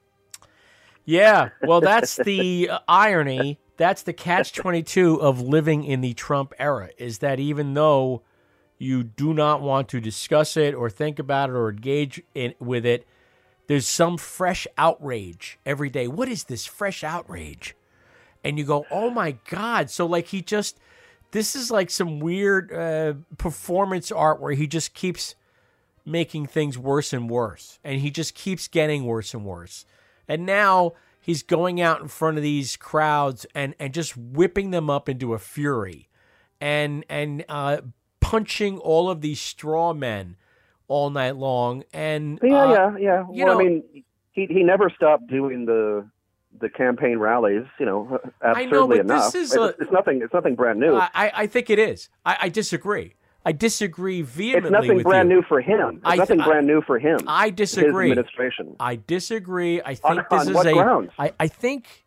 Yeah. 1.05 1.49
Well, 1.61 1.81
that's 1.81 2.15
the 2.25 2.69
uh, 2.69 2.79
irony. 2.87 3.59
That's 3.77 4.03
the 4.03 4.13
catch 4.13 4.53
22 4.53 5.21
of 5.21 5.41
living 5.41 5.83
in 5.83 6.01
the 6.01 6.13
Trump 6.13 6.53
era 6.59 6.89
is 6.97 7.19
that 7.19 7.39
even 7.39 7.73
though 7.73 8.21
you 8.77 9.03
do 9.03 9.33
not 9.33 9.61
want 9.61 9.89
to 9.89 9.99
discuss 9.99 10.55
it 10.55 10.73
or 10.73 10.89
think 10.89 11.17
about 11.17 11.49
it 11.49 11.53
or 11.53 11.69
engage 11.69 12.21
in, 12.35 12.53
with 12.59 12.85
it, 12.85 13.07
there's 13.67 13.87
some 13.87 14.17
fresh 14.17 14.67
outrage 14.77 15.57
every 15.65 15.89
day. 15.89 16.07
What 16.07 16.27
is 16.27 16.43
this 16.45 16.65
fresh 16.65 17.03
outrage? 17.03 17.75
And 18.43 18.59
you 18.59 18.65
go, 18.65 18.85
oh 18.91 19.09
my 19.09 19.37
God. 19.49 19.89
So, 19.89 20.05
like, 20.05 20.27
he 20.27 20.41
just, 20.41 20.77
this 21.33 21.55
is 21.55 21.71
like 21.71 21.89
some 21.89 22.19
weird 22.19 22.71
uh, 22.71 23.13
performance 23.37 24.11
art 24.11 24.39
where 24.39 24.53
he 24.53 24.67
just 24.67 24.93
keeps 24.93 25.35
making 26.05 26.45
things 26.45 26.77
worse 26.77 27.11
and 27.11 27.29
worse. 27.29 27.79
And 27.83 27.99
he 28.01 28.11
just 28.11 28.35
keeps 28.35 28.67
getting 28.67 29.05
worse 29.05 29.33
and 29.33 29.43
worse. 29.43 29.85
And 30.27 30.45
now 30.45 30.93
he's 31.19 31.41
going 31.41 31.81
out 31.81 32.01
in 32.01 32.07
front 32.07 32.37
of 32.37 32.43
these 32.43 32.77
crowds 32.77 33.47
and, 33.55 33.73
and 33.79 33.93
just 33.93 34.15
whipping 34.15 34.69
them 34.71 34.89
up 34.89 35.09
into 35.09 35.33
a 35.33 35.39
fury 35.39 36.07
and 36.61 37.03
and 37.09 37.43
uh, 37.49 37.77
punching 38.19 38.77
all 38.77 39.09
of 39.09 39.21
these 39.21 39.41
straw 39.41 39.91
men 39.93 40.35
all 40.87 41.09
night 41.09 41.35
long. 41.35 41.83
And 41.93 42.39
Yeah, 42.43 42.63
uh, 42.63 42.73
yeah, 42.73 42.97
yeah. 42.97 43.25
you 43.31 43.45
well, 43.45 43.55
know- 43.55 43.59
I 43.59 43.63
mean, 43.63 43.83
he 44.33 44.45
he 44.45 44.63
never 44.63 44.91
stopped 44.95 45.27
doing 45.27 45.65
the 45.65 46.07
the 46.59 46.69
campaign 46.69 47.17
rallies. 47.19 47.65
You 47.79 47.85
know, 47.85 48.19
I 48.41 48.61
absurdly 48.61 48.67
know, 48.71 48.87
but 48.87 48.99
enough, 48.99 49.31
this 49.33 49.35
is 49.35 49.53
it's, 49.53 49.57
a- 49.57 49.75
it's 49.81 49.91
nothing. 49.91 50.21
It's 50.23 50.33
nothing 50.33 50.55
brand 50.55 50.79
new. 50.79 50.95
I, 50.95 51.09
I 51.13 51.31
I 51.35 51.47
think 51.47 51.69
it 51.69 51.79
is. 51.79 52.09
I, 52.25 52.37
I 52.41 52.49
disagree. 52.49 53.15
I 53.45 53.51
disagree 53.51 54.21
vehemently 54.21 54.69
it's 54.69 54.87
nothing 54.87 55.03
brand 55.03 55.29
you. 55.29 55.35
new 55.37 55.41
for 55.43 55.59
him. 55.59 55.95
It's 55.97 56.05
I- 56.05 56.15
nothing 56.15 56.39
I- 56.41 56.45
brand 56.45 56.65
new 56.67 56.81
for 56.81 56.97
him. 56.99 57.19
I 57.27 57.49
disagree. 57.49 58.09
His 58.09 58.17
administration. 58.17 58.75
I 58.79 58.95
disagree. 59.07 59.81
I 59.81 59.95
think 59.95 60.05
On- 60.05 60.15
this 60.17 60.25
on 60.31 60.47
is 60.49 60.53
what 60.53 60.67
a. 60.67 60.73
grounds? 60.73 61.11
I, 61.19 61.33
I 61.39 61.47
think. 61.47 62.05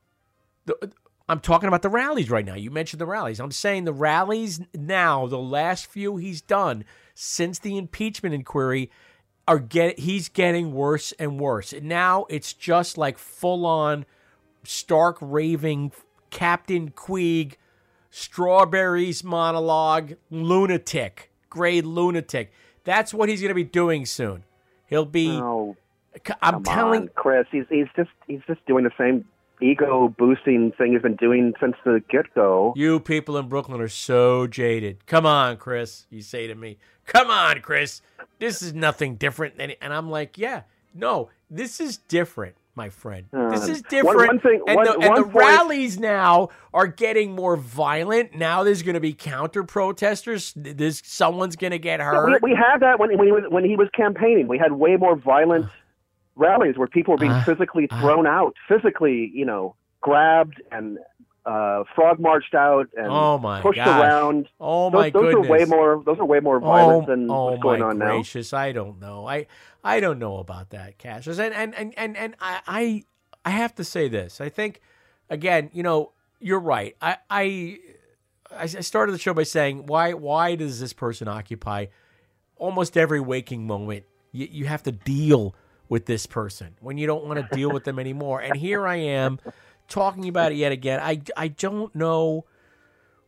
The, 0.65 0.91
I'm 1.29 1.41
talking 1.41 1.67
about 1.67 1.83
the 1.83 1.89
rallies 1.89 2.31
right 2.31 2.45
now. 2.45 2.55
You 2.55 2.71
mentioned 2.71 3.01
the 3.01 3.07
rallies. 3.07 3.41
I'm 3.41 3.51
saying 3.51 3.85
the 3.85 3.93
rallies 3.93 4.61
now, 4.73 5.27
the 5.27 5.39
last 5.41 5.87
few 5.87 6.19
he's 6.19 6.41
done 6.41 6.85
since 7.15 7.59
the 7.59 7.77
impeachment 7.77 8.33
inquiry, 8.35 8.91
are 9.49 9.59
get 9.59 9.99
he's 9.99 10.29
getting 10.29 10.73
worse 10.73 11.11
and 11.19 11.41
worse. 11.41 11.73
And 11.73 11.87
now 11.89 12.27
it's 12.31 12.53
just 12.53 12.97
like 12.97 13.19
full 13.19 13.67
on, 13.67 14.07
stark 14.67 15.19
raving 15.21 15.93
Captain 16.31 16.91
Queeg, 16.91 17.57
strawberries 18.11 19.25
monologue, 19.25 20.15
lunatic, 20.31 21.31
grade 21.51 21.85
lunatic. 21.85 22.53
That's 22.85 23.13
what 23.13 23.29
he's 23.29 23.41
going 23.41 23.51
to 23.51 23.55
be 23.55 23.65
doing 23.65 24.07
soon. 24.07 24.45
He'll 24.87 25.05
be. 25.05 25.31
Oh, 25.31 25.77
I'm 26.41 26.63
telling. 26.63 27.03
on, 27.03 27.11
Chris. 27.15 27.47
He's 27.51 27.65
he's 27.69 27.89
just 27.97 28.11
he's 28.27 28.41
just 28.47 28.65
doing 28.67 28.85
the 28.85 28.93
same 28.99 29.25
ego 29.61 30.15
boosting 30.17 30.73
thing 30.73 30.93
he's 30.93 31.03
been 31.03 31.17
doing 31.17 31.55
since 31.61 31.77
the 31.85 32.03
get 32.09 32.33
go. 32.35 32.73
You 32.77 33.01
people 33.01 33.37
in 33.37 33.49
Brooklyn 33.49 33.81
are 33.81 33.89
so 33.89 34.47
jaded. 34.47 35.07
Come 35.07 35.27
on, 35.27 35.57
Chris. 35.57 36.07
You 36.11 36.23
say 36.23 36.47
to 36.47 36.55
me, 36.55 36.79
"Come 37.07 37.31
on, 37.31 37.61
Chris. 37.61 38.03
This 38.39 38.63
is 38.63 38.75
nothing 38.75 39.17
different." 39.17 39.57
than 39.57 39.73
And 39.81 39.93
I'm 39.93 40.11
like, 40.11 40.39
"Yeah, 40.39 40.63
no, 40.95 41.31
this 41.51 41.81
is 41.81 41.97
different, 41.97 42.57
my 42.77 42.89
friend. 42.91 43.27
This 43.33 43.69
Uh, 43.69 43.73
is 43.73 43.83
different." 43.83 44.27
one 44.29 44.39
thing- 44.41 44.63
and 44.67 44.77
one- 44.77 44.85
the, 44.87 44.93
and 44.99 45.17
the 45.17 45.23
point- 45.23 45.35
rallies 45.35 45.99
now 45.99 46.51
are 46.75 46.87
getting 46.87 47.33
more 47.35 47.57
violent. 47.57 48.35
Now 48.37 48.63
there's 48.63 48.83
going 48.83 48.95
to 48.95 49.01
be 49.01 49.15
counter 49.15 49.65
protesters. 49.65 50.53
There's 50.55 51.03
someone's 51.07 51.57
going 51.57 51.71
to 51.73 51.79
get 51.79 52.01
Yeah, 52.01 52.07
hurt. 52.13 52.43
we, 52.43 52.51
we 52.53 52.57
had 52.57 52.79
that 52.81 52.99
when 53.01 53.17
when 53.17 53.27
he 53.27 53.33
was 53.33 53.45
when 53.49 53.65
he 53.65 53.77
was 53.77 53.89
campaigning. 53.95 54.47
We 54.47 54.59
had 54.59 54.73
way 54.73 54.97
more 54.97 55.17
violent 55.17 55.67
rallies 56.37 56.77
where 56.77 56.87
people 56.87 57.13
were 57.15 57.19
being 57.19 57.33
Uh, 57.33 57.43
physically 57.45 57.87
thrown 58.01 58.27
out, 58.27 58.55
physically, 58.69 59.31
you 59.35 59.47
know, 59.47 59.75
grabbed 60.03 60.61
and 60.71 60.99
uh, 61.47 61.85
frog 61.95 62.19
marched 62.19 62.55
out 62.55 62.89
and 62.97 63.07
Oh, 63.09 63.39
my 63.39 63.61
pushed 63.63 63.77
gosh. 63.77 64.03
around. 64.03 64.49
Oh, 64.61 64.91
those, 64.91 65.01
my 65.01 65.11
those 65.11 65.35
are 65.35 65.41
way 65.43 65.65
more. 65.65 66.03
Those 66.05 66.19
are 66.19 66.25
way 66.25 66.41
more 66.41 66.59
violent 66.59 67.05
oh, 67.05 67.11
than 67.11 67.31
oh 67.31 67.45
what's 67.53 67.63
going 67.63 67.83
on 67.83 67.99
now. 67.99 68.07
gracious, 68.07 68.53
I 68.53 68.73
don't 68.73 69.01
know. 69.01 69.27
I 69.27 69.47
I 69.85 70.01
don't 70.01 70.19
know 70.19 70.39
about 70.39 70.71
that, 70.71 70.99
Cassius. 70.99 71.39
And 71.39 71.55
and 71.55 71.75
and 71.75 71.95
and, 71.97 72.17
and 72.17 72.35
I, 72.41 72.61
I 72.67 73.05
I 73.45 73.51
have 73.51 73.75
to 73.77 73.85
say 73.85 74.09
this. 74.09 74.41
I 74.41 74.49
think 74.49 74.81
again, 75.31 75.71
you 75.73 75.85
know, 75.85 76.13
you're 76.41 76.59
right. 76.61 76.97
I 77.01 77.19
I 77.31 77.79
I 78.55 78.67
started 78.67 79.13
the 79.13 79.19
show 79.19 79.33
by 79.33 79.45
saying 79.45 79.87
why 79.87 80.15
why 80.15 80.57
does 80.57 80.81
this 80.81 80.93
person 80.93 81.29
occupy 81.29 81.87
almost 82.57 82.97
every 82.97 83.21
waking 83.21 83.67
moment? 83.69 84.05
You, 84.33 84.49
you 84.51 84.65
have 84.67 84.83
to 84.83 84.93
deal 84.93 85.55
with 85.89 86.07
this 86.07 86.27
person 86.27 86.75
when 86.81 86.99
you 86.99 87.07
don't 87.07 87.25
want 87.25 87.49
to 87.49 87.57
deal 87.57 87.71
with 87.71 87.85
them 87.85 88.01
anymore. 88.01 88.41
And 88.41 88.57
here 88.57 88.85
I 88.87 88.97
am 88.97 89.39
talking 89.89 90.29
about 90.29 90.53
it 90.53 90.57
yet 90.57 90.73
again. 90.73 91.01
I 91.01 91.21
I 91.37 91.49
don't 91.49 91.95
know 91.95 92.45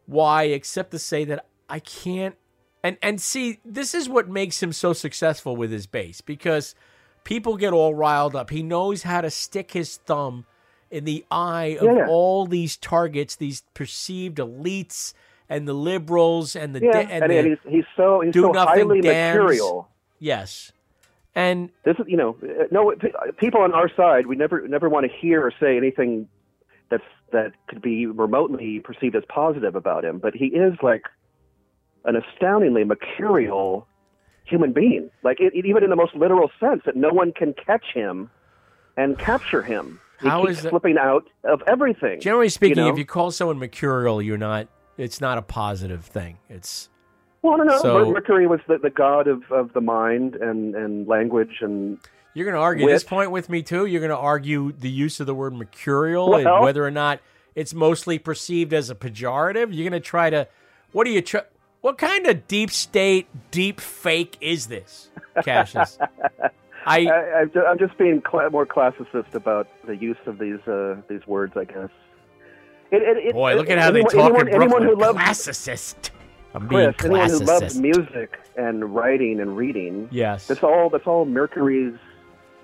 why 0.07 0.45
except 0.45 0.91
to 0.93 0.99
say 0.99 1.25
that 1.25 1.47
I 1.69 1.81
can't 1.81 2.35
and 2.83 2.97
and 3.03 3.21
see 3.21 3.59
this 3.65 3.95
is 3.95 4.09
what 4.09 4.29
makes 4.29 4.63
him 4.63 4.73
so 4.73 4.93
successful 4.93 5.57
with 5.57 5.71
his 5.71 5.87
base 5.87 6.21
because 6.21 6.75
people 7.25 7.57
get 7.57 7.73
all 7.73 7.95
riled 7.95 8.35
up. 8.35 8.51
He 8.51 8.63
knows 8.63 9.03
how 9.03 9.21
to 9.21 9.31
stick 9.31 9.73
his 9.73 9.97
thumb 9.99 10.47
in 10.91 11.05
the 11.05 11.25
eye 11.31 11.77
of 11.81 11.85
Yeah. 11.85 12.07
all 12.09 12.47
these 12.47 12.77
targets, 12.77 13.37
these 13.37 13.63
perceived 13.75 14.39
elites 14.39 15.13
and 15.51 15.69
the 15.69 15.75
liberals 15.75 16.57
and 16.57 16.75
the 16.75 16.81
Yeah, 16.81 16.93
de- 16.93 17.13
and, 17.13 17.31
the 17.31 17.39
and 17.39 17.49
he's 17.49 17.59
he's 17.69 17.85
so 17.97 18.21
he's 18.21 18.33
do 18.33 18.43
so 18.43 18.53
highly 18.55 19.01
dams. 19.03 19.37
material. 19.39 19.89
Yes, 20.19 20.73
and 21.35 21.71
this 21.85 21.97
is 21.99 22.07
you 22.09 22.17
know 22.17 22.37
uh, 22.43 22.65
no 22.71 22.95
people 23.37 23.61
on 23.61 23.73
our 23.75 23.91
side 23.95 24.27
we 24.27 24.37
never 24.37 24.67
never 24.67 24.89
want 24.89 25.05
to 25.11 25.13
hear 25.19 25.43
or 25.45 25.53
say 25.61 25.77
anything 25.77 26.27
that's 26.91 27.03
that 27.33 27.53
could 27.69 27.83
be 27.83 28.07
remotely 28.07 28.81
perceived 28.81 29.15
as 29.17 29.23
positive 29.29 29.75
about 29.75 30.05
him 30.05 30.19
but 30.19 30.35
he 30.35 30.47
is 30.47 30.75
like 30.83 31.03
an 32.05 32.17
astoundingly 32.17 32.85
mercurial 32.85 33.87
human 34.45 34.73
being 34.73 35.11
like 35.23 35.39
it, 35.41 35.53
even 35.55 35.85
in 35.85 35.91
the 35.91 35.97
most 35.97 36.15
literal 36.15 36.51
sense 36.59 36.81
that 36.87 36.97
no 36.97 37.11
one 37.11 37.33
can 37.33 37.53
catch 37.55 37.85
him 37.93 38.31
and 38.97 39.19
capture 39.19 39.63
him 39.63 40.01
he 40.23 40.29
How 40.29 40.41
keeps 40.47 40.59
is 40.59 40.63
that- 40.65 40.71
slipping 40.71 40.97
out 40.99 41.25
of 41.45 41.63
everything 41.67 42.21
generally 42.21 42.49
speaking, 42.49 42.79
you 42.79 42.85
know? 42.85 42.91
if 42.91 42.99
you 42.99 43.05
call 43.05 43.31
someone 43.31 43.59
mercurial, 43.59 44.21
you're 44.21 44.37
not. 44.39 44.67
It's 44.97 45.21
not 45.21 45.39
a 45.39 45.43
positive 45.43 46.05
thing. 46.05 46.39
It's 46.49 46.89
well 47.43 47.57
no 47.59 47.63
no 47.65 47.79
So- 47.79 48.11
mercury 48.11 48.47
was 48.49 48.59
the, 48.67 48.79
the 48.79 48.91
god 48.91 49.29
of, 49.29 49.43
of 49.53 49.73
the 49.75 49.81
mind 49.81 50.35
and, 50.35 50.75
and 50.75 51.07
language 51.07 51.59
and 51.61 51.99
You're 52.35 52.45
going 52.45 52.55
to 52.55 52.61
argue 52.61 52.87
this 52.87 53.05
point 53.05 53.31
with 53.31 53.49
me 53.49 53.63
too. 53.63 53.87
You're 53.87 54.01
going 54.01 54.11
to 54.11 54.17
argue 54.17 54.73
the 54.73 54.91
use 54.91 55.19
of 55.21 55.27
the 55.27 55.35
word 55.35 55.55
mercurial 55.55 56.31
Well- 56.31 56.57
and 56.57 56.65
whether 56.65 56.85
or 56.85 56.91
not 56.91 57.21
it's 57.55 57.75
mostly 57.75 58.19
perceived 58.19 58.73
as 58.73 58.91
a 58.91 58.95
pejorative. 58.95 59.75
You're 59.75 59.89
going 59.89 59.93
to 59.93 60.01
try 60.01 60.31
to. 60.31 60.47
What 60.93 61.07
are 61.07 61.11
you? 61.11 61.23
Tr- 61.23 61.39
what 61.81 61.99
kind 61.99 62.27
of 62.27 62.47
deep 62.49 62.71
state, 62.71 63.29
deep 63.51 63.81
fake 63.81 64.37
is 64.41 64.67
this, 64.67 65.11
Cassius? 65.45 65.99
I, 66.87 67.07
I, 67.07 67.61
I'm 67.69 67.79
just 67.79 67.99
being 67.99 68.21
cla 68.23 68.49
more 68.51 68.65
classicist 68.67 69.35
about 69.35 69.69
the 69.87 69.97
use 69.97 70.17
of 70.27 70.39
these 70.39 70.61
uh, 70.67 70.97
these 71.09 71.27
words, 71.27 71.55
I 71.57 71.65
guess. 71.65 71.91
It, 72.91 73.03
it, 73.03 73.17
it, 73.29 73.33
boy, 73.35 73.55
look 73.57 73.69
at 73.69 73.79
how 73.79 73.91
they 73.91 74.01
anyone, 74.01 74.13
talk 74.15 74.25
anyone, 74.25 74.49
in 74.49 74.55
anyone 74.55 74.83
Brooklyn. 74.83 74.89
who 74.89 74.97
loves 74.97 75.19
Classicist. 75.19 76.11
I'm 76.55 76.67
being 76.69 76.93
Chris, 76.95 77.05
anyone 77.11 77.29
who 77.29 77.39
loves 77.41 77.79
music 77.79 78.39
and 78.57 78.95
writing 78.95 79.41
and 79.41 79.57
reading, 79.57 80.09
Yes. 80.11 80.47
that's 80.47 80.63
all. 80.63 80.89
That's 80.89 81.07
all 81.07 81.27
Mercury's 81.27 81.95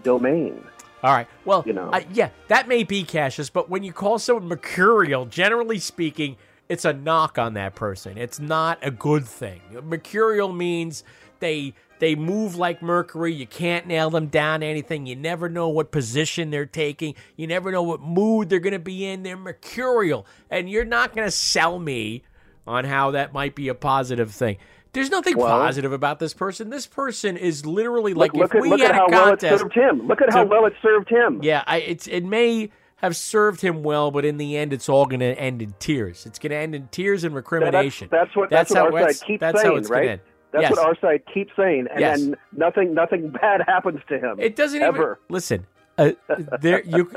domain. 0.04 0.64
All 1.02 1.12
right. 1.12 1.26
Well, 1.44 1.64
You 1.66 1.72
know. 1.72 1.90
I- 1.92 2.06
yeah, 2.12 2.30
that 2.48 2.68
may 2.68 2.84
be 2.84 3.02
Cassius, 3.02 3.50
but 3.50 3.68
when 3.68 3.82
you 3.82 3.92
call 3.92 4.18
someone 4.18 4.46
mercurial, 4.46 5.26
generally 5.26 5.78
speaking, 5.78 6.36
it's 6.68 6.84
a 6.86 6.92
knock 6.94 7.36
on 7.38 7.54
that 7.54 7.74
person. 7.74 8.16
It's 8.16 8.40
not 8.40 8.78
a 8.80 8.90
good 8.90 9.26
thing. 9.26 9.60
Mercurial 9.82 10.52
means 10.52 11.04
they 11.40 11.74
they 12.00 12.14
move 12.14 12.56
like 12.56 12.82
Mercury. 12.82 13.32
You 13.32 13.46
can't 13.46 13.86
nail 13.86 14.10
them 14.10 14.26
down 14.26 14.60
to 14.60 14.66
anything. 14.66 15.06
You 15.06 15.14
never 15.14 15.48
know 15.48 15.68
what 15.68 15.92
position 15.92 16.50
they're 16.50 16.66
taking. 16.66 17.14
You 17.36 17.46
never 17.46 17.70
know 17.70 17.82
what 17.82 18.00
mood 18.00 18.48
they're 18.48 18.58
going 18.58 18.72
to 18.72 18.78
be 18.78 19.04
in. 19.06 19.22
They're 19.22 19.36
mercurial, 19.36 20.26
and 20.50 20.68
you're 20.68 20.84
not 20.84 21.14
going 21.14 21.26
to 21.26 21.30
sell 21.30 21.78
me 21.78 22.24
on 22.66 22.84
how 22.84 23.10
that 23.12 23.32
might 23.32 23.54
be 23.54 23.68
a 23.68 23.74
positive 23.74 24.32
thing. 24.32 24.56
There's 24.94 25.10
nothing 25.10 25.36
Well- 25.36 25.48
positive 25.48 25.92
about 25.92 26.18
this 26.20 26.32
person. 26.32 26.70
This 26.70 26.86
person 26.86 27.36
is 27.36 27.66
literally 27.66 28.14
like 28.14 28.32
look 28.32 28.50
if 28.52 28.54
at, 28.56 28.62
we 28.62 28.70
look 28.70 28.80
had 28.80 28.90
at 28.92 28.96
how 28.96 29.06
a 29.06 29.10
well 29.10 29.26
it 29.26 29.40
contest. 29.40 29.60
served 29.60 29.74
him. 29.74 30.06
Look 30.08 30.22
at 30.22 30.32
how 30.32 30.44
to- 30.44 30.48
well 30.48 30.64
it 30.66 30.72
served 30.80 31.08
him. 31.10 31.40
Yeah, 31.42 31.62
I, 31.66 31.78
it's 31.78 32.06
it 32.06 32.24
may 32.24 32.70
have 32.96 33.16
served 33.16 33.60
him 33.60 33.82
well, 33.82 34.10
but 34.10 34.24
in 34.24 34.38
the 34.38 34.56
end, 34.56 34.72
it's 34.72 34.88
all 34.88 35.04
going 35.04 35.20
to 35.20 35.38
end 35.38 35.60
in 35.60 35.74
tears. 35.78 36.24
It's 36.24 36.38
going 36.38 36.50
to 36.50 36.56
end 36.56 36.74
in 36.74 36.88
tears 36.88 37.22
and 37.24 37.32
Yeah, 37.34 37.36
recrimination. 37.38 38.08
That's, 38.10 38.28
that's 38.28 38.36
what 38.36 38.50
that's, 38.50 38.70
what 38.70 38.78
how 38.78 38.84
our 38.96 39.12
side 39.12 39.26
keeps 39.26 39.40
that's 39.40 39.60
saying, 39.60 39.72
how 39.72 39.76
it's 39.78 39.90
right? 39.90 39.98
Gonna 40.00 40.10
end. 40.12 40.20
That's 40.52 40.62
yes. 40.62 40.70
what 40.70 40.86
our 40.86 40.98
side 41.00 41.22
keeps 41.34 41.52
saying, 41.56 41.88
and 41.90 42.00
Yes. 42.00 42.20
then 42.20 42.36
nothing 42.56 42.94
nothing 42.94 43.30
bad 43.30 43.62
happens 43.66 44.00
to 44.08 44.18
him. 44.18 44.38
It 44.38 44.54
doesn't 44.54 44.80
ever. 44.80 45.02
even 45.02 45.14
listen. 45.28 45.66
Uh, 45.96 46.12
there, 46.60 46.82
you 46.84 47.10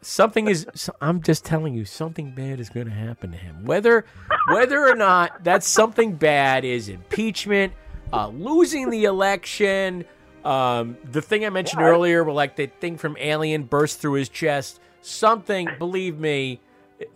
something 0.00 0.48
is. 0.48 0.66
so- 0.74 0.94
I'm 1.00 1.22
just 1.22 1.44
telling 1.44 1.74
you, 1.74 1.84
something 1.84 2.32
bad 2.34 2.58
is 2.60 2.68
going 2.68 2.86
to 2.86 2.92
happen 2.92 3.30
to 3.30 3.36
him. 3.38 3.64
Whether, 3.64 4.04
whether 4.48 4.86
or 4.86 4.96
not 4.96 5.44
that 5.44 5.62
something 5.62 6.14
bad 6.14 6.64
is 6.64 6.88
impeachment, 6.88 7.72
uh, 8.12 8.28
losing 8.28 8.90
the 8.90 9.04
election, 9.04 10.04
um, 10.44 10.96
the 11.10 11.22
thing 11.22 11.44
I 11.46 11.50
mentioned 11.50 11.80
Yeah, 11.80 11.88
earlier, 11.88 12.24
where 12.24 12.34
like 12.34 12.56
the 12.56 12.66
thing 12.66 12.98
from 12.98 13.16
Alien 13.18 13.64
burst 13.64 14.00
through 14.00 14.14
his 14.14 14.28
chest. 14.28 14.80
Something, 15.00 15.68
believe 15.78 16.18
me. 16.18 16.60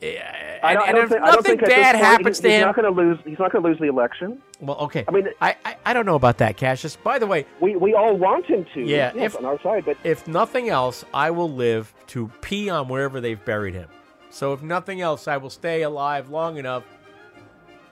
And, 0.03 0.79
don't, 0.79 0.89
I 0.89 0.93
don't 0.93 1.13
I 1.13 1.17
don't 1.17 1.23
nothing 1.27 1.43
think 1.43 1.61
this 1.61 1.69
bad 1.71 1.93
point 1.95 2.05
happens 2.05 2.27
he's, 2.39 2.41
to 2.41 2.49
he's 2.49 2.57
him, 2.57 2.67
not 2.67 2.77
going 2.77 2.95
to 2.95 3.01
lose. 3.03 3.19
He's 3.25 3.39
not 3.39 3.53
going 3.53 3.63
to 3.65 3.69
lose 3.71 3.79
the 3.79 3.87
election. 3.87 4.43
well, 4.61 4.77
okay. 4.79 5.05
I 5.07 5.11
mean, 5.11 5.29
I, 5.41 5.57
I 5.65 5.77
I 5.87 5.93
don't 5.93 6.07
know 6.07 6.15
about 6.17 6.39
that, 6.39 6.57
Cassius. 6.57 6.97
By 6.97 7.19
the 7.19 7.27
way, 7.27 7.47
we 7.61 7.77
we 7.77 7.95
all 7.95 8.17
want 8.17 8.47
him 8.47 8.65
to. 8.75 8.81
Yeah, 8.81 9.13
yes, 9.15 9.33
if- 9.35 9.37
on 9.39 9.45
our 9.45 9.61
side, 9.63 9.85
but 9.85 9.97
if 10.05 10.27
nothing 10.29 10.69
else, 10.69 11.05
I 11.15 11.31
will 11.31 11.51
live 11.51 11.93
to 12.09 12.29
pee 12.41 12.69
on 12.71 12.89
wherever 12.89 13.21
they've 13.21 13.43
buried 13.45 13.75
him. 13.75 13.89
So 14.31 14.53
if 14.53 14.63
nothing 14.63 15.01
else, 15.01 15.27
I 15.29 15.37
will 15.39 15.51
stay 15.51 15.83
alive 15.83 16.29
long 16.31 16.57
enough 16.59 16.85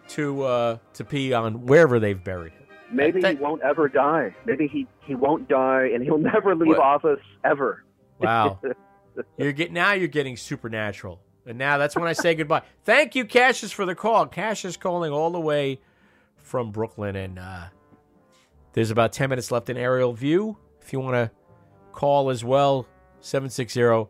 to 0.08 0.42
uh, 0.42 0.78
to 0.94 1.04
pee 1.04 1.32
on 1.32 1.66
wherever 1.66 1.98
they've 1.98 2.22
buried 2.22 2.52
him. 2.52 2.62
maybe 2.90 3.20
That- 3.20 3.36
he 3.38 3.42
won't 3.42 3.62
ever 3.62 3.88
die. 3.88 4.34
Maybe 4.44 4.66
he 4.66 4.86
he 5.00 5.14
won't 5.14 5.48
die, 5.48 5.90
and 5.94 6.02
he'll 6.02 6.18
never 6.34 6.54
leave 6.54 6.68
What? 6.68 6.78
office 6.80 7.20
ever. 7.44 7.84
Wow, 8.18 8.60
you're 9.38 9.52
get 9.52 9.72
now 9.72 9.92
you're 9.92 10.08
getting 10.08 10.36
supernatural, 10.36 11.20
and 11.46 11.58
now 11.58 11.78
that's 11.78 11.96
when 11.96 12.08
I 12.08 12.12
say 12.12 12.34
goodbye. 12.34 12.62
Thank 12.84 13.14
you, 13.14 13.24
Cassius, 13.24 13.72
for 13.72 13.86
the 13.86 13.94
call. 13.94 14.26
Cassius 14.26 14.76
calling 14.76 15.12
all 15.12 15.30
the 15.30 15.40
way 15.40 15.80
from 16.42 16.70
Brooklyn, 16.70 17.16
and 17.16 17.38
uh, 17.38 17.64
there's 18.72 18.90
about 18.90 19.12
ten 19.12 19.30
minutes 19.30 19.50
left 19.50 19.70
in 19.70 19.76
aerial 19.76 20.12
view. 20.12 20.56
If 20.80 20.92
you 20.92 21.00
want 21.00 21.14
to 21.14 21.30
call 21.92 22.30
as 22.30 22.44
well, 22.44 22.86
seven 23.20 23.50
six 23.50 23.72
zero. 23.72 24.08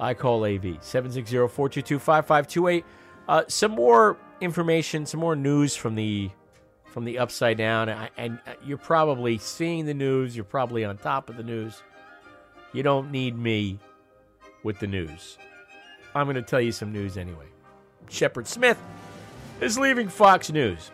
I 0.00 0.14
call 0.14 0.44
AV 0.44 0.80
760-422-5528. 0.80 2.82
Uh, 3.28 3.44
some 3.48 3.72
more 3.72 4.16
information, 4.40 5.04
some 5.06 5.20
more 5.20 5.36
news 5.36 5.76
from 5.76 5.94
the 5.94 6.30
from 6.86 7.04
the 7.04 7.18
upside 7.18 7.58
down. 7.58 7.88
I, 7.88 8.10
and 8.16 8.38
uh, 8.46 8.52
you're 8.64 8.78
probably 8.78 9.38
seeing 9.38 9.86
the 9.86 9.94
news. 9.94 10.36
You're 10.36 10.44
probably 10.44 10.84
on 10.84 10.98
top 10.98 11.28
of 11.28 11.36
the 11.36 11.42
news. 11.42 11.82
You 12.72 12.82
don't 12.82 13.10
need 13.10 13.38
me 13.38 13.78
with 14.62 14.78
the 14.78 14.86
news. 14.86 15.38
I'm 16.14 16.26
going 16.26 16.36
to 16.36 16.42
tell 16.42 16.60
you 16.60 16.72
some 16.72 16.92
news 16.92 17.16
anyway. 17.16 17.46
Shepard 18.08 18.46
Smith 18.46 18.78
is 19.60 19.78
leaving 19.78 20.08
Fox 20.08 20.50
News 20.50 20.90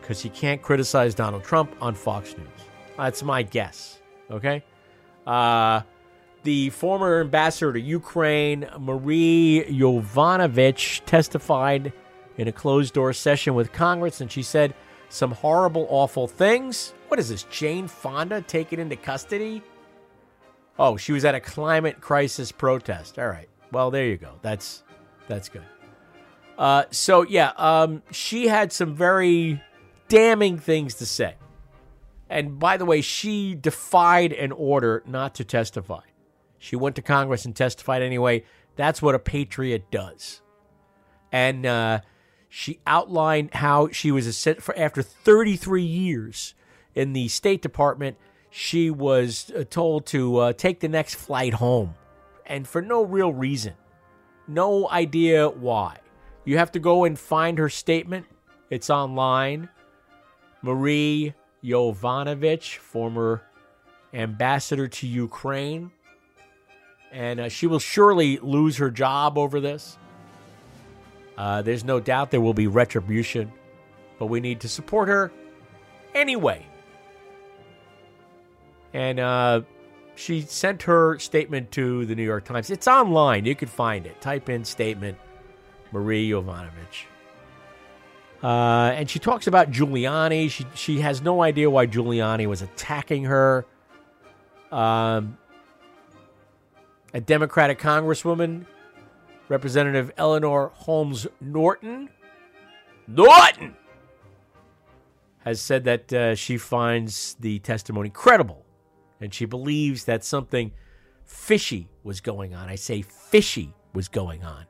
because 0.00 0.20
he 0.20 0.28
can't 0.28 0.62
criticize 0.62 1.14
Donald 1.14 1.44
Trump 1.44 1.74
on 1.80 1.94
Fox 1.94 2.36
News. 2.36 2.48
That's 2.96 3.22
my 3.22 3.42
guess. 3.42 4.00
Okay. 4.30 4.62
Uh, 5.26 5.82
the 6.42 6.70
former 6.70 7.20
ambassador 7.20 7.72
to 7.72 7.80
Ukraine, 7.80 8.66
Marie 8.78 9.64
Yovanovitch, 9.68 11.04
testified 11.04 11.92
in 12.36 12.48
a 12.48 12.52
closed 12.52 12.94
door 12.94 13.12
session 13.12 13.54
with 13.54 13.72
Congress, 13.72 14.20
and 14.20 14.32
she 14.32 14.42
said 14.42 14.74
some 15.10 15.32
horrible, 15.32 15.86
awful 15.90 16.26
things. 16.26 16.94
What 17.08 17.20
is 17.20 17.28
this? 17.28 17.42
Jane 17.44 17.88
Fonda 17.88 18.40
taken 18.40 18.80
into 18.80 18.96
custody? 18.96 19.62
Oh, 20.78 20.96
she 20.96 21.12
was 21.12 21.26
at 21.26 21.34
a 21.34 21.40
climate 21.40 22.00
crisis 22.00 22.50
protest. 22.52 23.18
All 23.18 23.28
right. 23.28 23.49
Well, 23.72 23.90
there 23.90 24.06
you 24.06 24.16
go. 24.16 24.34
That's 24.42 24.82
that's 25.28 25.48
good. 25.48 25.64
Uh, 26.58 26.84
so 26.90 27.22
yeah, 27.22 27.52
um, 27.56 28.02
she 28.10 28.48
had 28.48 28.72
some 28.72 28.94
very 28.94 29.62
damning 30.08 30.58
things 30.58 30.94
to 30.96 31.06
say. 31.06 31.36
And 32.28 32.58
by 32.58 32.76
the 32.76 32.84
way, 32.84 33.00
she 33.00 33.54
defied 33.54 34.32
an 34.32 34.52
order 34.52 35.02
not 35.06 35.34
to 35.36 35.44
testify. 35.44 36.02
She 36.58 36.76
went 36.76 36.96
to 36.96 37.02
Congress 37.02 37.44
and 37.44 37.56
testified 37.56 38.02
anyway. 38.02 38.44
That's 38.76 39.02
what 39.02 39.14
a 39.14 39.18
patriot 39.18 39.90
does. 39.90 40.42
And 41.32 41.66
uh, 41.66 42.00
she 42.48 42.80
outlined 42.86 43.54
how 43.54 43.88
she 43.90 44.12
was 44.12 44.46
a, 44.46 44.54
for 44.56 44.76
after 44.78 45.02
33 45.02 45.82
years 45.82 46.54
in 46.94 47.12
the 47.12 47.28
State 47.28 47.62
Department. 47.62 48.16
she 48.50 48.90
was 48.90 49.50
uh, 49.56 49.64
told 49.68 50.06
to 50.06 50.36
uh, 50.36 50.52
take 50.52 50.80
the 50.80 50.88
next 50.88 51.14
flight 51.14 51.54
home, 51.54 51.94
and 52.50 52.66
for 52.66 52.82
no 52.82 53.02
real 53.02 53.32
reason. 53.32 53.74
No 54.48 54.90
idea 54.90 55.48
why. 55.48 55.98
You 56.44 56.58
have 56.58 56.72
to 56.72 56.80
go 56.80 57.04
and 57.04 57.18
find 57.18 57.56
her 57.58 57.68
statement. 57.68 58.26
It's 58.68 58.90
online. 58.90 59.68
Marie 60.60 61.32
Yovanovitch, 61.64 62.76
former 62.78 63.42
ambassador 64.12 64.88
to 64.88 65.06
Ukraine. 65.06 65.92
And 67.12 67.40
uh, 67.40 67.48
she 67.48 67.68
will 67.68 67.78
surely 67.78 68.38
lose 68.38 68.76
her 68.78 68.90
job 68.90 69.38
over 69.38 69.60
this. 69.60 69.96
Uh, 71.38 71.62
there's 71.62 71.84
no 71.84 72.00
doubt 72.00 72.32
there 72.32 72.40
will 72.40 72.52
be 72.52 72.66
retribution, 72.66 73.50
but 74.18 74.26
we 74.26 74.40
need 74.40 74.60
to 74.60 74.68
support 74.68 75.08
her 75.08 75.32
anyway. 76.14 76.66
And 78.92 79.20
uh, 79.20 79.62
she 80.14 80.42
sent 80.42 80.82
her 80.82 81.18
statement 81.18 81.70
to 81.72 82.04
the 82.06 82.14
New 82.14 82.24
York 82.24 82.44
Times. 82.44 82.70
It's 82.70 82.88
online. 82.88 83.44
You 83.44 83.54
can 83.54 83.68
find 83.68 84.06
it. 84.06 84.20
Type 84.20 84.48
in 84.48 84.64
statement 84.64 85.18
Marie 85.92 86.28
Yovanovitch. 86.28 87.06
Uh, 88.42 88.92
and 88.94 89.08
she 89.10 89.18
talks 89.18 89.46
about 89.46 89.70
Giuliani. 89.70 90.50
She 90.50 90.66
she 90.74 91.00
has 91.00 91.20
no 91.20 91.42
idea 91.42 91.68
why 91.68 91.86
Giuliani 91.86 92.46
was 92.46 92.62
attacking 92.62 93.24
her. 93.24 93.66
Um, 94.72 95.36
a 97.12 97.20
Democratic 97.20 97.78
Congresswoman, 97.78 98.66
Representative 99.48 100.12
Eleanor 100.16 100.70
Holmes 100.74 101.26
Norton, 101.40 102.08
Norton, 103.06 103.76
has 105.44 105.60
said 105.60 105.84
that 105.84 106.12
uh, 106.12 106.34
she 106.34 106.56
finds 106.56 107.34
the 107.40 107.58
testimony 107.58 108.08
credible, 108.08 108.64
and 109.20 109.32
she 109.34 109.44
believes 109.44 110.04
that 110.04 110.24
something 110.24 110.72
fishy 111.24 111.88
was 112.02 112.20
going 112.20 112.54
on. 112.54 112.68
I 112.68 112.74
say 112.74 113.02
fishy 113.02 113.74
was 113.92 114.08
going 114.08 114.42
on 114.42 114.66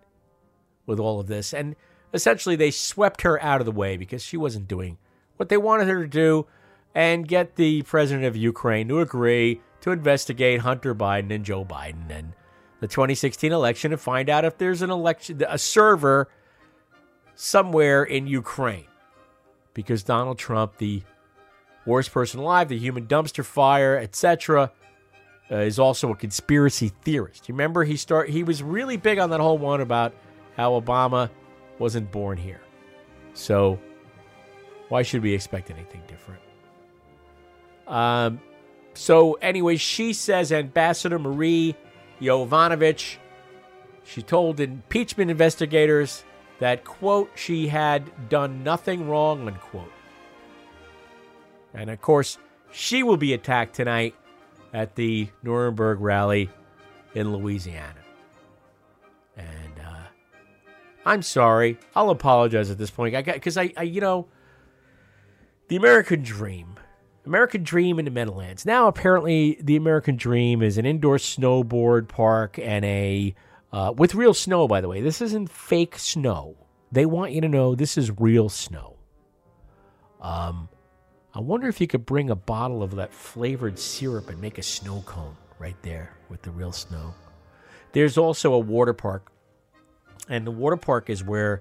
with 0.87 0.99
all 0.99 1.21
of 1.21 1.27
this, 1.27 1.55
and 1.55 1.77
essentially 2.13 2.57
they 2.57 2.71
swept 2.71 3.23
her 3.23 3.41
out 3.43 3.61
of 3.61 3.67
the 3.67 3.73
way 3.73 3.97
because 3.97 4.23
she 4.23 4.37
wasn't 4.37 4.69
doing 4.69 4.99
what 5.37 5.49
they 5.49 5.57
wanted 5.57 5.89
her 5.89 6.03
to 6.03 6.09
do 6.09 6.47
and 6.95 7.29
get 7.29 7.57
the 7.57 7.83
president 7.83 8.27
of 8.27 8.37
Ukraine 8.37 8.89
to 8.89 9.01
agree 9.01 9.61
to 9.81 9.93
investigate 9.93 10.61
Hunter 10.61 10.95
Biden 10.95 11.33
and 11.33 11.45
Joe 11.45 11.65
Biden 11.65 12.11
and 12.11 12.35
the 12.81 12.89
2016 12.89 13.53
election 13.53 13.93
and 13.93 14.01
find 14.01 14.29
out 14.29 14.45
if 14.45 14.59
there's 14.59 14.83
an 14.83 14.91
election 14.91 15.43
a 15.49 15.59
server 15.59 16.29
somewhere 17.35 18.03
in 18.03 18.27
Ukraine 18.27 18.87
because 19.75 20.03
Donald 20.03 20.39
Trump 20.39 20.79
the 20.79 21.03
worst 21.87 22.13
person 22.13 22.41
alive 22.41 22.69
the 22.69 22.79
human 22.79 23.07
dumpster 23.07 23.45
fire 23.45 23.97
etc 23.97 24.71
uh, 25.51 25.57
is 25.57 25.79
also 25.79 26.11
a 26.13 26.17
conspiracy 26.17 26.93
theorist 27.03 27.49
you 27.49 27.55
remember 27.55 27.85
he 27.85 27.97
start 27.97 28.29
he 28.29 28.43
was 28.43 28.63
really 28.63 28.97
big 28.97 29.19
on 29.19 29.31
that 29.31 29.41
whole 29.41 29.59
one 29.59 29.81
about 29.81 30.15
how 30.57 30.79
Obama 30.79 31.31
wasn't 31.79 32.13
born 32.13 32.37
here. 32.39 32.61
So, 33.33 33.81
why 34.89 35.03
should 35.03 35.23
we 35.23 35.33
expect 35.33 35.71
anything 35.71 36.03
different? 36.07 36.43
Um, 37.89 38.41
so, 38.95 39.35
anyway, 39.35 39.77
she 39.77 40.13
says 40.13 40.53
Ambassador 40.53 41.19
Marie 41.19 41.75
Yovanovitch, 42.21 43.17
she 44.05 44.23
told 44.23 44.61
impeachment 44.61 45.31
investigators 45.31 46.25
that, 46.59 46.85
quote, 46.85 47.31
she 47.35 47.69
had 47.69 48.29
done 48.29 48.63
nothing 48.63 49.09
wrong, 49.09 49.47
unquote. 49.49 49.93
And 51.75 51.91
of 51.91 52.01
course, 52.01 52.39
she 52.73 53.03
will 53.03 53.17
be 53.17 53.33
attacked 53.33 53.75
tonight 53.75 54.15
at 54.73 54.95
the 54.95 55.29
Nuremberg 55.43 56.01
rally 56.01 56.51
in 57.15 57.33
Louisiana. 57.33 57.95
And 59.37 59.81
uh, 59.85 60.05
I'm 61.05 61.23
sorry. 61.23 61.79
I'll 61.95 62.11
apologize 62.11 62.71
at 62.71 62.79
this 62.79 62.91
point. 62.91 63.15
I 63.15 63.23
got 63.23 63.35
because 63.35 63.57
I, 63.57 63.73
I, 63.77 63.83
you 63.83 64.01
know, 64.01 64.29
the 65.69 65.77
American 65.77 66.23
dream, 66.23 66.77
American 67.25 67.63
dream 67.63 67.99
in 67.99 68.05
the 68.05 68.11
Meadowlands. 68.11 68.67
Now, 68.67 68.87
apparently, 68.89 69.59
the 69.63 69.77
American 69.77 70.17
dream 70.17 70.63
is 70.63 70.79
an 70.79 70.87
indoor 70.87 71.17
snowboard 71.17 72.09
park 72.09 72.59
and 72.59 72.85
a 72.85 73.35
uh, 73.73 73.93
with 73.97 74.15
real 74.15 74.35
snow. 74.35 74.69
By 74.69 74.81
the 74.81 74.89
way, 74.89 75.01
this 75.01 75.21
isn't 75.21 75.51
fake 75.51 75.97
snow. 75.99 76.57
They 76.93 77.07
want 77.07 77.33
you 77.33 77.41
to 77.41 77.49
know 77.49 77.75
this 77.75 77.97
is 77.97 78.11
real 78.19 78.49
snow. 78.49 78.97
Um, 80.21 80.69
I 81.35 81.41
wonder 81.41 81.69
if 81.69 81.81
you 81.81 81.87
could 81.87 82.07
bring 82.07 82.31
a 82.31 82.37
bottle 82.37 82.83
of 82.83 82.97
that 82.97 83.13
flavored 83.13 83.79
syrup 83.79 84.31
and 84.31 84.41
make 84.41 84.59
a 84.59 84.63
snow 84.63 85.03
cone 85.07 85.37
right 85.59 85.81
there 85.83 86.17
with 86.29 86.43
the 86.43 86.51
real 86.51 86.73
snow. 86.73 87.15
There's 87.93 88.19
also 88.19 88.53
a 88.53 88.59
water 88.59 88.93
park 88.93 89.31
and 90.31 90.47
the 90.47 90.53
water 90.53 90.77
park 90.77 91.11
is 91.11 91.23
where 91.25 91.61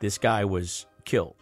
this 0.00 0.18
guy 0.18 0.44
was 0.44 0.86
killed 1.04 1.36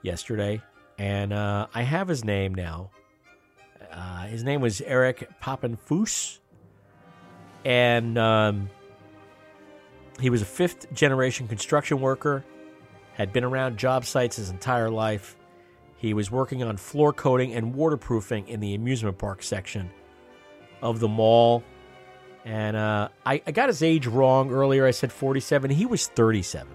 yesterday. 0.00 0.62
And 0.98 1.32
uh, 1.32 1.66
I 1.74 1.82
have 1.82 2.08
his 2.08 2.24
name 2.24 2.54
now. 2.54 2.90
Uh, 3.92 4.26
his 4.26 4.42
name 4.42 4.62
was 4.62 4.80
Eric 4.80 5.28
Papenfuss. 5.40 6.38
And 7.64 8.16
um, 8.18 8.70
he 10.18 10.30
was 10.30 10.40
a 10.40 10.46
fifth 10.46 10.92
generation 10.94 11.46
construction 11.46 12.00
worker, 12.00 12.42
had 13.14 13.32
been 13.32 13.44
around 13.44 13.76
job 13.76 14.06
sites 14.06 14.36
his 14.36 14.48
entire 14.48 14.90
life. 14.90 15.36
He 16.02 16.12
was 16.12 16.30
working 16.30 16.62
on 16.62 16.76
floor 16.76 17.14
coating 17.14 17.54
and 17.54 17.74
waterproofing 17.74 18.48
in 18.48 18.60
the 18.60 18.74
amusement 18.74 19.16
park 19.16 19.42
section 19.42 19.90
of 20.82 21.00
the 21.00 21.08
mall 21.08 21.62
and 22.44 22.76
uh, 22.76 23.08
I, 23.24 23.42
I 23.46 23.52
got 23.52 23.68
his 23.68 23.82
age 23.82 24.06
wrong 24.06 24.50
earlier. 24.50 24.84
I 24.84 24.90
said 24.90 25.12
47. 25.12 25.70
He 25.70 25.86
was 25.86 26.08
37. 26.08 26.72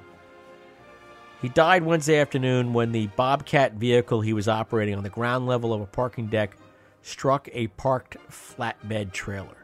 He 1.42 1.50
died 1.50 1.84
Wednesday 1.84 2.20
afternoon 2.20 2.74
when 2.74 2.92
the 2.92 3.08
Bobcat 3.08 3.74
vehicle 3.74 4.22
he 4.22 4.34
was 4.34 4.48
operating 4.48 4.96
on 4.96 5.04
the 5.04 5.10
ground 5.10 5.46
level 5.46 5.74
of 5.74 5.82
a 5.82 5.86
parking 5.86 6.28
deck 6.28 6.56
struck 7.02 7.48
a 7.54 7.68
parked 7.68 8.18
flatbed 8.30 9.12
trailer. 9.12 9.58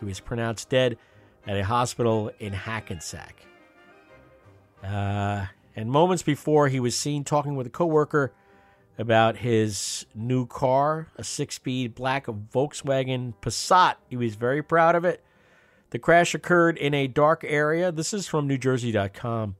He 0.00 0.06
was 0.06 0.18
pronounced 0.18 0.70
dead 0.70 0.98
at 1.46 1.56
a 1.56 1.64
hospital 1.64 2.30
in 2.40 2.52
Hackensack. 2.52 3.44
Uh, 4.82 5.46
and 5.76 5.90
moments 5.90 6.22
before, 6.22 6.68
he 6.68 6.80
was 6.80 6.96
seen 6.96 7.22
talking 7.22 7.54
with 7.54 7.66
a 7.66 7.70
coworker 7.70 8.32
about 8.98 9.38
his 9.38 10.06
new 10.14 10.46
car, 10.46 11.08
a 11.16 11.24
six-speed 11.24 11.94
black 11.94 12.26
Volkswagen 12.26 13.34
Passat. 13.42 13.96
He 14.08 14.16
was 14.16 14.36
very 14.36 14.62
proud 14.62 14.94
of 14.94 15.04
it. 15.04 15.24
The 15.90 15.98
crash 15.98 16.34
occurred 16.34 16.76
in 16.78 16.94
a 16.94 17.06
dark 17.06 17.44
area. 17.46 17.92
This 17.92 18.12
is 18.12 18.26
from 18.26 18.48
NewJersey.com. 18.48 19.56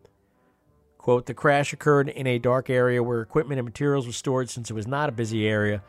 Quote 0.99 1.27
The 1.27 1.35
crash 1.35 1.73
occurred 1.73 2.09
in 2.09 2.27
a 2.27 2.39
dark 2.39 2.71
area 2.71 3.03
where 3.03 3.21
equipment 3.21 3.59
and 3.59 3.67
materials 3.67 4.07
were 4.07 4.13
stored 4.13 4.51
since 4.51 4.71
it 4.71 4.75
was 4.75 4.87
not 4.87 5.09
a 5.09 5.13
busy 5.13 5.47
area. 5.47 5.83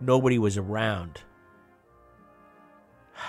Nobody 0.00 0.38
was 0.38 0.58
around. 0.58 1.22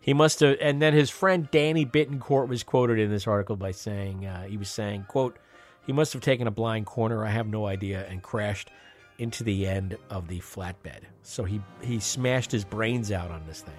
He 0.00 0.12
must 0.12 0.40
have, 0.40 0.58
and 0.60 0.82
then 0.82 0.92
his 0.92 1.08
friend 1.08 1.48
Danny 1.50 1.86
Bittencourt 1.86 2.46
was 2.46 2.62
quoted 2.62 2.98
in 2.98 3.10
this 3.10 3.26
article 3.26 3.56
by 3.56 3.70
saying, 3.70 4.26
uh, 4.26 4.44
he 4.44 4.58
was 4.58 4.70
saying, 4.70 5.06
quote, 5.08 5.38
he 5.86 5.92
must 5.92 6.12
have 6.12 6.22
taken 6.22 6.46
a 6.46 6.50
blind 6.50 6.86
corner, 6.86 7.24
I 7.24 7.30
have 7.30 7.46
no 7.46 7.66
idea, 7.66 8.06
and 8.08 8.22
crashed 8.22 8.70
into 9.18 9.44
the 9.44 9.66
end 9.66 9.96
of 10.10 10.28
the 10.28 10.40
flatbed. 10.40 11.02
So 11.22 11.44
he, 11.44 11.60
he 11.82 12.00
smashed 12.00 12.50
his 12.50 12.64
brains 12.64 13.12
out 13.12 13.30
on 13.30 13.46
this 13.46 13.60
thing. 13.60 13.74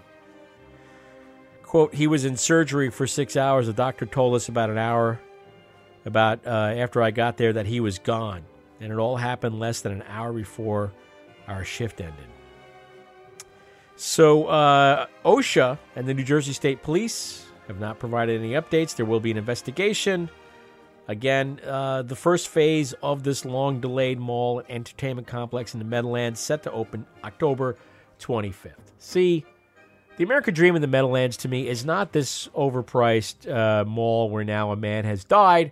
Quote, 1.64 1.94
he 1.94 2.08
was 2.08 2.26
in 2.26 2.38
surgery 2.38 2.90
for 2.90 3.08
six 3.08 3.36
hours. 3.36 3.68
The 3.68 3.74
doctor 3.74 4.06
told 4.06 4.36
us 4.36 4.48
about 4.48 4.70
an 4.70 4.78
hour 4.78 5.20
about 6.06 6.46
uh, 6.46 6.50
after 6.50 7.02
I 7.02 7.12
got 7.12 7.38
there 7.38 7.54
that 7.54 7.66
he 7.66 7.80
was 7.80 8.00
gone. 8.00 8.44
And 8.80 8.92
it 8.92 8.98
all 8.98 9.18
happened 9.18 9.60
less 9.60 9.82
than 9.82 9.92
an 9.92 10.04
hour 10.08 10.32
before 10.32 10.94
our 11.48 11.64
shift 11.64 12.02
ended. 12.02 12.26
So, 13.96 14.48
uh, 14.48 15.08
OSHA 15.24 15.78
and 15.96 16.08
the 16.08 16.14
New 16.14 16.24
Jersey 16.24 16.54
State 16.54 16.84
Police 16.84 17.46
have 17.68 17.80
not 17.80 17.98
provided 17.98 18.40
any 18.40 18.52
updates. 18.52 18.96
There 18.96 19.06
will 19.06 19.22
be 19.22 19.32
an 19.32 19.38
investigation. 19.38 20.30
Again, 21.08 21.60
uh, 21.66 22.02
the 22.02 22.16
first 22.16 22.48
phase 22.48 22.94
of 23.04 23.24
this 23.24 23.46
long 23.46 23.80
delayed 23.80 24.20
mall 24.20 24.64
entertainment 24.68 25.28
complex 25.28 25.74
in 25.74 25.80
the 25.80 25.86
Meadowlands 25.86 26.40
set 26.40 26.64
to 26.64 26.72
open 26.72 27.06
October 27.24 27.78
25th. 28.20 28.74
See, 28.98 29.46
the 30.18 30.24
American 30.24 30.56
Dream 30.56 30.76
in 30.76 30.82
the 30.82 30.88
Meadowlands 30.88 31.38
to 31.38 31.48
me 31.48 31.68
is 31.68 31.86
not 31.86 32.12
this 32.12 32.48
overpriced 32.50 33.48
uh, 33.52 33.86
mall 33.86 34.30
where 34.30 34.44
now 34.44 34.72
a 34.72 34.76
man 34.76 35.06
has 35.06 35.24
died. 35.24 35.72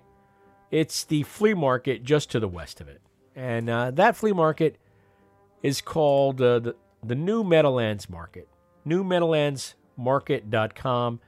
It's 0.70 1.04
the 1.04 1.24
flea 1.24 1.56
market 1.56 2.04
just 2.04 2.30
to 2.32 2.40
the 2.40 2.48
west 2.48 2.80
of 2.80 2.88
it. 2.88 3.02
And 3.36 3.70
uh, 3.70 3.92
that 3.92 4.16
flea 4.16 4.34
market 4.34 4.78
is 5.64 5.82
called 5.82 6.42
uh, 6.42 6.60
the, 6.60 6.76
the 7.04 7.16
New 7.16 7.44
Meadowlands 7.44 8.10
Market. 8.10 8.48
NewMeadowlandsMarket.com 8.86 11.20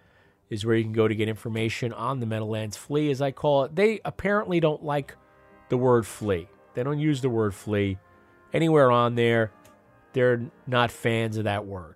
is 0.50 0.66
where 0.66 0.76
you 0.76 0.84
can 0.84 0.94
go 0.94 1.08
to 1.08 1.16
get 1.16 1.28
information 1.28 1.92
on 1.94 2.20
the 2.20 2.26
Meadowlands 2.26 2.78
flea, 2.78 3.10
as 3.12 3.22
I 3.22 3.32
call 3.32 3.64
it. 3.64 3.76
They 3.76 4.00
apparently 4.06 4.60
don't 4.60 4.84
like 4.84 5.16
the 5.70 5.78
word 5.78 6.06
flea. 6.06 6.48
They 6.74 6.84
don't 6.84 7.00
use 7.00 7.22
the 7.22 7.30
word 7.30 7.54
flea 7.54 7.98
anywhere 8.54 8.92
on 8.92 9.16
there. 9.16 9.52
they're 10.14 10.46
not 10.66 10.92
fans 10.92 11.36
of 11.36 11.44
that 11.44 11.66
word, 11.66 11.96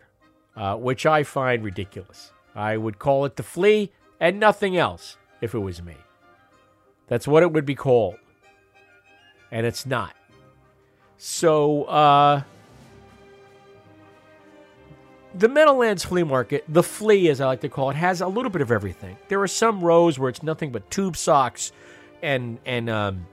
uh, 0.55 0.75
which 0.75 1.05
I 1.05 1.23
find 1.23 1.63
ridiculous. 1.63 2.33
I 2.53 2.75
would 2.75 2.99
call 2.99 3.23
it 3.23 3.37
the 3.37 3.43
flea 3.43 3.91
and 4.19 4.39
nothing 4.39 4.75
else 4.75 5.17
if 5.39 5.53
it 5.53 5.59
was 5.59 5.81
me. 5.81 5.95
That's 7.07 7.27
what 7.27 7.43
it 7.43 7.53
would 7.53 7.65
be 7.65 7.75
called. 7.75 8.17
And 9.51 9.65
it's 9.65 9.85
not. 9.85 10.15
So, 11.17 11.83
uh, 11.85 12.43
the 15.35 15.47
Meadowlands 15.47 16.03
Flea 16.03 16.23
Market, 16.23 16.63
the 16.67 16.83
flea 16.83 17.29
as 17.29 17.39
I 17.41 17.45
like 17.45 17.61
to 17.61 17.69
call 17.69 17.89
it, 17.91 17.95
has 17.95 18.21
a 18.21 18.27
little 18.27 18.49
bit 18.49 18.61
of 18.61 18.71
everything. 18.71 19.17
There 19.27 19.41
are 19.41 19.47
some 19.47 19.81
rows 19.81 20.17
where 20.17 20.29
it's 20.29 20.43
nothing 20.43 20.71
but 20.71 20.89
tube 20.89 21.15
socks 21.15 21.71
and 22.21 22.57
and 22.65 22.89
um, 22.89 23.27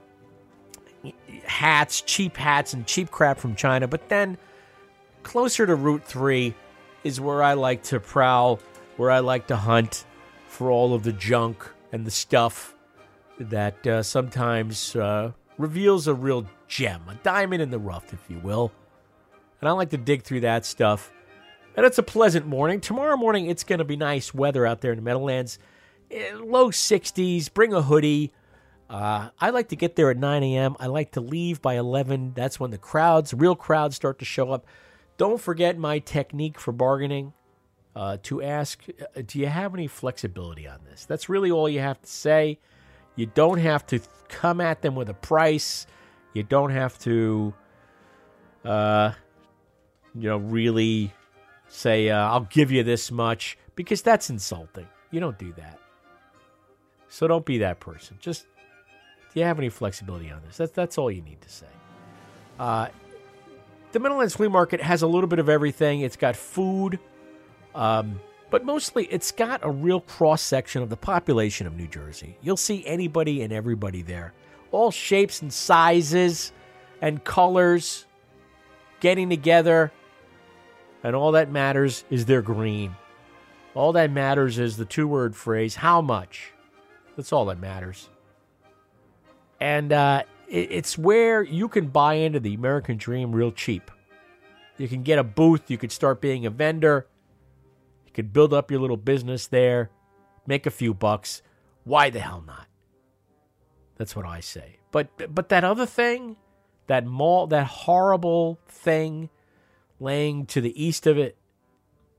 hats, 1.43 2.01
cheap 2.01 2.37
hats, 2.37 2.73
and 2.73 2.85
cheap 2.85 3.11
crap 3.11 3.39
from 3.39 3.55
China. 3.55 3.87
But 3.87 4.09
then 4.09 4.37
closer 5.23 5.65
to 5.65 5.75
Route 5.75 6.03
Three 6.05 6.53
is 7.03 7.19
where 7.19 7.41
I 7.41 7.53
like 7.53 7.83
to 7.83 7.99
prowl, 7.99 8.59
where 8.97 9.11
I 9.11 9.19
like 9.19 9.47
to 9.47 9.55
hunt 9.55 10.05
for 10.47 10.71
all 10.71 10.93
of 10.93 11.03
the 11.03 11.13
junk 11.13 11.67
and 11.91 12.05
the 12.05 12.11
stuff 12.11 12.75
that 13.39 13.85
uh, 13.85 14.03
sometimes 14.03 14.95
uh, 14.95 15.31
reveals 15.57 16.07
a 16.07 16.13
real 16.13 16.45
gem, 16.67 17.01
a 17.07 17.15
diamond 17.15 17.61
in 17.61 17.69
the 17.69 17.79
rough, 17.79 18.13
if 18.13 18.19
you 18.29 18.39
will. 18.39 18.71
And 19.61 19.69
I 19.69 19.71
like 19.71 19.89
to 19.91 19.97
dig 19.97 20.23
through 20.23 20.41
that 20.41 20.65
stuff. 20.65 21.11
And 21.77 21.85
it's 21.85 21.99
a 21.99 22.03
pleasant 22.03 22.47
morning. 22.47 22.81
Tomorrow 22.81 23.17
morning, 23.17 23.45
it's 23.45 23.63
going 23.63 23.77
to 23.77 23.85
be 23.85 23.95
nice 23.95 24.33
weather 24.33 24.65
out 24.65 24.81
there 24.81 24.91
in 24.91 24.97
the 24.97 25.03
Meadowlands. 25.03 25.59
Eh, 26.09 26.31
Low 26.33 26.71
60s. 26.71 27.53
Bring 27.53 27.71
a 27.71 27.83
hoodie. 27.83 28.33
Uh, 28.89 29.29
I 29.39 29.51
like 29.51 29.67
to 29.69 29.75
get 29.75 29.95
there 29.95 30.09
at 30.09 30.17
9 30.17 30.41
a.m. 30.41 30.75
I 30.79 30.87
like 30.87 31.11
to 31.11 31.21
leave 31.21 31.61
by 31.61 31.75
11. 31.75 32.33
That's 32.33 32.59
when 32.59 32.71
the 32.71 32.79
crowds, 32.79 33.31
real 33.31 33.55
crowds, 33.55 33.95
start 33.95 34.17
to 34.19 34.25
show 34.25 34.51
up. 34.51 34.65
Don't 35.17 35.39
forget 35.39 35.77
my 35.77 35.99
technique 35.99 36.59
for 36.59 36.71
bargaining 36.71 37.33
uh, 37.95 38.17
to 38.23 38.41
ask 38.41 38.83
uh, 38.99 39.21
Do 39.27 39.37
you 39.37 39.45
have 39.45 39.75
any 39.75 39.85
flexibility 39.85 40.67
on 40.67 40.79
this? 40.89 41.05
That's 41.05 41.29
really 41.29 41.51
all 41.51 41.69
you 41.69 41.79
have 41.79 42.01
to 42.01 42.07
say. 42.07 42.57
You 43.15 43.27
don't 43.27 43.59
have 43.59 43.85
to 43.87 43.99
come 44.29 44.61
at 44.61 44.81
them 44.81 44.95
with 44.95 45.09
a 45.09 45.13
price. 45.13 45.85
You 46.33 46.41
don't 46.41 46.71
have 46.71 46.97
to, 46.99 47.53
uh, 48.65 49.11
you 50.15 50.29
know, 50.29 50.37
really 50.37 51.13
say, 51.67 52.09
uh, 52.09 52.17
I'll 52.17 52.47
give 52.49 52.71
you 52.71 52.83
this 52.83 53.11
much, 53.11 53.57
because 53.75 54.01
that's 54.01 54.29
insulting. 54.29 54.87
You 55.11 55.19
don't 55.19 55.37
do 55.37 55.53
that. 55.53 55.79
So 57.09 57.27
don't 57.27 57.45
be 57.45 57.59
that 57.59 57.79
person. 57.79 58.17
Just, 58.19 58.47
do 59.33 59.39
you 59.39 59.45
have 59.45 59.59
any 59.59 59.69
flexibility 59.69 60.31
on 60.31 60.41
this? 60.45 60.57
That's, 60.57 60.71
that's 60.71 60.97
all 60.97 61.09
you 61.11 61.21
need 61.21 61.41
to 61.41 61.49
say. 61.49 61.67
Uh, 62.59 62.87
the 63.91 63.99
Meadowlands 63.99 64.35
Flea 64.35 64.49
Market 64.49 64.81
has 64.81 65.01
a 65.01 65.07
little 65.07 65.27
bit 65.27 65.39
of 65.39 65.47
everything. 65.47 66.01
It's 66.01 66.17
got 66.17 66.35
food, 66.35 66.99
um, 67.73 68.19
but 68.49 68.65
mostly 68.65 69.05
it's 69.05 69.31
got 69.31 69.61
a 69.63 69.69
real 69.69 70.01
cross 70.01 70.41
section 70.41 70.81
of 70.81 70.89
the 70.89 70.97
population 70.97 71.67
of 71.67 71.75
New 71.75 71.87
Jersey. 71.87 72.37
You'll 72.41 72.57
see 72.57 72.85
anybody 72.85 73.41
and 73.41 73.53
everybody 73.53 74.01
there, 74.01 74.33
all 74.71 74.91
shapes 74.91 75.41
and 75.41 75.51
sizes 75.53 76.51
and 77.01 77.23
colors 77.23 78.05
getting 78.99 79.29
together. 79.29 79.91
And 81.03 81.15
all 81.15 81.31
that 81.33 81.51
matters 81.51 82.03
is 82.09 82.25
they're 82.25 82.41
green. 82.41 82.95
All 83.73 83.93
that 83.93 84.11
matters 84.11 84.57
is 84.57 84.77
the 84.77 84.85
two 84.85 85.07
word 85.07 85.35
phrase, 85.35 85.75
how 85.75 86.01
much? 86.01 86.51
That's 87.15 87.31
all 87.31 87.45
that 87.45 87.59
matters. 87.59 88.09
And 89.59 89.93
uh, 89.93 90.23
it, 90.47 90.71
it's 90.71 90.97
where 90.97 91.43
you 91.43 91.67
can 91.67 91.87
buy 91.87 92.15
into 92.15 92.39
the 92.39 92.53
American 92.53 92.97
dream 92.97 93.31
real 93.31 93.51
cheap. 93.51 93.91
You 94.77 94.87
can 94.87 95.03
get 95.03 95.19
a 95.19 95.23
booth, 95.23 95.69
you 95.69 95.77
could 95.77 95.91
start 95.91 96.21
being 96.21 96.45
a 96.45 96.49
vendor, 96.49 97.07
you 98.05 98.11
could 98.11 98.33
build 98.33 98.53
up 98.53 98.69
your 98.69 98.79
little 98.79 98.97
business 98.97 99.47
there, 99.47 99.89
make 100.45 100.65
a 100.65 100.71
few 100.71 100.93
bucks. 100.93 101.41
Why 101.83 102.09
the 102.09 102.19
hell 102.19 102.43
not? 102.45 102.67
That's 103.95 104.15
what 104.15 104.25
I 104.25 104.39
say. 104.39 104.79
But 104.91 105.33
but 105.33 105.49
that 105.49 105.63
other 105.63 105.85
thing, 105.85 106.37
that 106.87 107.05
mall, 107.05 107.47
that 107.47 107.65
horrible 107.67 108.59
thing 108.67 109.29
laying 109.99 110.45
to 110.47 110.61
the 110.61 110.81
east 110.81 111.07
of 111.07 111.17
it, 111.17 111.37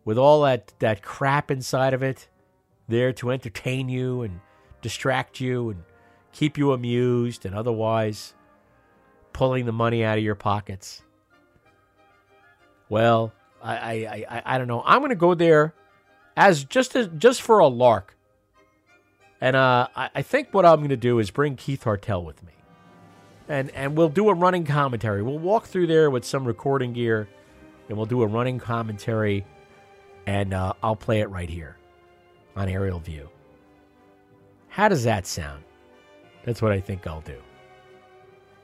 with 0.04 0.18
all 0.18 0.42
that 0.42 0.72
that 0.78 1.02
crap 1.02 1.50
inside 1.50 1.94
of 1.94 2.02
it, 2.02 2.28
there 2.88 3.12
to 3.14 3.30
entertain 3.30 3.88
you 3.88 4.22
and 4.22 4.40
distract 4.80 5.40
you 5.40 5.70
and 5.70 5.82
keep 6.32 6.56
you 6.56 6.72
amused 6.72 7.44
and 7.44 7.54
otherwise 7.54 8.34
pulling 9.32 9.66
the 9.66 9.72
money 9.72 10.04
out 10.04 10.18
of 10.18 10.24
your 10.24 10.34
pockets. 10.34 11.02
Well, 12.88 13.32
I 13.62 13.76
I 13.76 14.24
I, 14.30 14.42
I 14.54 14.58
don't 14.58 14.68
know. 14.68 14.82
I'm 14.84 15.00
going 15.00 15.10
to 15.10 15.16
go 15.16 15.34
there 15.34 15.74
as 16.36 16.64
just 16.64 16.96
as 16.96 17.08
just 17.18 17.42
for 17.42 17.58
a 17.58 17.66
lark. 17.66 18.16
And 19.40 19.54
uh, 19.54 19.86
I, 19.94 20.10
I 20.16 20.22
think 20.22 20.52
what 20.52 20.66
I'm 20.66 20.78
going 20.78 20.88
to 20.88 20.96
do 20.96 21.20
is 21.20 21.30
bring 21.30 21.54
Keith 21.54 21.84
Hartel 21.84 22.24
with 22.24 22.42
me, 22.42 22.52
and 23.48 23.70
and 23.70 23.96
we'll 23.96 24.08
do 24.08 24.28
a 24.30 24.34
running 24.34 24.64
commentary. 24.64 25.22
We'll 25.22 25.38
walk 25.38 25.66
through 25.66 25.86
there 25.86 26.10
with 26.10 26.24
some 26.24 26.44
recording 26.44 26.92
gear, 26.92 27.28
and 27.88 27.96
we'll 27.96 28.06
do 28.06 28.22
a 28.22 28.26
running 28.26 28.58
commentary, 28.58 29.44
and 30.26 30.52
uh, 30.54 30.72
I'll 30.82 30.96
play 30.96 31.20
it 31.20 31.30
right 31.30 31.48
here 31.48 31.76
on 32.56 32.68
Aerial 32.68 33.00
View. 33.00 33.28
How 34.68 34.88
does 34.88 35.04
that 35.04 35.26
sound? 35.26 35.64
That's 36.44 36.62
what 36.62 36.72
I 36.72 36.80
think 36.80 37.06
I'll 37.06 37.20
do. 37.20 37.38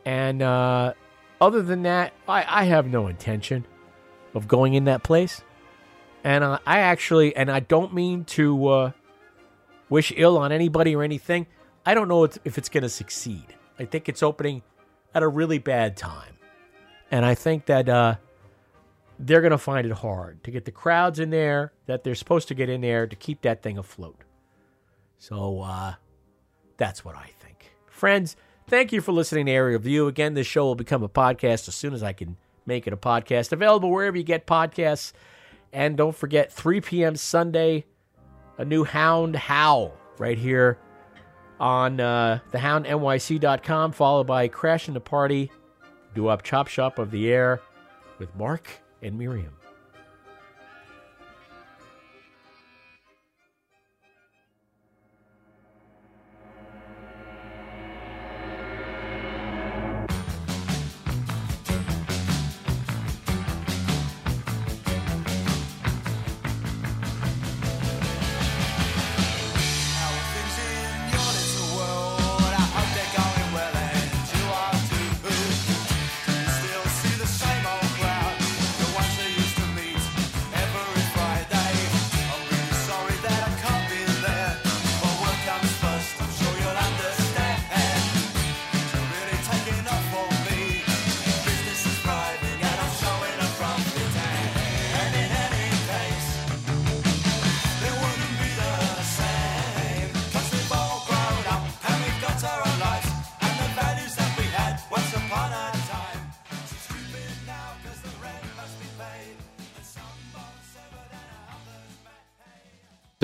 And 0.04 0.42
uh, 0.42 0.92
other 1.40 1.62
than 1.62 1.82
that, 1.84 2.12
I, 2.28 2.44
I 2.62 2.64
have 2.64 2.86
no 2.86 3.08
intention 3.08 3.66
of 4.34 4.48
going 4.48 4.74
in 4.74 4.84
that 4.84 5.02
place. 5.02 5.42
And 6.22 6.44
uh, 6.44 6.58
I 6.66 6.80
actually, 6.80 7.34
and 7.36 7.50
I 7.50 7.60
don't 7.60 7.92
mean 7.94 8.24
to 8.24 8.66
uh, 8.68 8.90
wish 9.88 10.12
ill 10.16 10.38
on 10.38 10.52
anybody 10.52 10.94
or 10.94 11.02
anything. 11.02 11.46
I 11.86 11.94
don't 11.94 12.08
know 12.08 12.24
if 12.24 12.58
it's 12.58 12.68
going 12.68 12.82
to 12.82 12.88
succeed. 12.88 13.54
I 13.78 13.84
think 13.84 14.08
it's 14.08 14.22
opening 14.22 14.62
at 15.14 15.22
a 15.22 15.28
really 15.28 15.58
bad 15.58 15.96
time. 15.96 16.34
And 17.10 17.24
I 17.24 17.34
think 17.34 17.66
that 17.66 17.88
uh, 17.88 18.16
they're 19.18 19.40
going 19.40 19.52
to 19.52 19.58
find 19.58 19.86
it 19.86 19.92
hard 19.92 20.42
to 20.44 20.50
get 20.50 20.64
the 20.64 20.72
crowds 20.72 21.18
in 21.18 21.30
there 21.30 21.72
that 21.86 22.04
they're 22.04 22.14
supposed 22.14 22.48
to 22.48 22.54
get 22.54 22.68
in 22.68 22.80
there 22.80 23.06
to 23.06 23.16
keep 23.16 23.42
that 23.42 23.62
thing 23.62 23.78
afloat. 23.78 24.22
So 25.18 25.60
uh, 25.60 25.94
that's 26.76 27.04
what 27.04 27.16
I 27.16 27.30
think. 27.40 27.74
Friends, 27.86 28.36
thank 28.66 28.92
you 28.92 29.00
for 29.00 29.12
listening 29.12 29.46
to 29.46 29.52
Aerial 29.52 29.80
View. 29.80 30.08
Again, 30.08 30.34
this 30.34 30.46
show 30.46 30.64
will 30.64 30.74
become 30.74 31.02
a 31.02 31.08
podcast 31.08 31.68
as 31.68 31.74
soon 31.74 31.94
as 31.94 32.02
I 32.02 32.12
can 32.12 32.36
make 32.66 32.86
it 32.86 32.92
a 32.92 32.96
podcast. 32.96 33.52
Available 33.52 33.90
wherever 33.90 34.16
you 34.16 34.24
get 34.24 34.46
podcasts. 34.46 35.12
And 35.72 35.96
don't 35.96 36.14
forget, 36.14 36.52
3 36.52 36.80
p.m. 36.80 37.16
Sunday, 37.16 37.84
a 38.58 38.64
new 38.64 38.84
Hound 38.84 39.34
Howl 39.34 39.92
right 40.18 40.38
here 40.38 40.78
on 41.58 42.00
uh, 42.00 42.40
thehoundnyc.com, 42.52 43.92
followed 43.92 44.26
by 44.26 44.48
Crashing 44.48 44.94
the 44.94 45.00
Party, 45.00 45.50
do 46.14 46.28
up 46.28 46.42
Chop 46.42 46.68
Shop 46.68 46.98
of 46.98 47.10
the 47.10 47.32
Air 47.32 47.60
with 48.18 48.34
Mark 48.36 48.83
and 49.02 49.18
Miriam. 49.18 49.63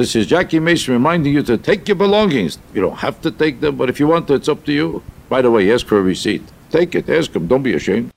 This 0.00 0.16
is 0.16 0.26
Jackie 0.26 0.60
Mason 0.60 0.94
reminding 0.94 1.34
you 1.34 1.42
to 1.42 1.58
take 1.58 1.86
your 1.86 1.94
belongings. 1.94 2.58
You 2.72 2.80
don't 2.80 3.00
have 3.00 3.20
to 3.20 3.30
take 3.30 3.60
them, 3.60 3.76
but 3.76 3.90
if 3.90 4.00
you 4.00 4.06
want 4.06 4.28
to, 4.28 4.32
it's 4.32 4.48
up 4.48 4.64
to 4.64 4.72
you. 4.72 5.02
By 5.28 5.42
the 5.42 5.50
way, 5.50 5.70
ask 5.70 5.86
for 5.86 5.98
a 5.98 6.02
receipt. 6.02 6.42
Take 6.70 6.94
it, 6.94 7.10
ask 7.10 7.34
them, 7.34 7.46
don't 7.46 7.62
be 7.62 7.74
ashamed. 7.74 8.10